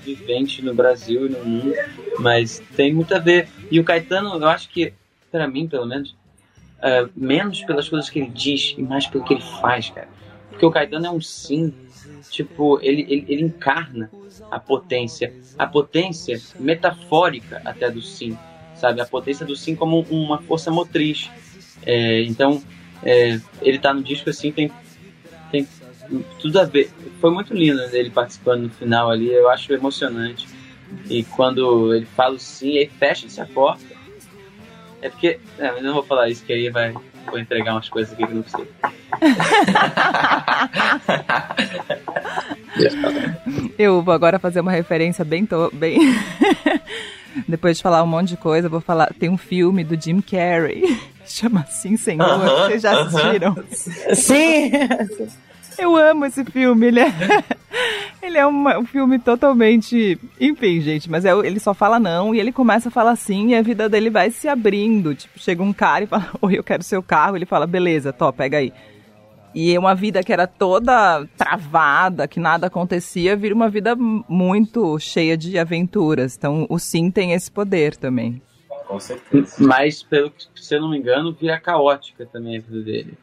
vivente 0.05 0.62
no 0.62 0.75
Brasil 0.75 1.27
e 1.27 1.29
no 1.31 1.45
mundo, 1.45 1.75
mas 2.19 2.62
tem 2.77 2.93
muito 2.93 3.15
a 3.15 3.19
ver. 3.19 3.49
E 3.71 3.81
o 3.81 3.85
Caetano, 3.85 4.35
eu 4.35 4.49
acho 4.49 4.69
que, 4.69 4.93
para 5.31 5.49
mim, 5.49 5.67
pelo 5.69 5.87
menos, 5.87 6.11
uh, 6.11 7.11
menos 7.17 7.62
pelas 7.62 7.88
coisas 7.88 8.11
que 8.11 8.19
ele 8.19 8.31
diz 8.31 8.75
e 8.77 8.83
mais 8.83 9.07
pelo 9.07 9.25
que 9.25 9.35
ele 9.35 9.43
faz, 9.61 9.91
cara. 9.91 10.09
Porque 10.51 10.67
o 10.67 10.71
Caetano 10.71 11.07
é 11.07 11.11
um 11.11 11.21
sim, 11.21 11.73
tipo, 12.31 12.79
ele, 12.83 13.03
ele, 13.09 13.25
ele 13.29 13.43
encarna 13.45 14.11
a 14.51 14.59
potência, 14.59 15.33
a 15.59 15.67
potência 15.67 16.41
metafórica 16.59 17.62
até 17.65 17.91
do 17.91 18.03
sim, 18.03 18.37
sabe? 18.75 19.01
A 19.01 19.07
potência 19.07 19.47
do 19.47 19.57
sim 19.57 19.75
como 19.75 20.01
uma 20.11 20.38
força 20.43 20.71
motriz. 20.71 21.31
É, 21.85 22.23
então, 22.23 22.62
é, 23.03 23.41
ele 23.62 23.79
tá 23.79 23.93
no 23.95 24.03
disco 24.03 24.31
assim, 24.31 24.53
tem, 24.53 24.71
tem 25.51 25.67
tudo 26.38 26.61
a 26.61 26.64
ver. 26.64 26.90
Foi 27.20 27.31
muito 27.31 27.55
lindo 27.55 27.81
ele 27.92 28.11
participando 28.11 28.62
no 28.62 28.70
final 28.70 29.11
ali, 29.11 29.33
eu 29.33 29.48
acho 29.48 29.72
emocionante. 29.72 30.46
E 31.09 31.22
quando 31.25 31.94
ele 31.94 32.07
fala 32.07 32.38
sim, 32.38 32.79
aí 32.79 32.90
fecha-se 32.98 33.40
a 33.40 33.46
porta. 33.46 33.85
É 35.01 35.09
porque. 35.09 35.38
É, 35.59 35.70
eu 35.70 35.83
não 35.83 35.94
vou 35.94 36.03
falar 36.03 36.29
isso, 36.29 36.44
que 36.44 36.53
aí 36.53 36.68
vai. 36.70 36.92
Vou 37.27 37.38
entregar 37.38 37.72
umas 37.75 37.88
coisas 37.88 38.12
aqui 38.12 38.27
que 38.27 38.33
eu 38.33 38.37
não 38.37 38.44
sei. 38.44 38.66
eu 43.79 44.03
vou 44.03 44.12
agora 44.12 44.38
fazer 44.38 44.61
uma 44.61 44.72
referência 44.72 45.25
bem. 45.25 45.46
To 45.46 45.70
bem... 45.72 45.98
Depois 47.48 47.79
de 47.79 47.83
falar 47.83 48.03
um 48.03 48.07
monte 48.07 48.31
de 48.31 48.37
coisa, 48.37 48.68
vou 48.68 48.81
falar. 48.81 49.12
Tem 49.18 49.29
um 49.29 49.38
filme 49.38 49.85
do 49.85 50.01
Jim 50.01 50.20
Carrey. 50.20 51.01
Chama 51.25 51.61
Assim 51.61 51.96
Senhor. 51.96 52.27
Uh 52.27 52.44
-huh, 52.44 52.66
Vocês 52.66 52.83
já 52.83 53.01
assistiram? 53.01 53.53
Uh 53.53 53.57
-huh. 53.57 54.14
Sim! 54.14 54.72
Eu 55.78 55.96
amo 55.96 56.24
esse 56.24 56.44
filme, 56.44 56.87
ele 56.87 57.00
é, 57.00 57.12
ele 58.22 58.38
é 58.38 58.46
uma, 58.46 58.78
um 58.78 58.87
filme 58.87 59.18
totalmente. 59.18 60.18
Enfim, 60.40 60.80
gente, 60.80 61.11
mas 61.11 61.24
é, 61.24 61.32
ele 61.32 61.58
só 61.58 61.74
fala 61.74 61.98
não 61.98 62.35
e 62.35 62.40
ele 62.40 62.52
começa 62.52 62.88
a 62.88 62.92
falar 62.92 63.16
sim 63.16 63.50
e 63.50 63.54
a 63.54 63.62
vida 63.62 63.88
dele 63.88 64.11
vai 64.11 64.30
se 64.30 64.48
abrindo. 64.48 65.14
Tipo, 65.14 65.38
chega 65.38 65.62
um 65.62 65.72
cara 65.72 66.04
e 66.04 66.06
fala: 66.06 66.30
Oi, 66.40 66.58
eu 66.58 66.64
quero 66.64 66.82
seu 66.82 67.02
carro. 67.02 67.37
Ele 67.37 67.46
fala: 67.46 67.66
Beleza, 67.66 68.12
top, 68.12 68.38
pega 68.38 68.58
aí. 68.58 68.72
E 69.54 69.74
é 69.74 69.78
uma 69.78 69.94
vida 69.94 70.22
que 70.22 70.32
era 70.32 70.46
toda 70.46 71.26
travada, 71.37 72.26
que 72.26 72.40
nada 72.40 72.68
acontecia, 72.68 73.37
vira 73.37 73.54
uma 73.54 73.68
vida 73.68 73.94
muito 73.94 74.98
cheia 74.98 75.37
de 75.37 75.58
aventuras. 75.58 76.37
Então, 76.37 76.66
o 76.70 76.78
sim 76.78 77.11
tem 77.11 77.32
esse 77.32 77.50
poder 77.50 77.94
também. 77.94 78.40
Com 78.88 78.98
certeza. 78.98 79.56
Mas, 79.58 80.02
pelo 80.02 80.30
que, 80.30 80.46
se 80.54 80.74
eu 80.74 80.80
não 80.80 80.90
me 80.90 80.98
engano, 80.98 81.32
vira 81.38 81.61
caótica 81.61 82.24
também 82.24 82.56
a 82.56 82.61
vida 82.61 82.80
dele. 82.80 83.14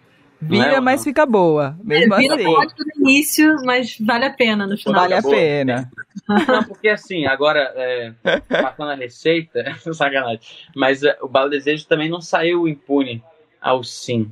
Vira, 0.42 0.76
é, 0.76 0.80
mas 0.80 1.04
fica 1.04 1.26
boa. 1.26 1.78
Mesmo 1.84 2.16
vira 2.16 2.36
assim. 2.36 2.44
pode 2.46 2.74
no 2.78 3.06
início, 3.06 3.58
mas 3.66 3.98
vale 4.00 4.26
a 4.26 4.30
pena 4.30 4.66
no 4.66 4.78
final. 4.78 5.02
Vale 5.02 5.14
a 5.16 5.22
pena. 5.22 5.92
Não, 6.48 6.64
porque 6.64 6.88
assim, 6.88 7.26
agora, 7.26 7.74
é, 7.76 8.14
matando 8.50 8.92
a 8.92 8.96
receita, 8.96 9.76
sacanagem. 9.94 10.40
Mas 10.76 11.04
é, 11.04 11.18
o 11.22 11.28
Bala 11.28 11.50
Desejo 11.50 11.86
também 11.88 12.10
não 12.10 12.22
saiu 12.22 12.68
impune 12.68 13.24
ao 13.60 13.84
sim 13.84 14.32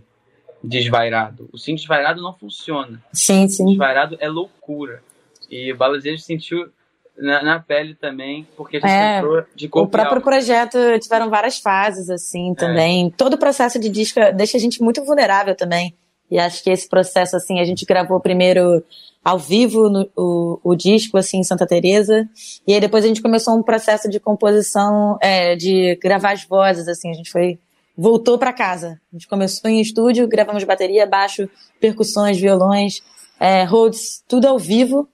desvairado. 0.64 1.50
O 1.52 1.58
sim 1.58 1.76
desvairado 1.76 2.22
não 2.22 2.34
funciona. 2.34 3.02
Sim, 3.12 3.48
sim. 3.48 3.66
Desvairado 3.66 4.16
é 4.20 4.30
loucura. 4.30 5.02
E 5.50 5.72
o 5.72 5.78
Bala 5.78 5.98
Desejo 5.98 6.22
sentiu 6.22 6.70
na, 7.18 7.44
na, 7.44 7.60
pele 7.60 7.96
também, 7.96 8.48
porque 8.56 8.78
a 8.78 8.80
gente 8.80 8.90
é, 8.90 9.18
entrou 9.18 9.44
de 9.56 9.68
corpo 9.68 9.88
O 9.88 9.92
próprio 9.92 10.22
projeto 10.22 10.78
tiveram 11.00 11.30
várias 11.30 11.58
fases, 11.58 12.10
assim, 12.10 12.54
também. 12.54 13.08
É. 13.08 13.12
Todo 13.18 13.34
o 13.34 13.38
processo 13.38 13.80
de 13.80 13.90
disco 13.90 14.20
deixa 14.36 14.58
a 14.58 14.60
gente 14.60 14.82
muito 14.82 15.04
vulnerável 15.04 15.56
também. 15.56 15.96
E 16.30 16.38
acho 16.38 16.64
que 16.64 16.70
esse 16.70 16.88
processo, 16.88 17.36
assim, 17.36 17.60
a 17.60 17.66
gente 17.66 17.86
gravou 17.86 18.20
primeiro 18.20 18.84
ao 19.24 19.38
vivo 19.38 19.90
no, 19.90 20.10
o, 20.16 20.60
o 20.64 20.76
disco, 20.76 21.18
assim, 21.18 21.40
em 21.40 21.44
Santa 21.44 21.68
Teresa 21.68 22.28
e 22.66 22.74
aí 22.74 22.80
depois 22.80 23.04
a 23.04 23.08
gente 23.08 23.22
começou 23.22 23.58
um 23.58 23.64
processo 23.64 24.10
de 24.10 24.20
composição, 24.20 25.18
é, 25.22 25.56
de 25.56 25.98
gravar 26.02 26.32
as 26.32 26.46
vozes, 26.46 26.88
assim, 26.88 27.10
a 27.10 27.14
gente 27.14 27.30
foi, 27.30 27.60
voltou 27.98 28.38
para 28.38 28.54
casa. 28.54 29.00
A 29.12 29.16
gente 29.16 29.28
começou 29.28 29.70
em 29.70 29.82
estúdio, 29.82 30.28
gravamos 30.28 30.64
bateria, 30.64 31.06
baixo, 31.06 31.50
percussões, 31.80 32.38
violões, 32.38 33.02
é, 33.40 33.64
Rhodes, 33.64 34.24
tudo 34.28 34.48
ao 34.48 34.58
vivo, 34.58 35.10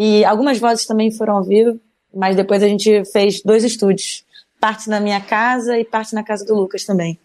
e 0.00 0.24
algumas 0.24 0.60
vozes 0.60 0.86
também 0.86 1.10
foram 1.10 1.38
ao 1.38 1.42
vivo, 1.42 1.80
mas 2.14 2.36
depois 2.36 2.62
a 2.62 2.68
gente 2.68 3.04
fez 3.06 3.42
dois 3.42 3.64
estúdios. 3.64 4.24
Parte 4.60 4.88
na 4.88 5.00
minha 5.00 5.20
casa 5.20 5.76
e 5.76 5.84
parte 5.84 6.14
na 6.14 6.22
casa 6.22 6.44
do 6.44 6.54
Lucas 6.54 6.84
também. 6.84 7.18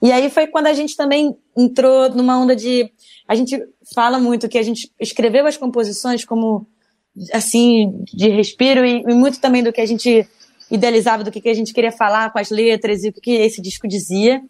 E 0.00 0.12
aí 0.12 0.30
foi 0.30 0.46
quando 0.46 0.68
a 0.68 0.72
gente 0.72 0.96
também 0.96 1.36
entrou 1.56 2.08
numa 2.10 2.38
onda 2.38 2.54
de. 2.54 2.88
A 3.26 3.34
gente 3.34 3.60
fala 3.94 4.18
muito 4.20 4.48
que 4.48 4.58
a 4.58 4.62
gente 4.62 4.90
escreveu 5.00 5.44
as 5.44 5.56
composições 5.56 6.24
como, 6.24 6.66
assim, 7.32 8.04
de 8.14 8.28
respiro 8.28 8.84
e, 8.84 9.02
e 9.02 9.14
muito 9.14 9.40
também 9.40 9.62
do 9.62 9.72
que 9.72 9.80
a 9.80 9.86
gente 9.86 10.26
idealizava, 10.70 11.24
do 11.24 11.32
que, 11.32 11.40
que 11.40 11.48
a 11.48 11.54
gente 11.54 11.72
queria 11.72 11.92
falar 11.92 12.32
com 12.32 12.38
as 12.38 12.50
letras 12.50 13.02
e 13.02 13.08
o 13.08 13.12
que, 13.12 13.20
que 13.20 13.32
esse 13.32 13.60
disco 13.60 13.88
dizia. 13.88 14.40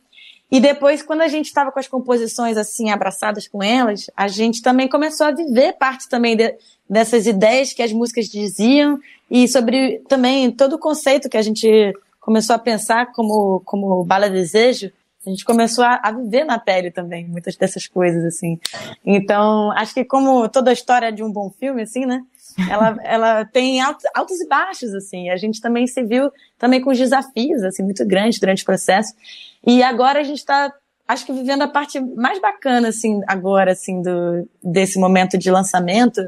E 0.50 0.58
depois, 0.58 1.02
quando 1.02 1.20
a 1.20 1.28
gente 1.28 1.46
estava 1.46 1.70
com 1.70 1.78
as 1.78 1.86
composições 1.86 2.56
assim, 2.56 2.90
abraçadas 2.90 3.46
com 3.46 3.62
elas, 3.62 4.10
a 4.16 4.26
gente 4.26 4.60
também 4.60 4.88
começou 4.88 5.26
a 5.26 5.30
viver 5.30 5.74
parte 5.74 6.08
também 6.08 6.36
de, 6.36 6.54
dessas 6.90 7.24
ideias 7.26 7.72
que 7.72 7.82
as 7.82 7.92
músicas 7.92 8.26
diziam 8.26 8.98
e 9.30 9.46
sobre 9.46 10.02
também 10.08 10.50
todo 10.50 10.74
o 10.74 10.78
conceito 10.78 11.28
que 11.28 11.36
a 11.36 11.42
gente 11.42 11.94
começou 12.18 12.56
a 12.56 12.58
pensar 12.58 13.12
como, 13.12 13.62
como 13.64 14.04
Bala 14.04 14.28
Desejo, 14.28 14.90
a 15.24 15.30
gente 15.30 15.44
começou 15.44 15.84
a, 15.84 16.00
a, 16.02 16.10
viver 16.10 16.44
na 16.44 16.58
pele 16.58 16.90
também, 16.90 17.26
muitas 17.26 17.54
dessas 17.54 17.86
coisas, 17.86 18.24
assim. 18.24 18.58
Então, 19.04 19.70
acho 19.72 19.92
que 19.92 20.04
como 20.04 20.48
toda 20.48 20.70
a 20.70 20.72
história 20.72 21.12
de 21.12 21.22
um 21.22 21.30
bom 21.30 21.50
filme, 21.50 21.82
assim, 21.82 22.06
né? 22.06 22.22
Ela, 22.68 22.96
ela 23.04 23.44
tem 23.44 23.80
altos, 23.80 24.04
altos 24.14 24.40
e 24.40 24.48
baixos, 24.48 24.94
assim. 24.94 25.28
A 25.28 25.36
gente 25.36 25.60
também 25.60 25.86
se 25.86 26.02
viu 26.02 26.32
também 26.58 26.80
com 26.80 26.90
desafios, 26.90 27.62
assim, 27.62 27.82
muito 27.82 28.04
grandes 28.06 28.40
durante 28.40 28.62
o 28.62 28.66
processo. 28.66 29.14
E 29.64 29.82
agora 29.82 30.20
a 30.20 30.24
gente 30.24 30.38
está, 30.38 30.72
acho 31.12 31.26
que 31.26 31.32
vivendo 31.32 31.62
a 31.62 31.68
parte 31.68 32.00
mais 32.00 32.40
bacana, 32.40 32.88
assim, 32.88 33.20
agora, 33.26 33.72
assim, 33.72 34.00
do, 34.00 34.48
desse 34.62 34.98
momento 34.98 35.36
de 35.36 35.50
lançamento, 35.50 36.20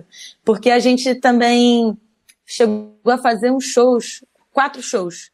porque 0.45 0.71
a 0.71 0.79
gente 0.79 1.15
também 1.15 1.97
chegou 2.45 2.93
a 3.07 3.19
fazer 3.19 3.51
uns 3.51 3.65
shows, 3.65 4.25
quatro 4.53 4.83
shows, 4.83 5.31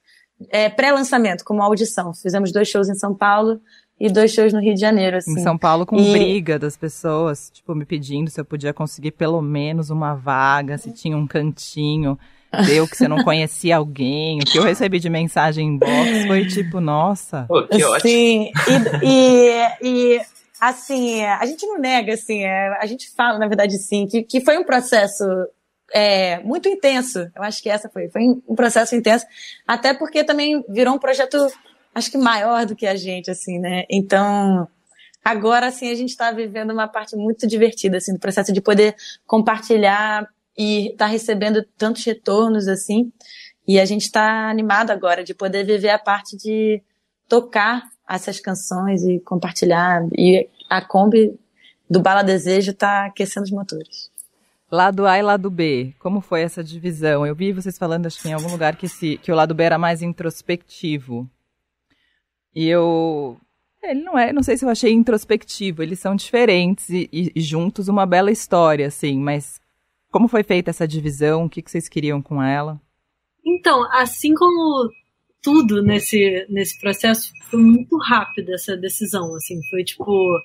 é, 0.51 0.69
pré-lançamento, 0.69 1.45
como 1.45 1.63
audição. 1.63 2.15
Fizemos 2.15 2.53
dois 2.53 2.69
shows 2.69 2.89
em 2.89 2.95
São 2.95 3.15
Paulo 3.15 3.61
e 3.99 4.11
dois 4.11 4.33
shows 4.33 4.53
no 4.53 4.61
Rio 4.61 4.75
de 4.75 4.81
Janeiro, 4.81 5.17
assim. 5.17 5.33
Em 5.33 5.43
São 5.43 5.59
Paulo 5.59 5.85
com 5.85 5.97
E- 5.97 6.13
briga 6.13 6.59
das 6.59 6.77
pessoas, 6.77 7.51
tipo, 7.53 7.75
me 7.75 7.85
pedindo 7.85 8.31
se 8.31 8.41
eu 8.41 8.45
podia 8.45 8.73
conseguir 8.73 9.13
pelo 9.13 9.41
menos 9.43 9.91
uma 9.91 10.15
vaga, 10.15 10.79
se 10.79 10.93
tinha 10.93 11.17
um 11.17 11.27
cantinho. 11.27 12.19
Deu 12.67 12.89
que 12.89 12.97
você 12.97 13.07
não 13.07 13.23
conhecia 13.23 13.77
alguém. 13.77 14.39
O 14.39 14.45
que 14.45 14.59
eu 14.59 14.63
recebi 14.63 14.99
de 14.99 15.11
mensagem 15.11 15.67
em 15.67 15.79
box 15.79 16.27
foi 16.27 16.47
tipo, 16.47 16.81
nossa. 16.81 17.45
Pô, 17.47 17.63
que 17.67 17.85
ótimo. 17.85 18.01
Sim, 18.01 18.51
e, 19.03 19.07
e, 19.07 20.17
e, 20.17 20.21
assim, 20.61 21.23
a 21.25 21.45
gente 21.45 21.67
não 21.67 21.79
nega, 21.79 22.15
assim, 22.15 22.45
é, 22.45 22.79
a 22.81 22.87
gente 22.87 23.11
fala, 23.15 23.39
na 23.39 23.47
verdade, 23.47 23.77
sim, 23.79 24.07
que, 24.07 24.23
que 24.23 24.41
foi 24.41 24.57
um 24.57 24.65
processo 24.65 25.25
é, 25.93 26.39
muito 26.41 26.69
intenso. 26.69 27.31
Eu 27.35 27.43
acho 27.43 27.63
que 27.63 27.69
essa 27.69 27.89
foi, 27.89 28.09
foi 28.09 28.23
um 28.49 28.55
processo 28.55 28.95
intenso, 28.95 29.27
até 29.67 29.93
porque 29.93 30.25
também 30.25 30.65
virou 30.69 30.95
um 30.95 30.99
projeto, 30.99 31.37
acho 31.95 32.11
que 32.11 32.19
maior 32.19 32.65
do 32.65 32.75
que 32.75 32.87
a 32.87 32.97
gente, 32.97 33.31
assim, 33.31 33.59
né? 33.59 33.85
Então, 33.91 34.67
agora, 35.23 35.67
assim, 35.67 35.91
a 35.91 35.95
gente 35.95 36.11
está 36.11 36.31
vivendo 36.33 36.71
uma 36.71 36.89
parte 36.89 37.15
muito 37.15 37.47
divertida, 37.47 37.99
assim, 37.99 38.15
do 38.15 38.19
processo 38.19 38.53
de 38.53 38.61
poder 38.61 38.95
compartilhar 39.27 40.27
e 40.59 40.89
estar 40.89 41.07
recebendo 41.07 41.65
tantos 41.79 42.05
retornos, 42.05 42.67
assim, 42.67 43.13
e 43.67 43.79
a 43.79 43.85
gente 43.85 44.03
está 44.03 44.51
animado 44.51 44.91
agora 44.91 45.23
de 45.23 45.33
poder 45.33 45.65
viver 45.65 45.91
a 45.91 45.99
parte 45.99 46.37
de 46.37 46.83
tocar 47.29 47.85
essas 48.09 48.41
canções 48.41 49.05
e 49.05 49.21
compartilhar. 49.21 50.07
E 50.17 50.49
a 50.69 50.81
Kombi 50.83 51.39
do 51.89 52.01
Bala 52.01 52.23
Desejo 52.25 52.73
tá 52.73 53.07
aquecendo 53.07 53.45
os 53.45 53.53
motores. 53.53 54.11
Lado 54.71 55.07
A 55.07 55.19
e 55.19 55.23
lado 55.23 55.51
B, 55.51 55.95
como 55.99 56.21
foi 56.21 56.43
essa 56.43 56.63
divisão? 56.65 57.27
Eu 57.27 57.35
vi 57.35 57.53
vocês 57.53 57.79
falando, 57.79 58.07
acho 58.07 58.21
que 58.21 58.29
em 58.29 58.33
algum 58.35 58.51
lugar, 58.51 58.77
que, 58.77 58.87
esse, 58.87 59.17
que 59.19 59.31
o 59.33 59.35
lado 59.35 59.55
B 59.55 59.63
era 59.63 59.79
mais 59.79 60.03
introspectivo. 60.03 61.29
E 62.55 62.67
eu. 62.69 63.39
Ele 63.83 64.03
não 64.03 64.19
é, 64.19 64.33
não 64.33 64.43
sei 64.43 64.57
se 64.57 64.65
eu 64.65 64.69
achei 64.69 64.93
introspectivo, 64.93 65.83
eles 65.83 66.01
são 66.01 66.17
diferentes 66.17 66.89
e- 66.91 67.09
e 67.13 67.41
juntos 67.41 67.89
uma 67.89 68.05
bela 68.05 68.31
história, 68.31 68.89
assim, 68.89 69.19
mas 69.19 69.61
como 70.11 70.29
foi 70.29 70.43
feita 70.43 70.71
essa 70.71 70.87
divisão? 70.89 71.45
O 71.45 71.51
que, 71.51 71.63
que 71.63 71.71
vocês 71.71 71.89
queriam 71.89 72.21
com 72.23 72.43
ela? 72.43 72.81
Então, 73.45 73.85
assim 73.93 74.35
como 74.35 74.91
tudo 75.43 75.83
nesse, 75.83 76.47
nesse 76.51 76.79
processo, 76.81 77.31
foi 77.51 77.61
muito 77.61 77.97
rápida 77.99 78.53
essa 78.55 78.77
decisão, 78.77 79.35
assim, 79.35 79.59
foi 79.71 79.85
tipo, 79.85 80.37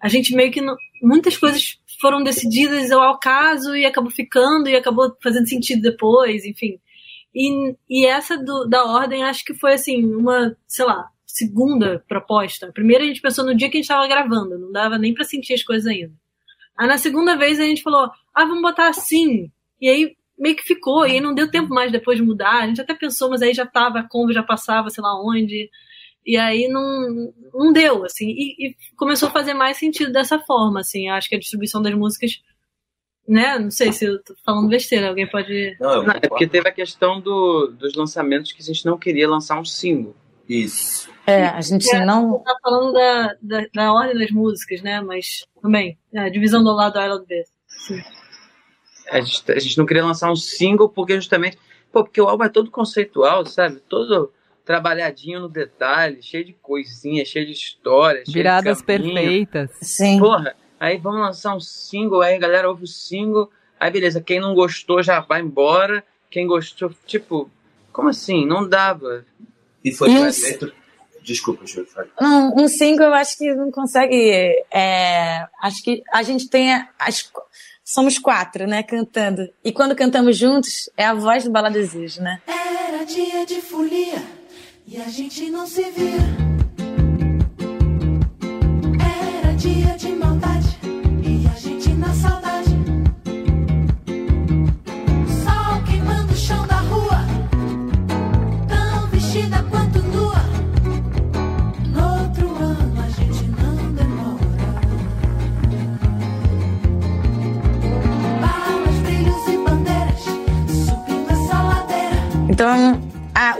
a 0.00 0.08
gente 0.08 0.34
meio 0.34 0.50
que, 0.50 0.60
não, 0.60 0.76
muitas 1.02 1.36
coisas 1.38 1.78
foram 2.00 2.22
decididas 2.22 2.90
ao 2.90 3.14
acaso 3.14 3.74
e 3.76 3.86
acabou 3.86 4.10
ficando 4.10 4.68
e 4.68 4.76
acabou 4.76 5.16
fazendo 5.22 5.48
sentido 5.48 5.82
depois, 5.82 6.44
enfim. 6.44 6.78
E, 7.34 7.74
e 7.88 8.06
essa 8.06 8.36
do- 8.36 8.66
da 8.66 8.84
ordem, 8.84 9.22
acho 9.22 9.44
que 9.44 9.54
foi, 9.54 9.74
assim, 9.74 10.04
uma, 10.04 10.56
sei 10.66 10.84
lá, 10.84 11.08
segunda 11.24 12.04
proposta. 12.08 12.66
A 12.66 12.72
primeira 12.72 13.04
a 13.04 13.06
gente 13.06 13.20
pensou 13.20 13.44
no 13.44 13.54
dia 13.54 13.70
que 13.70 13.76
a 13.76 13.80
gente 13.80 13.84
estava 13.88 14.08
gravando, 14.08 14.58
não 14.58 14.72
dava 14.72 14.98
nem 14.98 15.14
pra 15.14 15.24
sentir 15.24 15.54
as 15.54 15.62
coisas 15.62 15.86
ainda. 15.86 16.12
Aí 16.80 16.88
na 16.88 16.96
segunda 16.96 17.36
vez 17.36 17.60
a 17.60 17.64
gente 17.64 17.82
falou, 17.82 18.10
ah, 18.34 18.44
vamos 18.46 18.62
botar 18.62 18.88
assim. 18.88 19.52
E 19.78 19.86
aí 19.86 20.16
meio 20.38 20.56
que 20.56 20.62
ficou, 20.62 21.06
e 21.06 21.12
aí 21.12 21.20
não 21.20 21.34
deu 21.34 21.50
tempo 21.50 21.68
mais 21.68 21.92
depois 21.92 22.16
de 22.16 22.24
mudar. 22.24 22.62
A 22.62 22.66
gente 22.66 22.80
até 22.80 22.94
pensou, 22.94 23.28
mas 23.28 23.42
aí 23.42 23.52
já 23.52 23.66
tava, 23.66 23.98
a 23.98 24.08
Kombi 24.08 24.32
já 24.32 24.42
passava, 24.42 24.88
sei 24.88 25.02
lá 25.02 25.14
onde. 25.22 25.68
E 26.24 26.38
aí 26.38 26.68
não, 26.68 27.34
não 27.52 27.70
deu, 27.70 28.02
assim. 28.02 28.30
E, 28.30 28.68
e 28.68 28.76
começou 28.96 29.28
a 29.28 29.32
fazer 29.32 29.52
mais 29.52 29.76
sentido 29.76 30.10
dessa 30.10 30.38
forma, 30.38 30.80
assim. 30.80 31.10
Acho 31.10 31.28
que 31.28 31.34
a 31.34 31.38
distribuição 31.38 31.82
das 31.82 31.92
músicas, 31.92 32.40
né? 33.28 33.58
Não 33.58 33.70
sei 33.70 33.92
se 33.92 34.06
eu 34.06 34.22
tô 34.22 34.34
falando 34.42 34.70
besteira, 34.70 35.10
alguém 35.10 35.28
pode. 35.28 35.76
Não, 35.78 35.96
eu 35.96 36.02
Não, 36.04 36.14
é 36.14 36.20
porque 36.20 36.46
teve 36.46 36.66
a 36.66 36.72
questão 36.72 37.20
do, 37.20 37.74
dos 37.78 37.94
lançamentos 37.94 38.52
que 38.52 38.62
a 38.62 38.64
gente 38.64 38.86
não 38.86 38.96
queria 38.96 39.28
lançar 39.28 39.60
um 39.60 39.66
single. 39.66 40.16
Isso. 40.50 41.08
É, 41.24 41.44
a 41.44 41.60
gente 41.60 41.88
É, 41.94 42.04
não. 42.04 42.40
Tá 42.40 42.56
falando 42.60 42.92
da, 42.92 43.36
da, 43.40 43.66
da 43.72 43.92
ordem 43.92 44.18
das 44.18 44.32
músicas, 44.32 44.82
né? 44.82 45.00
Mas 45.00 45.46
também, 45.62 45.96
a 46.12 46.28
divisão 46.28 46.64
do 46.64 46.74
lado 46.74 46.98
A 46.98 47.06
e 47.06 47.08
lado 47.08 47.24
B. 47.24 47.44
Sim. 47.68 48.02
A 49.12 49.20
gente, 49.20 49.52
a 49.52 49.58
gente 49.60 49.78
não 49.78 49.86
queria 49.86 50.04
lançar 50.04 50.30
um 50.30 50.34
single 50.34 50.88
porque 50.88 51.14
justamente. 51.14 51.56
Pô, 51.92 52.02
porque 52.02 52.20
o 52.20 52.28
álbum 52.28 52.44
é 52.44 52.48
todo 52.48 52.68
conceitual, 52.68 53.46
sabe? 53.46 53.80
Todo 53.88 54.32
trabalhadinho 54.64 55.40
no 55.40 55.48
detalhe, 55.48 56.20
cheio 56.20 56.44
de 56.44 56.52
coisinha, 56.54 57.24
cheio 57.24 57.46
de 57.46 57.52
história. 57.52 58.24
cheio 58.24 58.34
Viradas 58.34 58.78
de 58.78 58.84
perfeitas. 58.84 59.70
Sim. 59.80 60.18
Porra, 60.18 60.56
aí 60.80 60.98
vamos 60.98 61.20
lançar 61.20 61.54
um 61.54 61.60
single, 61.60 62.22
aí 62.22 62.34
a 62.34 62.38
galera 62.38 62.68
ouve 62.68 62.84
o 62.84 62.88
single, 62.88 63.50
aí 63.78 63.90
beleza, 63.90 64.20
quem 64.20 64.40
não 64.40 64.54
gostou 64.54 65.02
já 65.02 65.20
vai 65.20 65.40
embora, 65.40 66.04
quem 66.30 66.46
gostou, 66.46 66.92
tipo, 67.06 67.50
como 67.92 68.08
assim? 68.08 68.46
Não 68.46 68.68
dava. 68.68 69.24
E 69.84 69.92
foi 69.92 70.10
Isso. 70.10 70.42
feito. 70.42 70.72
Desculpa, 71.22 71.66
Júlio. 71.66 71.86
Não, 72.20 72.54
um 72.56 72.66
single 72.68 73.06
eu 73.06 73.14
acho 73.14 73.36
que 73.36 73.54
não 73.54 73.70
consegue. 73.70 74.64
é, 74.70 75.46
acho 75.62 75.82
que 75.82 76.02
a 76.12 76.22
gente 76.22 76.48
tem. 76.48 76.72
As, 76.98 77.30
somos 77.84 78.18
quatro, 78.18 78.66
né, 78.66 78.82
cantando. 78.82 79.48
E 79.64 79.72
quando 79.72 79.96
cantamos 79.96 80.36
juntos, 80.36 80.88
é 80.96 81.04
a 81.04 81.14
voz 81.14 81.44
do 81.44 81.50
Bala 81.50 81.70
Desejo, 81.70 82.22
né? 82.22 82.40
Era 82.46 83.04
dia 83.04 83.44
de 83.44 83.60
folia 83.60 84.22
e 84.86 84.96
a 84.96 85.08
gente 85.08 85.50
não 85.50 85.66
se 85.66 85.82
via. 85.90 86.59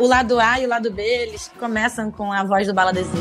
O 0.01 0.07
lado 0.07 0.40
A 0.40 0.59
e 0.59 0.64
o 0.64 0.68
lado 0.68 0.90
B, 0.90 1.03
eles 1.03 1.51
começam 1.59 2.11
com 2.11 2.32
a 2.32 2.42
voz 2.42 2.66
do 2.66 2.72
Bala 2.72 2.90
Desejo. 2.90 3.20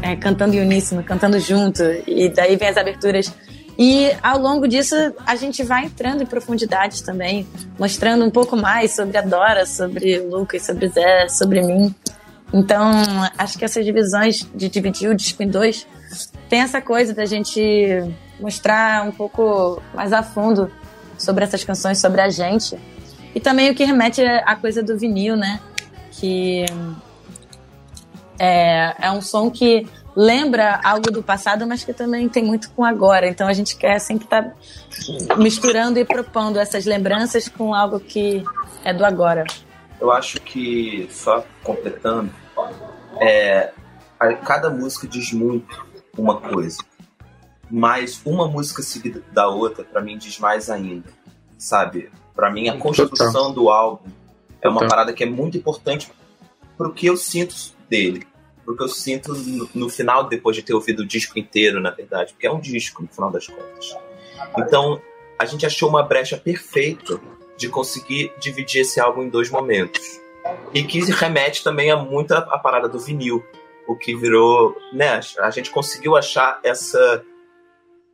É, 0.00 0.14
cantando 0.14 0.54
em 0.54 0.60
uníssono, 0.60 1.02
cantando 1.02 1.40
junto, 1.40 1.82
e 2.06 2.28
daí 2.28 2.54
vem 2.56 2.68
as 2.68 2.76
aberturas. 2.76 3.47
E 3.78 4.10
ao 4.22 4.38
longo 4.38 4.66
disso, 4.66 4.94
a 5.24 5.36
gente 5.36 5.62
vai 5.62 5.84
entrando 5.84 6.22
em 6.22 6.26
profundidades 6.26 7.00
também, 7.00 7.46
mostrando 7.78 8.24
um 8.24 8.30
pouco 8.30 8.56
mais 8.56 8.96
sobre 8.96 9.16
a 9.16 9.22
Dora, 9.22 9.64
sobre 9.64 10.18
o 10.18 10.28
Lucas, 10.28 10.62
sobre 10.62 10.86
o 10.86 10.90
Zé, 10.90 11.28
sobre 11.28 11.62
mim. 11.62 11.94
Então, 12.52 12.90
acho 13.36 13.56
que 13.56 13.64
essas 13.64 13.84
divisões 13.84 14.46
de 14.54 14.68
dividir 14.68 15.08
o 15.08 15.14
disco 15.14 15.42
em 15.42 15.48
dois 15.48 15.86
tem 16.48 16.60
essa 16.60 16.80
coisa 16.80 17.14
da 17.14 17.24
gente 17.24 17.60
mostrar 18.40 19.06
um 19.06 19.12
pouco 19.12 19.80
mais 19.94 20.12
a 20.12 20.22
fundo 20.22 20.70
sobre 21.16 21.44
essas 21.44 21.62
canções, 21.62 21.98
sobre 21.98 22.20
a 22.20 22.28
gente. 22.28 22.76
E 23.34 23.38
também 23.38 23.70
o 23.70 23.74
que 23.74 23.84
remete 23.84 24.22
à 24.22 24.56
coisa 24.56 24.82
do 24.82 24.98
vinil, 24.98 25.36
né? 25.36 25.60
que 26.18 26.66
é, 28.38 28.94
é 29.00 29.10
um 29.10 29.22
som 29.22 29.50
que 29.50 29.86
lembra 30.18 30.80
algo 30.82 31.12
do 31.12 31.22
passado, 31.22 31.64
mas 31.64 31.84
que 31.84 31.92
também 31.92 32.28
tem 32.28 32.44
muito 32.44 32.72
com 32.72 32.84
agora. 32.84 33.28
Então 33.28 33.46
a 33.46 33.52
gente 33.52 33.76
quer 33.76 34.00
sempre 34.00 34.24
estar 34.24 34.52
tá 35.28 35.36
misturando 35.36 35.96
e 35.96 36.04
propondo 36.04 36.58
essas 36.58 36.84
lembranças 36.84 37.48
com 37.48 37.72
algo 37.72 38.00
que 38.00 38.42
é 38.84 38.92
do 38.92 39.04
agora. 39.04 39.44
Eu 40.00 40.10
acho 40.10 40.40
que, 40.40 41.08
só 41.12 41.44
completando, 41.62 42.32
é, 43.20 43.72
cada 44.44 44.68
música 44.70 45.06
diz 45.06 45.32
muito 45.32 45.86
uma 46.16 46.40
coisa. 46.40 46.78
Mas 47.70 48.20
uma 48.24 48.48
música 48.48 48.82
seguida 48.82 49.22
da 49.32 49.46
outra, 49.46 49.84
pra 49.84 50.00
mim, 50.00 50.18
diz 50.18 50.36
mais 50.40 50.68
ainda. 50.68 51.10
Sabe? 51.56 52.10
Pra 52.34 52.50
mim, 52.50 52.68
a 52.68 52.76
construção 52.76 53.52
do 53.52 53.68
álbum 53.68 54.10
é 54.60 54.68
uma 54.68 54.88
parada 54.88 55.12
que 55.12 55.22
é 55.22 55.30
muito 55.30 55.56
importante 55.56 56.10
pro 56.76 56.92
que 56.92 57.06
eu 57.06 57.16
sinto 57.16 57.54
dele. 57.88 58.26
Pro 58.68 58.76
que 58.76 58.82
eu 58.82 58.88
sinto 58.88 59.32
no, 59.32 59.70
no 59.74 59.88
final, 59.88 60.24
depois 60.24 60.54
de 60.54 60.62
ter 60.62 60.74
ouvido 60.74 61.00
o 61.00 61.06
disco 61.06 61.38
inteiro, 61.38 61.80
na 61.80 61.90
verdade. 61.90 62.34
Porque 62.34 62.46
é 62.46 62.52
um 62.52 62.60
disco, 62.60 63.02
no 63.02 63.08
final 63.08 63.30
das 63.30 63.46
contas. 63.46 63.96
Então, 64.58 65.00
a 65.38 65.46
gente 65.46 65.64
achou 65.64 65.88
uma 65.88 66.02
brecha 66.02 66.36
perfeita 66.36 67.18
de 67.56 67.66
conseguir 67.70 68.30
dividir 68.38 68.82
esse 68.82 69.00
álbum 69.00 69.22
em 69.22 69.30
dois 69.30 69.48
momentos. 69.48 70.02
E 70.74 70.82
que 70.82 71.00
remete 71.00 71.64
também 71.64 71.90
a 71.90 71.96
muita 71.96 72.40
a 72.40 72.58
parada 72.58 72.90
do 72.90 72.98
vinil. 72.98 73.42
O 73.86 73.96
que 73.96 74.14
virou. 74.14 74.76
Né, 74.92 75.18
a 75.38 75.50
gente 75.50 75.70
conseguiu 75.70 76.14
achar 76.14 76.60
essa, 76.62 77.24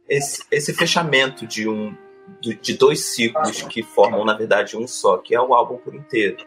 esse, 0.08 0.44
esse 0.52 0.72
fechamento 0.72 1.48
de 1.48 1.68
um 1.68 1.92
de, 2.40 2.54
de 2.54 2.74
dois 2.74 3.06
ciclos 3.06 3.62
que 3.62 3.82
formam, 3.82 4.24
na 4.24 4.34
verdade, 4.34 4.76
um 4.76 4.86
só, 4.86 5.16
que 5.18 5.34
é 5.34 5.40
o 5.40 5.52
álbum 5.52 5.78
por 5.78 5.96
inteiro. 5.96 6.46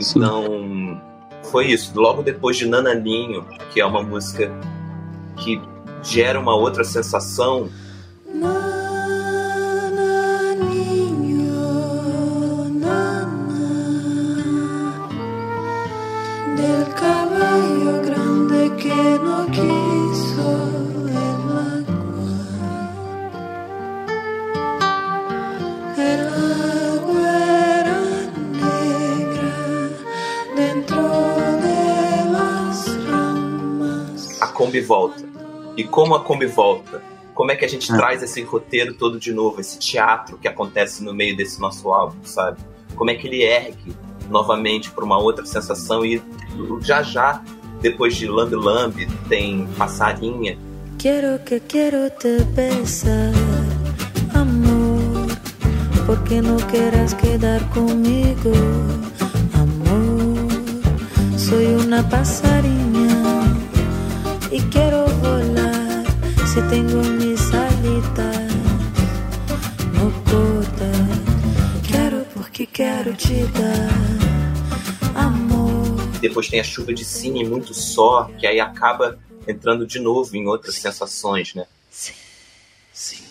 Então, 0.00 1.02
foi 1.44 1.66
isso. 1.66 1.92
Logo 1.98 2.22
depois 2.22 2.56
de 2.56 2.66
Nananinho, 2.66 3.44
que 3.72 3.80
é 3.80 3.86
uma 3.86 4.02
música 4.02 4.50
que 5.36 5.60
gera 6.02 6.38
uma 6.38 6.54
outra 6.54 6.84
sensação, 6.84 7.68
Del 8.26 8.65
Kombi 34.76 34.80
volta. 34.80 35.24
E 35.76 35.84
como 35.84 36.14
a 36.14 36.20
Kombi 36.20 36.46
volta? 36.46 37.02
Como 37.34 37.50
é 37.50 37.56
que 37.56 37.64
a 37.64 37.68
gente 37.68 37.86
traz 37.88 38.22
esse 38.22 38.42
roteiro 38.42 38.94
todo 38.94 39.18
de 39.18 39.32
novo, 39.32 39.60
esse 39.60 39.78
teatro 39.78 40.38
que 40.38 40.48
acontece 40.48 41.02
no 41.04 41.14
meio 41.14 41.36
desse 41.36 41.60
nosso 41.60 41.92
álbum, 41.92 42.16
sabe? 42.24 42.58
Como 42.94 43.10
é 43.10 43.14
que 43.14 43.26
ele 43.26 43.42
ergue 43.42 43.94
novamente 44.28 44.90
para 44.90 45.04
uma 45.04 45.18
outra 45.18 45.44
sensação 45.44 46.04
e 46.04 46.22
já 46.80 47.02
já, 47.02 47.42
depois 47.80 48.16
de 48.16 48.26
Lambe 48.26 48.56
Lambe, 48.56 49.06
tem 49.28 49.66
Passarinha, 49.78 50.58
Quiero 50.98 51.38
que 51.44 51.60
quiero 51.60 52.10
te 52.10 52.42
besar, 52.54 53.32
amor, 54.34 55.28
porque 56.06 56.40
no 56.40 56.56
quieras 56.68 57.12
quedar 57.14 57.60
conmigo, 57.70 58.50
amor. 59.52 60.48
Soy 61.38 61.66
una 61.74 62.02
pasarina 62.08 62.85
y 64.56 64.60
quiero 64.70 65.04
volar 65.06 66.04
si 66.46 66.60
tengo 66.70 67.02
mis 67.02 67.40
alitas. 67.52 68.54
No 69.92 70.10
corta, 70.24 70.90
quiero 71.86 72.24
porque 72.32 72.66
quiero 72.66 73.14
te 73.14 73.44
dar, 73.48 73.90
amor. 75.14 75.96
depois 76.20 76.48
tem 76.48 76.60
a 76.60 76.64
chuva 76.64 76.94
de 76.94 77.04
cine 77.04 77.44
muito 77.44 77.74
só, 77.74 78.30
que 78.38 78.46
aí 78.46 78.58
acaba 78.58 79.18
entrando 79.46 79.86
de 79.86 79.98
novo 79.98 80.34
em 80.34 80.46
outras 80.46 80.76
sensações, 80.76 81.54
né? 81.54 81.66
Eu 81.90 82.14
acho 82.94 83.25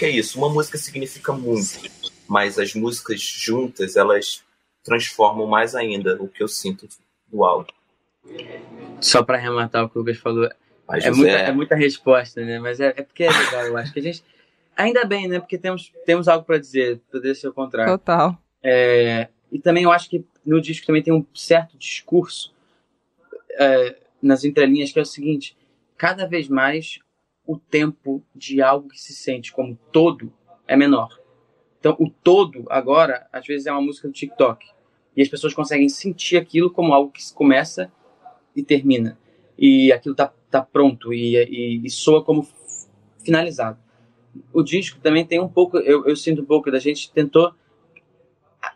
que 0.00 0.06
é 0.06 0.10
isso. 0.10 0.38
Uma 0.38 0.48
música 0.48 0.78
significa 0.78 1.30
muito, 1.30 1.78
mas 2.26 2.58
as 2.58 2.74
músicas 2.74 3.20
juntas, 3.20 3.96
elas 3.96 4.42
transformam 4.82 5.46
mais 5.46 5.74
ainda 5.74 6.16
o 6.18 6.26
que 6.26 6.42
eu 6.42 6.48
sinto 6.48 6.88
do 7.30 7.44
álbum. 7.44 7.70
Só 8.98 9.22
pra 9.22 9.36
arrematar 9.36 9.84
o 9.84 9.90
que 9.90 9.98
o 9.98 10.00
Lucas 10.00 10.16
falou, 10.16 10.48
Mas, 10.88 11.04
é, 11.04 11.08
José, 11.08 11.20
muita, 11.20 11.36
é 11.36 11.52
muita 11.52 11.76
resposta, 11.76 12.42
né? 12.42 12.58
Mas 12.58 12.80
é, 12.80 12.94
é 12.96 13.02
porque 13.02 13.24
é 13.24 13.30
legal, 13.30 13.66
eu 13.66 13.76
acho 13.76 13.92
que 13.92 13.98
a 13.98 14.02
gente. 14.02 14.24
Ainda 14.74 15.04
bem, 15.04 15.28
né? 15.28 15.38
Porque 15.38 15.58
temos, 15.58 15.92
temos 16.06 16.28
algo 16.28 16.46
pra 16.46 16.56
dizer, 16.56 16.98
poder 17.12 17.34
ser 17.34 17.48
o 17.48 17.52
contrário. 17.52 17.92
Total. 17.92 18.38
É, 18.62 19.28
e 19.52 19.58
também 19.58 19.82
eu 19.82 19.92
acho 19.92 20.08
que 20.08 20.24
no 20.46 20.62
disco 20.62 20.86
também 20.86 21.02
tem 21.02 21.12
um 21.12 21.26
certo 21.34 21.76
discurso 21.76 22.54
é, 23.50 23.96
nas 24.22 24.44
entrelinhas 24.44 24.92
que 24.92 24.98
é 24.98 25.02
o 25.02 25.06
seguinte: 25.06 25.54
cada 25.98 26.26
vez 26.26 26.48
mais 26.48 27.00
o 27.50 27.58
tempo 27.58 28.22
de 28.32 28.62
algo 28.62 28.88
que 28.88 29.00
se 29.00 29.12
sente 29.12 29.52
como 29.52 29.76
todo 29.90 30.32
é 30.68 30.76
menor. 30.76 31.18
Então, 31.80 31.96
o 31.98 32.08
todo 32.08 32.64
agora, 32.70 33.26
às 33.32 33.44
vezes, 33.44 33.66
é 33.66 33.72
uma 33.72 33.80
música 33.80 34.06
do 34.06 34.14
TikTok. 34.14 34.68
E 35.16 35.20
as 35.20 35.26
pessoas 35.26 35.52
conseguem 35.52 35.88
sentir 35.88 36.36
aquilo 36.36 36.70
como 36.70 36.94
algo 36.94 37.10
que 37.10 37.20
começa 37.34 37.90
e 38.54 38.62
termina. 38.62 39.18
E 39.58 39.92
aquilo 39.92 40.14
tá, 40.14 40.32
tá 40.48 40.62
pronto 40.62 41.12
e, 41.12 41.34
e, 41.36 41.84
e 41.84 41.90
soa 41.90 42.22
como 42.22 42.46
finalizado. 43.24 43.80
O 44.52 44.62
disco 44.62 45.00
também 45.00 45.26
tem 45.26 45.40
um 45.40 45.48
pouco, 45.48 45.76
eu, 45.78 46.06
eu 46.06 46.14
sinto 46.14 46.42
um 46.42 46.46
pouco 46.46 46.70
da 46.70 46.78
gente 46.78 47.10
tentou 47.10 47.52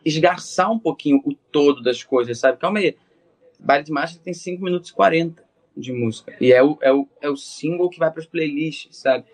esgarçar 0.05 0.69
um 0.73 0.81
pouquinho 0.81 1.23
o 1.25 1.33
todo 1.33 1.81
das 1.81 2.03
coisas, 2.03 2.41
sabe? 2.41 2.59
Calma 2.59 2.81
aí. 2.81 2.97
Baile 3.61 3.85
de 3.85 3.93
Marcha 3.93 4.19
tem 4.19 4.35
5 4.35 4.65
minutos 4.65 4.91
e 4.91 4.95
40 4.95 5.44
de 5.77 5.93
música. 5.93 6.37
E 6.41 6.53
é 6.53 6.63
o, 6.63 6.79
é 6.81 6.93
o, 6.93 7.09
é 7.21 7.29
o 7.29 7.37
single 7.37 7.89
que 7.89 7.99
vai 7.99 8.11
para 8.11 8.21
as 8.21 8.27
playlists, 8.27 8.97
sabe? 8.97 9.25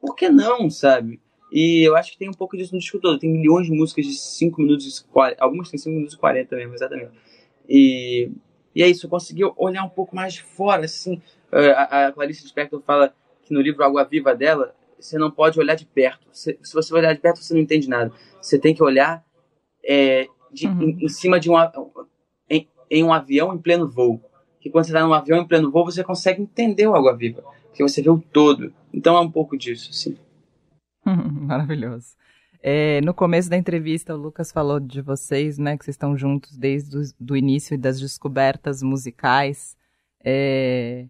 Por 0.00 0.14
que 0.14 0.28
não, 0.28 0.70
sabe? 0.70 1.20
E 1.50 1.82
eu 1.82 1.96
acho 1.96 2.12
que 2.12 2.18
tem 2.18 2.28
um 2.28 2.34
pouco 2.34 2.56
disso 2.56 2.74
no 2.74 2.80
disco 2.80 3.00
todo. 3.00 3.18
Tem 3.18 3.30
milhões 3.30 3.66
de 3.66 3.72
músicas 3.72 4.06
de 4.06 4.14
5 4.14 4.60
minutos 4.60 4.98
e 4.98 5.04
40. 5.04 5.42
Algumas 5.42 5.70
tem 5.70 5.78
5 5.78 5.94
minutos 5.94 6.14
e 6.14 6.18
40 6.18 6.56
mesmo, 6.56 6.74
exatamente. 6.74 7.12
E, 7.68 8.30
e 8.74 8.82
é 8.82 8.88
isso, 8.88 9.06
eu 9.06 9.10
consegui 9.10 9.42
olhar 9.56 9.84
um 9.84 9.88
pouco 9.88 10.14
mais 10.14 10.34
de 10.34 10.42
fora, 10.42 10.84
assim. 10.84 11.20
Eh, 11.50 11.70
A, 11.72 12.06
a 12.06 12.12
Clarice 12.12 12.42
Lispector 12.42 12.80
fala 12.82 13.14
que 13.42 13.52
no 13.52 13.60
livro 13.60 13.82
Água 13.82 14.04
Viva 14.04 14.34
dela, 14.34 14.74
você 14.98 15.18
não 15.18 15.30
pode 15.30 15.58
olhar 15.58 15.74
de 15.74 15.86
perto. 15.86 16.26
Se, 16.32 16.58
se 16.62 16.74
você 16.74 16.94
olhar 16.94 17.14
de 17.14 17.20
perto, 17.20 17.42
você 17.42 17.54
não 17.54 17.60
entende 17.60 17.88
nada. 17.88 18.12
Você 18.40 18.58
tem 18.58 18.74
que 18.74 18.82
olhar 18.82 19.24
é, 19.84 20.28
de, 20.52 20.66
em, 20.66 21.04
em 21.04 21.08
cima 21.08 21.40
de 21.40 21.50
um 21.50 21.54
em, 22.48 22.68
em 22.90 23.04
um 23.04 23.12
avião 23.12 23.54
em 23.54 23.58
pleno 23.58 23.88
voo. 23.88 24.20
Que 24.68 24.72
quando 24.72 24.84
você 24.84 24.90
está 24.90 25.02
num 25.06 25.14
avião 25.14 25.38
em 25.38 25.46
pleno 25.46 25.70
voo, 25.70 25.84
você 25.84 26.04
consegue 26.04 26.42
entender 26.42 26.86
o 26.86 26.94
Água 26.94 27.16
Viva. 27.16 27.42
Porque 27.64 27.82
você 27.82 28.02
vê 28.02 28.10
o 28.10 28.18
todo. 28.18 28.72
Então 28.92 29.16
é 29.16 29.20
um 29.20 29.30
pouco 29.30 29.56
disso, 29.56 29.88
assim. 29.90 30.16
Maravilhoso. 31.06 32.14
É, 32.60 33.00
no 33.00 33.14
começo 33.14 33.48
da 33.48 33.56
entrevista, 33.56 34.14
o 34.14 34.18
Lucas 34.18 34.52
falou 34.52 34.78
de 34.78 35.00
vocês, 35.00 35.58
né, 35.58 35.78
que 35.78 35.84
vocês 35.84 35.94
estão 35.94 36.16
juntos 36.16 36.56
desde 36.56 36.96
o 37.18 37.36
início 37.36 37.78
das 37.78 38.00
descobertas 38.00 38.82
musicais. 38.82 39.76
É, 40.22 41.06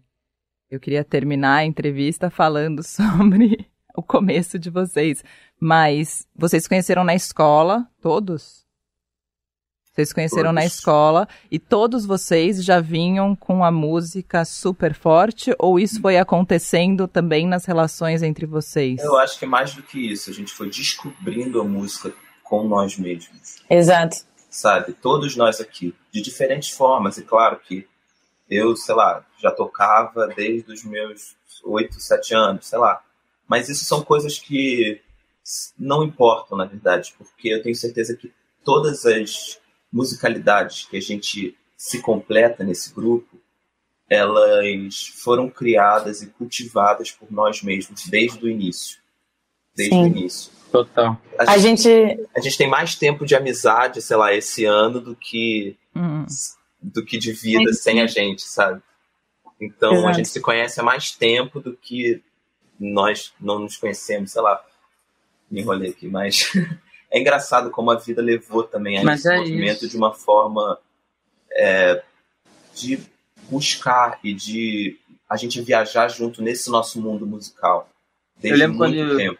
eu 0.69 0.79
queria 0.79 1.03
terminar 1.03 1.57
a 1.57 1.65
entrevista 1.65 2.29
falando 2.29 2.81
sobre 2.83 3.67
o 3.95 4.01
começo 4.01 4.57
de 4.57 4.69
vocês. 4.69 5.23
Mas 5.59 6.25
vocês 6.35 6.67
conheceram 6.67 7.03
na 7.03 7.15
escola, 7.15 7.85
todos? 7.99 8.68
Vocês 9.99 10.13
conheceram 10.13 10.53
na 10.53 10.61
Todos. 10.61 10.75
escola 10.75 11.27
e 11.51 11.59
todos 11.59 12.05
vocês 12.05 12.63
já 12.63 12.79
vinham 12.79 13.35
com 13.35 13.65
a 13.65 13.71
música 13.71 14.45
super 14.45 14.93
forte 14.93 15.53
ou 15.59 15.77
isso 15.77 15.99
foi 15.99 16.17
acontecendo 16.17 17.05
também 17.05 17.45
nas 17.45 17.65
relações 17.65 18.23
entre 18.23 18.45
vocês? 18.45 19.01
eu 19.03 19.17
acho 19.17 19.37
que 19.37 19.45
mais 19.45 19.73
do 19.73 19.83
que 19.83 19.99
isso, 19.99 20.29
a 20.29 20.33
gente 20.33 20.53
foi 20.53 20.69
descobrindo 20.69 21.59
a 21.59 21.65
música 21.65 22.13
com 22.45 22.65
nós 22.65 22.97
mesmos. 22.97 23.57
Exato. 23.69 24.17
sabe? 24.49 24.93
Todos 24.93 25.35
nós 25.35 25.59
aqui, 25.59 25.93
de 26.13 26.21
diferentes 26.21 26.69
formas, 26.69 27.17
e 27.17 27.23
claro 27.23 27.59
que 27.59 27.85
Eu, 28.49 28.75
sei 28.77 28.95
lá, 28.95 29.25
já 29.37 29.51
tocava 29.51 30.27
desde 30.27 30.71
os 30.71 30.83
meus 30.85 31.35
8, 31.63 31.99
7 31.99 32.33
anos, 32.33 32.67
sei 32.67 32.79
lá. 32.79 33.03
Mas 33.47 33.67
isso 33.67 33.83
são 33.83 34.01
coisas 34.01 34.39
que 34.39 35.01
não 35.77 36.03
importam, 36.03 36.57
na 36.57 36.65
verdade, 36.65 37.13
porque 37.17 37.49
eu 37.49 37.61
tenho 37.61 37.75
certeza 37.75 38.15
que 38.15 38.31
todas 38.63 39.05
as 39.05 39.58
musicalidades 39.91 40.85
que 40.85 40.97
a 40.97 41.01
gente 41.01 41.55
se 41.77 42.01
completa 42.01 42.63
nesse 42.63 42.93
grupo, 42.93 43.39
elas 44.09 45.07
foram 45.15 45.49
criadas 45.49 46.21
e 46.21 46.27
cultivadas 46.27 47.11
por 47.11 47.31
nós 47.31 47.61
mesmos 47.61 48.07
desde 48.07 48.43
o 48.43 48.49
início. 48.49 48.99
Desde 49.75 49.95
Sim. 49.95 50.03
o 50.03 50.07
início. 50.07 50.51
Total. 50.71 51.19
A 51.37 51.57
gente. 51.57 51.89
a 52.35 52.39
gente 52.39 52.57
tem 52.57 52.67
mais 52.67 52.95
tempo 52.95 53.25
de 53.25 53.35
amizade, 53.35 54.01
sei 54.01 54.17
lá, 54.17 54.33
esse 54.33 54.65
ano 54.65 54.99
do 54.99 55.15
que 55.15 55.75
Hum. 55.95 56.25
do 56.81 57.03
que 57.03 57.17
de 57.17 57.31
vida 57.31 57.73
sem 57.73 58.01
a 58.01 58.07
gente, 58.07 58.43
sabe? 58.43 58.81
Então 59.59 59.91
a 59.91 59.95
Exato. 59.95 60.13
gente 60.17 60.29
se 60.29 60.39
conhece 60.39 60.79
há 60.79 60.83
mais 60.83 61.11
tempo 61.11 61.59
do 61.59 61.75
que 61.75 62.21
nós 62.79 63.33
não 63.41 63.59
nos 63.59 63.75
conhecemos, 63.77 64.31
sei 64.31 64.41
lá. 64.41 64.63
Me 65.49 65.61
enrolei 65.61 65.89
aqui, 65.89 66.07
mas 66.07 66.51
é 67.11 67.19
engraçado 67.19 67.69
como 67.71 67.89
a 67.91 67.95
vida 67.95 68.21
levou 68.21 68.63
também 68.63 68.97
a 68.99 69.03
Mas 69.03 69.19
esse 69.21 69.33
é 69.33 69.37
movimento 69.37 69.77
isso. 69.85 69.89
de 69.89 69.97
uma 69.97 70.13
forma 70.13 70.77
é, 71.51 72.01
de 72.75 72.99
buscar 73.49 74.19
e 74.23 74.33
de 74.33 74.97
a 75.29 75.35
gente 75.37 75.61
viajar 75.61 76.07
junto 76.09 76.41
nesse 76.41 76.69
nosso 76.69 77.01
mundo 77.01 77.25
musical 77.25 77.89
desde 78.39 78.59
lembro 78.59 78.77
muito 78.77 78.95
quando 78.95 79.11
eu- 79.11 79.17
tempo. 79.17 79.39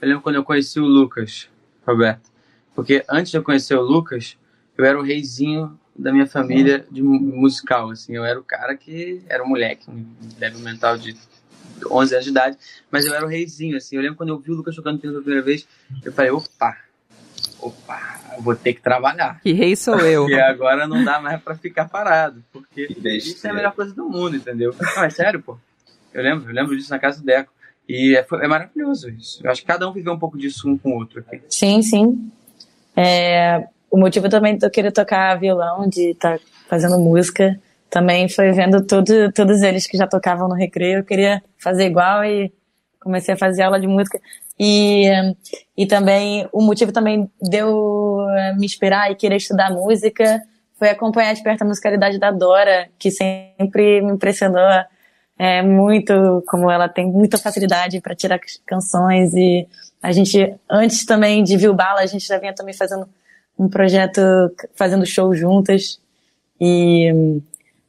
Eu 0.00 0.08
lembro 0.08 0.22
quando 0.22 0.36
eu 0.36 0.44
conheci 0.44 0.78
o 0.80 0.84
Lucas, 0.86 1.48
Roberto. 1.86 2.30
Porque 2.74 3.04
antes 3.08 3.30
de 3.30 3.38
eu 3.38 3.42
conhecer 3.42 3.74
o 3.76 3.80
Lucas, 3.82 4.36
eu 4.76 4.84
era 4.84 4.98
o 4.98 5.02
reizinho 5.02 5.78
da 5.96 6.12
minha 6.12 6.26
família 6.26 6.84
de 6.90 7.02
mu- 7.02 7.18
musical, 7.20 7.90
assim. 7.90 8.14
Eu 8.14 8.24
era 8.24 8.38
o 8.38 8.42
cara 8.44 8.76
que 8.76 9.22
era 9.28 9.42
um 9.42 9.48
moleque, 9.48 9.88
um 9.90 10.04
débil 10.38 10.58
mental 10.60 10.98
de 10.98 11.16
11 11.90 12.14
anos 12.14 12.24
de 12.24 12.30
idade, 12.30 12.56
mas 12.90 13.04
eu 13.06 13.14
era 13.14 13.24
o 13.24 13.28
reizinho, 13.28 13.76
assim. 13.76 13.96
Eu 13.96 14.02
lembro 14.02 14.16
quando 14.16 14.30
eu 14.30 14.38
vi 14.38 14.50
o 14.50 14.54
Lucas 14.54 14.74
tocando 14.74 14.98
piano 14.98 15.14
pela 15.14 15.22
primeira 15.24 15.44
vez, 15.44 15.66
eu 16.04 16.12
falei, 16.12 16.30
opa, 16.30 16.76
opa, 17.60 18.20
eu 18.36 18.42
vou 18.42 18.54
ter 18.54 18.74
que 18.74 18.82
trabalhar. 18.82 19.40
Que 19.40 19.52
rei 19.52 19.76
sou 19.76 19.98
eu. 20.00 20.26
E 20.30 20.34
agora 20.40 20.86
não 20.86 21.04
dá 21.04 21.20
mais 21.20 21.40
pra 21.42 21.54
ficar 21.54 21.88
parado, 21.88 22.42
porque 22.52 22.88
isso 23.04 23.46
é 23.46 23.50
a 23.50 23.54
melhor 23.54 23.72
coisa 23.74 23.94
do 23.94 24.08
mundo, 24.08 24.36
entendeu? 24.36 24.74
Não, 24.96 25.04
é 25.04 25.10
sério, 25.10 25.40
pô. 25.42 25.56
Eu 26.12 26.22
lembro, 26.22 26.48
eu 26.50 26.54
lembro 26.54 26.76
disso 26.76 26.90
na 26.90 26.98
casa 26.98 27.18
do 27.20 27.24
Deco. 27.26 27.52
E 27.88 28.16
é, 28.16 28.22
foi- 28.22 28.42
é 28.42 28.48
maravilhoso 28.48 29.10
isso. 29.10 29.40
Eu 29.44 29.50
acho 29.50 29.60
que 29.60 29.66
cada 29.66 29.86
um 29.88 29.92
viveu 29.92 30.12
um 30.12 30.18
pouco 30.18 30.38
disso 30.38 30.68
um 30.68 30.78
com 30.78 30.90
o 30.90 30.94
outro 30.94 31.20
aqui. 31.20 31.42
Sim, 31.50 31.82
sim. 31.82 32.30
É, 32.96 33.66
o 33.90 33.98
motivo 33.98 34.28
também 34.28 34.56
de 34.56 34.64
eu 34.64 34.70
querer 34.70 34.90
tocar 34.92 35.38
violão, 35.38 35.88
de 35.88 36.10
estar 36.12 36.38
fazendo 36.68 36.98
música, 36.98 37.60
também 37.90 38.28
foi 38.28 38.52
vendo 38.52 38.84
todo, 38.84 39.32
todos 39.32 39.62
eles 39.62 39.86
que 39.86 39.96
já 39.96 40.06
tocavam 40.06 40.48
no 40.48 40.54
recreio. 40.54 40.98
Eu 40.98 41.04
queria 41.04 41.42
fazer 41.58 41.86
igual 41.86 42.24
e 42.24 42.52
comecei 43.00 43.34
a 43.34 43.36
fazer 43.36 43.62
aula 43.62 43.80
de 43.80 43.86
música. 43.86 44.20
E, 44.58 45.06
e 45.76 45.86
também, 45.86 46.48
o 46.52 46.62
motivo 46.62 46.92
também 46.92 47.30
de 47.40 47.56
eu 47.56 48.26
eh, 48.30 48.54
me 48.54 48.66
inspirar 48.66 49.10
e 49.10 49.16
querer 49.16 49.36
estudar 49.36 49.70
música 49.70 50.40
foi 50.78 50.90
acompanhar 50.90 51.34
de 51.34 51.42
perto 51.42 51.62
a 51.62 51.64
musicalidade 51.64 52.18
da 52.18 52.30
Dora, 52.30 52.88
que 52.98 53.10
sempre 53.10 54.00
me 54.00 54.12
impressionou 54.12 54.62
é, 55.38 55.62
muito, 55.62 56.42
como 56.46 56.70
ela 56.70 56.88
tem 56.88 57.06
muita 57.06 57.38
facilidade 57.38 58.00
para 58.00 58.14
tirar 58.14 58.38
canções 58.66 59.34
e 59.34 59.66
a 60.02 60.12
gente, 60.12 60.54
antes 60.70 61.04
também 61.04 61.42
de 61.42 61.56
Vilbala, 61.56 62.00
a 62.00 62.06
gente 62.06 62.26
já 62.26 62.38
vinha 62.38 62.54
também 62.54 62.74
fazendo 62.74 63.08
um 63.58 63.68
projeto, 63.68 64.20
fazendo 64.74 65.06
show 65.06 65.34
juntas 65.34 65.98
e 66.60 67.40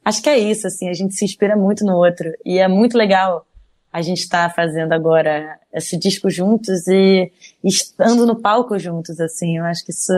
acho 0.06 0.22
que 0.22 0.30
é 0.30 0.38
isso, 0.38 0.66
assim, 0.68 0.88
a 0.88 0.92
gente 0.92 1.14
se 1.14 1.24
inspira 1.24 1.56
muito 1.56 1.84
no 1.84 1.96
outro 1.96 2.32
e 2.44 2.58
é 2.58 2.68
muito 2.68 2.96
legal 2.96 3.44
a 3.92 4.00
gente 4.00 4.20
estar 4.20 4.54
fazendo 4.54 4.92
agora 4.92 5.58
esse 5.72 5.98
disco 5.98 6.30
juntos 6.30 6.86
e 6.86 7.32
estando 7.64 8.24
no 8.24 8.40
palco 8.40 8.78
juntos, 8.78 9.18
assim, 9.18 9.58
eu 9.58 9.64
acho 9.64 9.84
que 9.84 9.90
isso 9.90 10.12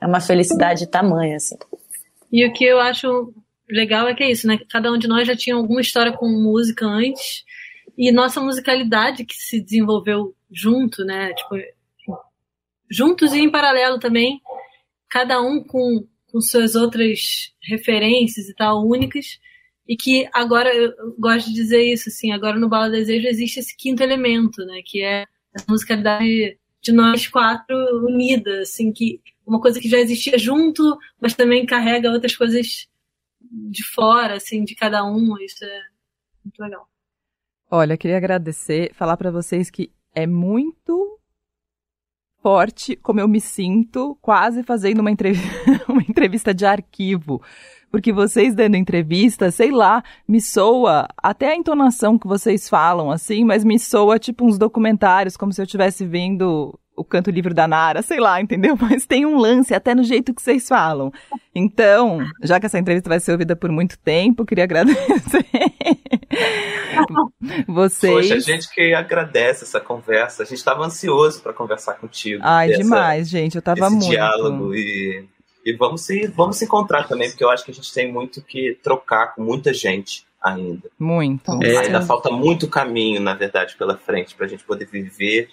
é 0.00 0.06
uma 0.06 0.20
felicidade 0.20 0.86
tamanha, 0.86 1.36
assim. 1.36 1.56
E 2.30 2.46
o 2.46 2.52
que 2.52 2.64
eu 2.64 2.78
acho 2.78 3.32
legal 3.68 4.06
é 4.06 4.14
que 4.14 4.22
é 4.22 4.30
isso, 4.30 4.46
né? 4.46 4.58
Cada 4.70 4.92
um 4.92 4.98
de 4.98 5.08
nós 5.08 5.26
já 5.26 5.34
tinha 5.34 5.56
alguma 5.56 5.80
história 5.80 6.12
com 6.12 6.28
música 6.28 6.86
antes. 6.86 7.44
E 7.96 8.12
nossa 8.12 8.40
musicalidade 8.40 9.24
que 9.24 9.34
se 9.34 9.60
desenvolveu 9.60 10.34
junto, 10.50 11.04
né? 11.04 11.32
Tipo, 11.32 11.56
juntos 12.90 13.32
e 13.32 13.40
em 13.40 13.50
paralelo 13.50 13.98
também. 13.98 14.40
Cada 15.10 15.40
um 15.40 15.62
com, 15.64 16.06
com 16.38 16.40
suas 16.40 16.76
outras 16.76 17.52
referências 17.60 18.48
e 18.48 18.54
tal, 18.54 18.86
únicas. 18.86 19.40
E 19.86 19.96
que 19.96 20.28
agora, 20.32 20.72
eu 20.72 20.92
gosto 21.18 21.48
de 21.48 21.54
dizer 21.54 21.82
isso, 21.82 22.08
assim, 22.08 22.30
agora 22.30 22.58
no 22.58 22.68
Bala 22.68 22.90
Desejo 22.90 23.26
existe 23.26 23.58
esse 23.58 23.76
quinto 23.76 24.02
elemento, 24.02 24.64
né? 24.64 24.80
Que 24.84 25.02
é 25.02 25.22
a 25.22 25.64
musicalidade 25.68 26.58
de 26.80 26.92
nós 26.92 27.26
quatro 27.26 27.76
unidas, 28.06 28.68
assim, 28.68 28.92
que 28.92 29.20
uma 29.44 29.60
coisa 29.60 29.80
que 29.80 29.88
já 29.88 29.98
existia 29.98 30.38
junto, 30.38 30.96
mas 31.20 31.34
também 31.34 31.66
carrega 31.66 32.12
outras 32.12 32.36
coisas 32.36 32.86
de 33.40 33.84
fora, 33.84 34.34
assim, 34.34 34.62
de 34.62 34.76
cada 34.76 35.04
um. 35.04 35.36
Isso 35.40 35.64
é 35.64 35.80
muito 36.44 36.60
legal. 36.60 36.88
Olha, 37.70 37.96
queria 37.96 38.18
agradecer, 38.18 38.94
falar 38.94 39.16
pra 39.16 39.32
vocês 39.32 39.70
que 39.70 39.90
é 40.14 40.26
muito 40.26 41.17
forte 42.42 42.96
como 42.96 43.20
eu 43.20 43.28
me 43.28 43.40
sinto 43.40 44.16
quase 44.20 44.62
fazendo 44.62 45.00
uma, 45.00 45.10
entrev 45.10 45.38
uma 45.88 46.02
entrevista 46.02 46.54
de 46.54 46.64
arquivo. 46.64 47.42
Porque 47.90 48.12
vocês 48.12 48.54
dando 48.54 48.76
entrevista, 48.76 49.50
sei 49.50 49.70
lá, 49.70 50.02
me 50.26 50.42
soa, 50.42 51.08
até 51.16 51.52
a 51.52 51.56
entonação 51.56 52.18
que 52.18 52.26
vocês 52.26 52.68
falam, 52.68 53.10
assim, 53.10 53.44
mas 53.44 53.64
me 53.64 53.78
soa 53.78 54.18
tipo 54.18 54.44
uns 54.44 54.58
documentários, 54.58 55.38
como 55.38 55.52
se 55.52 55.60
eu 55.60 55.64
estivesse 55.64 56.04
vendo 56.04 56.78
o 56.98 57.04
canto 57.04 57.30
livre 57.30 57.54
da 57.54 57.66
Nara, 57.66 58.02
sei 58.02 58.18
lá, 58.18 58.40
entendeu? 58.40 58.76
Mas 58.80 59.06
tem 59.06 59.24
um 59.24 59.38
lance 59.38 59.72
até 59.72 59.94
no 59.94 60.02
jeito 60.02 60.34
que 60.34 60.42
vocês 60.42 60.66
falam. 60.66 61.12
Então, 61.54 62.18
já 62.42 62.58
que 62.58 62.66
essa 62.66 62.78
entrevista 62.78 63.08
vai 63.08 63.20
ser 63.20 63.32
ouvida 63.32 63.54
por 63.54 63.70
muito 63.70 63.96
tempo, 63.98 64.44
queria 64.44 64.64
agradecer 64.64 65.46
vocês. 67.66 68.12
Poxa, 68.12 68.34
a 68.34 68.38
gente 68.38 68.68
que 68.72 68.94
agradece 68.94 69.64
essa 69.64 69.80
conversa. 69.80 70.42
A 70.42 70.46
gente 70.46 70.58
estava 70.58 70.84
ansioso 70.84 71.42
para 71.42 71.52
conversar 71.52 71.94
contigo. 71.94 72.42
Ai, 72.44 72.68
ter 72.68 72.74
essa- 72.74 72.82
demais, 72.82 73.28
gente. 73.28 73.56
Eu 73.56 73.62
tava 73.62 73.80
esse 73.80 73.90
muito. 73.90 74.08
diálogo 74.08 74.74
e, 74.74 75.26
e 75.64 75.72
vamos 75.74 76.02
se 76.02 76.26
vamos 76.28 76.56
se 76.56 76.64
encontrar 76.64 77.06
também, 77.06 77.28
porque 77.30 77.44
eu 77.44 77.50
acho 77.50 77.64
que 77.64 77.70
a 77.70 77.74
gente 77.74 77.92
tem 77.92 78.12
muito 78.12 78.42
que 78.42 78.78
trocar 78.82 79.34
com 79.34 79.42
muita 79.42 79.72
gente 79.72 80.26
ainda. 80.42 80.88
Muito. 80.98 81.62
É. 81.62 81.78
Ainda 81.78 82.02
falta 82.02 82.30
muito 82.30 82.68
caminho, 82.68 83.20
na 83.20 83.34
verdade, 83.34 83.76
pela 83.76 83.96
frente 83.96 84.34
para 84.34 84.46
a 84.46 84.48
gente 84.48 84.64
poder 84.64 84.86
viver 84.86 85.48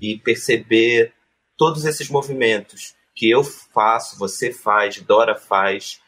e 0.00 0.18
perceber 0.18 1.12
todos 1.56 1.84
esses 1.84 2.08
movimentos 2.08 2.94
que 3.14 3.28
eu 3.28 3.42
faço, 3.42 4.16
você 4.18 4.52
faz, 4.52 5.00
Dora 5.00 5.34
faz, 5.34 6.00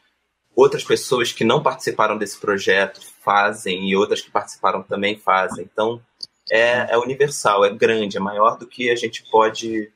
outras 0.55 0.85
pessoas 0.85 1.33
que 1.33 1.45
não 1.45 1.63
participaram 1.63 2.19
desse 2.19 2.39
projeto 2.39 3.01
fazem 3.23 3.89
e 3.89 3.97
outras 3.97 4.21
que 4.21 4.31
participaram 4.31 4.83
também 4.83 5.17
fazem. 5.17 5.69
Então 5.71 6.01
é, 6.51 6.93
é 6.93 6.99
universal, 6.99 7.65
é 7.65 7.73
grande, 7.73 8.17
é 8.17 8.21
maior 8.21 8.59
do 8.59 8.67
que 8.67 8.91
a 8.91 8.97
gente 8.97 9.23
pode 9.31 9.91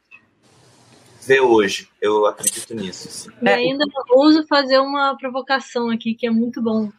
ver 1.26 1.40
hoje. 1.40 1.88
Eu 2.00 2.26
acredito 2.26 2.74
nisso. 2.74 3.32
E 3.42 3.48
ainda 3.48 3.84
ouso 4.10 4.46
fazer 4.46 4.78
uma 4.78 5.16
provocação 5.16 5.90
aqui, 5.90 6.14
que 6.14 6.26
é 6.26 6.30
muito 6.30 6.62
bom 6.62 6.90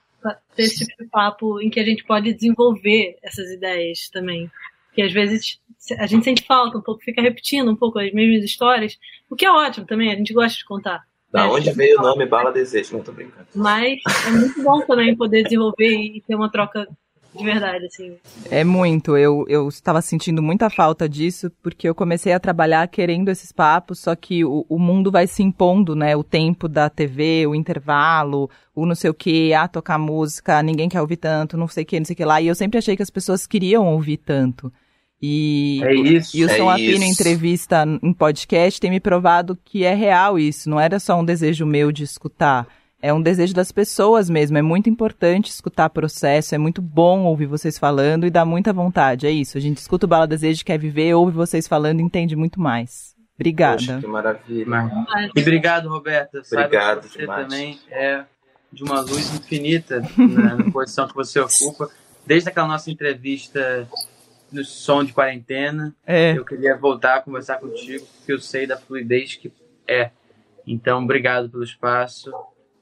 ter 0.55 0.63
esse 0.63 0.85
tipo 0.85 1.03
de 1.03 1.09
papo 1.09 1.61
em 1.61 1.69
que 1.69 1.79
a 1.79 1.85
gente 1.85 2.03
pode 2.03 2.33
desenvolver 2.33 3.17
essas 3.21 3.49
ideias 3.51 4.09
também. 4.09 4.51
Que 4.93 5.01
às 5.01 5.13
vezes 5.13 5.59
a 5.99 6.07
gente 6.07 6.23
sente 6.23 6.45
falta 6.45 6.77
um 6.77 6.81
pouco, 6.81 7.03
fica 7.03 7.21
repetindo 7.21 7.69
um 7.69 7.75
pouco 7.75 7.99
as 7.99 8.11
mesmas 8.11 8.43
histórias, 8.43 8.97
o 9.29 9.35
que 9.35 9.45
é 9.45 9.51
ótimo 9.51 9.85
também, 9.85 10.11
a 10.11 10.15
gente 10.15 10.33
gosta 10.33 10.57
de 10.57 10.65
contar. 10.65 11.05
Da 11.35 11.45
É. 11.45 11.47
onde 11.49 11.71
veio 11.73 11.99
o 11.99 12.01
nome 12.01 12.25
Bala 12.25 12.51
Desejo? 12.51 12.95
Não, 12.95 13.03
tô 13.03 13.11
brincando. 13.11 13.47
Mas 13.53 13.99
é 14.25 14.31
muito 14.31 14.63
bom 14.63 14.79
também 14.81 15.15
poder 15.15 15.43
desenvolver 15.43 15.89
e 15.93 16.23
ter 16.25 16.33
uma 16.35 16.49
troca 16.49 16.87
de 17.35 17.43
verdade, 17.43 17.85
assim. 17.87 18.15
É 18.49 18.63
muito. 18.63 19.17
Eu, 19.17 19.43
eu 19.49 19.67
estava 19.67 20.01
sentindo 20.01 20.41
muita 20.41 20.69
falta 20.69 21.09
disso, 21.09 21.51
porque 21.61 21.89
eu 21.89 21.93
comecei 21.93 22.31
a 22.31 22.39
trabalhar 22.39 22.87
querendo 22.87 23.27
esses 23.27 23.51
papos, 23.51 23.99
só 23.99 24.15
que 24.15 24.45
o, 24.45 24.65
o 24.69 24.79
mundo 24.79 25.11
vai 25.11 25.27
se 25.27 25.43
impondo, 25.43 25.93
né? 25.97 26.15
O 26.15 26.23
tempo 26.23 26.69
da 26.69 26.89
TV, 26.89 27.45
o 27.45 27.53
intervalo, 27.53 28.49
o 28.73 28.85
não 28.85 28.95
sei 28.95 29.09
o 29.09 29.13
que, 29.13 29.53
ah, 29.53 29.67
tocar 29.67 29.97
música, 29.99 30.63
ninguém 30.63 30.87
quer 30.87 31.01
ouvir 31.01 31.17
tanto, 31.17 31.57
não 31.57 31.67
sei 31.67 31.83
o 31.83 31.85
que, 31.85 31.99
não 31.99 32.05
sei 32.05 32.13
o 32.13 32.17
que 32.17 32.23
lá. 32.23 32.39
E 32.41 32.47
eu 32.47 32.55
sempre 32.55 32.77
achei 32.77 32.95
que 32.95 33.03
as 33.03 33.09
pessoas 33.09 33.45
queriam 33.45 33.85
ouvir 33.85 34.15
tanto. 34.17 34.71
E, 35.27 35.81
É 35.83 35.93
isso. 35.95 36.37
e 36.37 36.45
o 36.45 36.49
é 36.49 36.55
Som 36.57 36.69
Apino 36.69 37.03
em 37.03 37.09
entrevista 37.09 37.83
em 38.03 38.13
podcast 38.13 38.79
tem 38.79 38.91
me 38.91 38.99
provado 38.99 39.57
que 39.65 39.83
é 39.83 39.95
real 39.95 40.37
isso. 40.37 40.69
Não 40.69 40.79
era 40.79 40.99
só 40.99 41.19
um 41.19 41.25
desejo 41.25 41.65
meu 41.65 41.91
de 41.91 42.03
escutar. 42.03 42.67
É 43.01 43.11
um 43.13 43.21
desejo 43.21 43.53
das 43.53 43.71
pessoas 43.71 44.29
mesmo. 44.29 44.57
É 44.57 44.61
muito 44.61 44.87
importante 44.89 45.49
escutar 45.49 45.89
processo. 45.89 46.53
É 46.53 46.57
muito 46.59 46.81
bom 46.81 47.23
ouvir 47.23 47.45
vocês 47.47 47.77
falando 47.79 48.25
e 48.25 48.29
dá 48.29 48.45
muita 48.45 48.71
vontade. 48.71 49.25
É 49.25 49.31
isso. 49.31 49.57
A 49.57 49.61
gente 49.61 49.77
escuta 49.77 50.05
o 50.05 50.09
Bala 50.09 50.27
Desejo, 50.27 50.63
quer 50.63 50.77
viver, 50.77 51.13
ouve 51.15 51.31
vocês 51.31 51.67
falando 51.67 51.99
e 51.99 52.03
entende 52.03 52.35
muito 52.35 52.59
mais. 52.59 53.15
Obrigada. 53.35 53.77
Poxa, 53.77 53.99
que 53.99 54.07
maravilha. 54.07 54.65
Mas- 54.67 54.91
E 55.35 55.41
obrigado, 55.41 55.89
Roberta. 55.89 56.41
Obrigado 56.51 57.01
que 57.01 57.13
você 57.13 57.19
demais. 57.19 57.43
também 57.47 57.79
é 57.91 58.23
de 58.71 58.83
uma 58.83 59.01
luz 59.01 59.33
infinita 59.35 60.01
na, 60.17 60.55
na 60.55 60.63
posição 60.71 61.07
que 61.07 61.15
você 61.15 61.39
ocupa. 61.39 61.89
Desde 62.25 62.49
aquela 62.49 62.67
nossa 62.67 62.89
entrevista 62.89 63.87
no 64.55 64.63
som 64.65 65.03
de 65.03 65.13
quarentena, 65.13 65.93
É. 66.05 66.37
eu 66.37 66.43
queria 66.45 66.75
voltar 66.75 67.15
a 67.17 67.21
conversar 67.21 67.57
contigo, 67.59 68.05
porque 68.17 68.31
eu 68.33 68.39
sei 68.39 68.65
da 68.65 68.77
fluidez 68.77 69.35
que 69.35 69.51
é. 69.87 70.09
Então, 70.65 71.03
obrigado 71.03 71.49
pelo 71.49 71.63
espaço. 71.63 72.31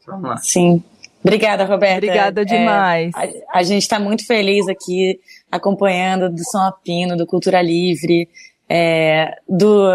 Vamos 0.06 0.30
lá. 0.30 0.38
Sim. 0.38 0.84
Obrigada, 1.24 1.64
Roberta. 1.66 1.98
Obrigada 2.06 2.42
É, 2.42 2.46
demais. 2.46 3.12
a, 3.16 3.60
a 3.60 3.64
gente 3.64 3.82
está 3.84 3.98
muito 4.00 4.26
feliz 4.26 4.68
aqui 4.68 5.20
acompanhando 5.52 6.30
do 6.30 6.44
Som 6.44 6.60
Apino, 6.64 7.16
do 7.16 7.26
Cultura 7.26 7.62
Livre, 7.62 8.28
é, 8.76 9.36
do, 9.48 9.88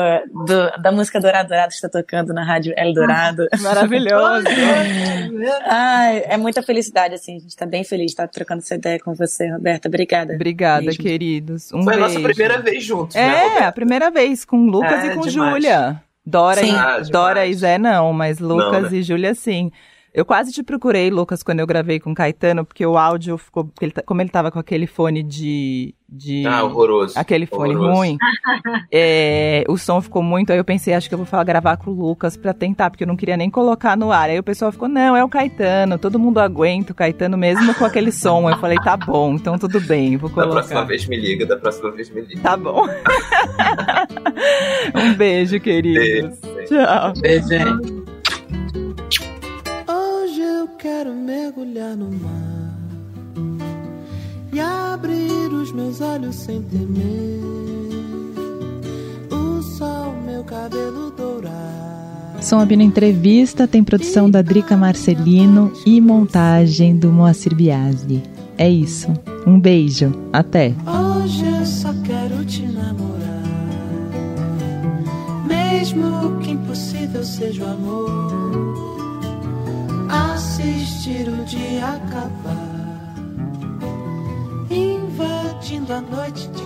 do- 0.46 0.70
da 0.80 0.92
música 0.92 1.20
Dourado 1.20 1.48
Dourado 1.48 1.70
que 1.70 1.74
está 1.74 1.88
tocando 1.88 2.32
na 2.32 2.44
rádio 2.44 2.72
Eldorado. 2.76 3.48
Maravilhoso. 3.60 4.44
Ai, 5.66 6.22
é 6.26 6.36
muita 6.36 6.62
felicidade, 6.62 7.14
assim. 7.14 7.36
A 7.36 7.38
gente 7.40 7.48
está 7.48 7.66
bem 7.66 7.82
feliz 7.82 8.06
de 8.06 8.12
estar 8.12 8.28
trocando 8.28 8.60
essa 8.60 8.76
ideia 8.76 8.98
com 9.00 9.14
você, 9.14 9.50
Roberta. 9.50 9.88
Obrigada. 9.88 10.34
Obrigada, 10.34 10.84
Beijo. 10.84 10.98
queridos. 11.02 11.72
Um 11.72 11.82
Foi 11.82 11.94
a 11.94 11.96
beijo. 11.96 12.14
nossa 12.14 12.20
primeira 12.28 12.58
vez 12.62 12.84
juntos, 12.84 13.16
né? 13.16 13.58
É, 13.58 13.64
a 13.64 13.72
primeira 13.72 14.10
vez 14.10 14.44
com 14.44 14.56
Lucas 14.66 15.04
É, 15.04 15.06
e 15.08 15.14
com 15.16 15.20
demais. 15.22 15.54
Júlia. 15.54 16.00
Dora, 16.24 16.60
Sim. 16.60 16.72
e, 16.72 16.76
Ah, 16.76 17.00
Dora 17.10 17.46
e 17.46 17.54
Zé 17.54 17.78
não, 17.78 18.12
mas 18.12 18.38
Lucas 18.38 18.82
Não, 18.84 18.90
né? 18.90 18.96
e 18.98 19.02
Júlia 19.02 19.34
sim. 19.34 19.72
Eu 20.18 20.24
quase 20.24 20.50
te 20.50 20.64
procurei, 20.64 21.10
Lucas, 21.10 21.44
quando 21.44 21.60
eu 21.60 21.66
gravei 21.66 22.00
com 22.00 22.12
Caetano, 22.12 22.64
porque 22.64 22.84
o 22.84 22.98
áudio 22.98 23.38
ficou. 23.38 23.66
porque 23.66 23.84
ele 23.84 23.92
tá- 23.92 24.02
como 24.04 24.20
ele 24.20 24.30
tava 24.30 24.50
com 24.50 24.58
aquele 24.58 24.84
fone 24.86 25.22
de. 25.22 25.94
de 26.08 26.44
Ah, 26.44 26.64
horroroso. 26.64 27.16
aquele 27.16 27.46
fone 27.46 27.76
Horroroso. 27.76 27.98
ruim, 27.98 28.16
é, 28.92 29.64
o 29.68 29.78
som 29.78 30.00
ficou 30.00 30.22
muito. 30.22 30.50
Aí 30.50 30.58
eu 30.58 30.64
pensei, 30.64 30.92
acho 30.92 31.08
que 31.08 31.14
eu 31.14 31.18
vou 31.18 31.26
falar, 31.26 31.44
gravar 31.44 31.76
com 31.76 31.90
o 31.90 31.94
Lucas 31.94 32.36
pra 32.36 32.52
tentar, 32.52 32.90
porque 32.90 33.04
eu 33.04 33.08
não 33.08 33.16
queria 33.16 33.36
nem 33.36 33.48
colocar 33.48 33.96
no 33.96 34.10
ar. 34.10 34.28
Aí 34.28 34.38
o 34.38 34.42
pessoal 34.42 34.72
ficou, 34.72 34.88
não, 34.88 35.16
é 35.16 35.22
o 35.22 35.28
Caetano, 35.28 35.98
todo 35.98 36.18
mundo 36.18 36.38
aguenta 36.40 36.92
o 36.92 36.96
Caetano 36.96 37.38
mesmo 37.38 37.72
com 37.74 37.84
aquele 37.84 38.10
som. 38.10 38.50
Eu 38.50 38.58
falei, 38.58 38.78
tá 38.78 38.96
bom, 38.96 39.34
então 39.34 39.56
tudo 39.56 39.80
bem, 39.80 40.16
vou 40.16 40.28
Da 40.30 40.34
colocar. 40.34 40.52
próxima 40.54 40.84
vez 40.84 41.06
me 41.06 41.16
liga, 41.16 41.46
da 41.46 41.56
próxima 41.56 41.92
vez 41.92 42.10
me 42.10 42.22
liga. 42.22 42.40
Tá 42.40 42.56
bom. 42.56 42.86
um 44.96 45.14
beijo, 45.14 45.60
queridos. 45.60 46.38
Beijo. 46.40 46.74
Tchau. 46.74 47.12
Beijo, 47.20 47.48
gente. 47.48 47.98
Quero 50.78 51.12
mergulhar 51.12 51.96
no 51.96 52.08
mar 52.08 52.78
e 54.52 54.60
abrir 54.60 55.52
os 55.52 55.72
meus 55.72 56.00
olhos 56.00 56.36
sem 56.36 56.62
temer. 56.62 57.40
O 59.28 59.60
sol, 59.60 60.14
meu 60.24 60.44
cabelo 60.44 61.10
dourar. 61.10 62.38
Som 62.40 62.60
Abino 62.60 62.82
Entrevista 62.82 63.66
tem 63.66 63.82
produção 63.82 64.30
da 64.30 64.40
Drica 64.40 64.76
Marcelino 64.76 65.72
e 65.84 66.00
montagem 66.00 66.96
do 66.96 67.10
Moacir 67.10 67.56
Biasi. 67.56 68.22
É 68.56 68.70
isso. 68.70 69.08
Um 69.44 69.58
beijo. 69.58 70.12
Até. 70.32 70.72
Hoje 70.86 71.44
eu 71.44 71.66
só 71.66 71.92
quero 72.04 72.44
te 72.44 72.62
namorar. 72.62 73.42
Mesmo 75.44 76.38
que 76.38 76.52
impossível 76.52 77.24
seja 77.24 77.64
o 77.64 77.68
amor. 77.68 78.87
Assistir 80.08 81.28
o 81.28 81.44
dia 81.44 81.86
acabar. 81.86 83.14
Invadindo 84.70 85.92
a 85.92 86.00
noite 86.00 86.48
de 86.48 86.62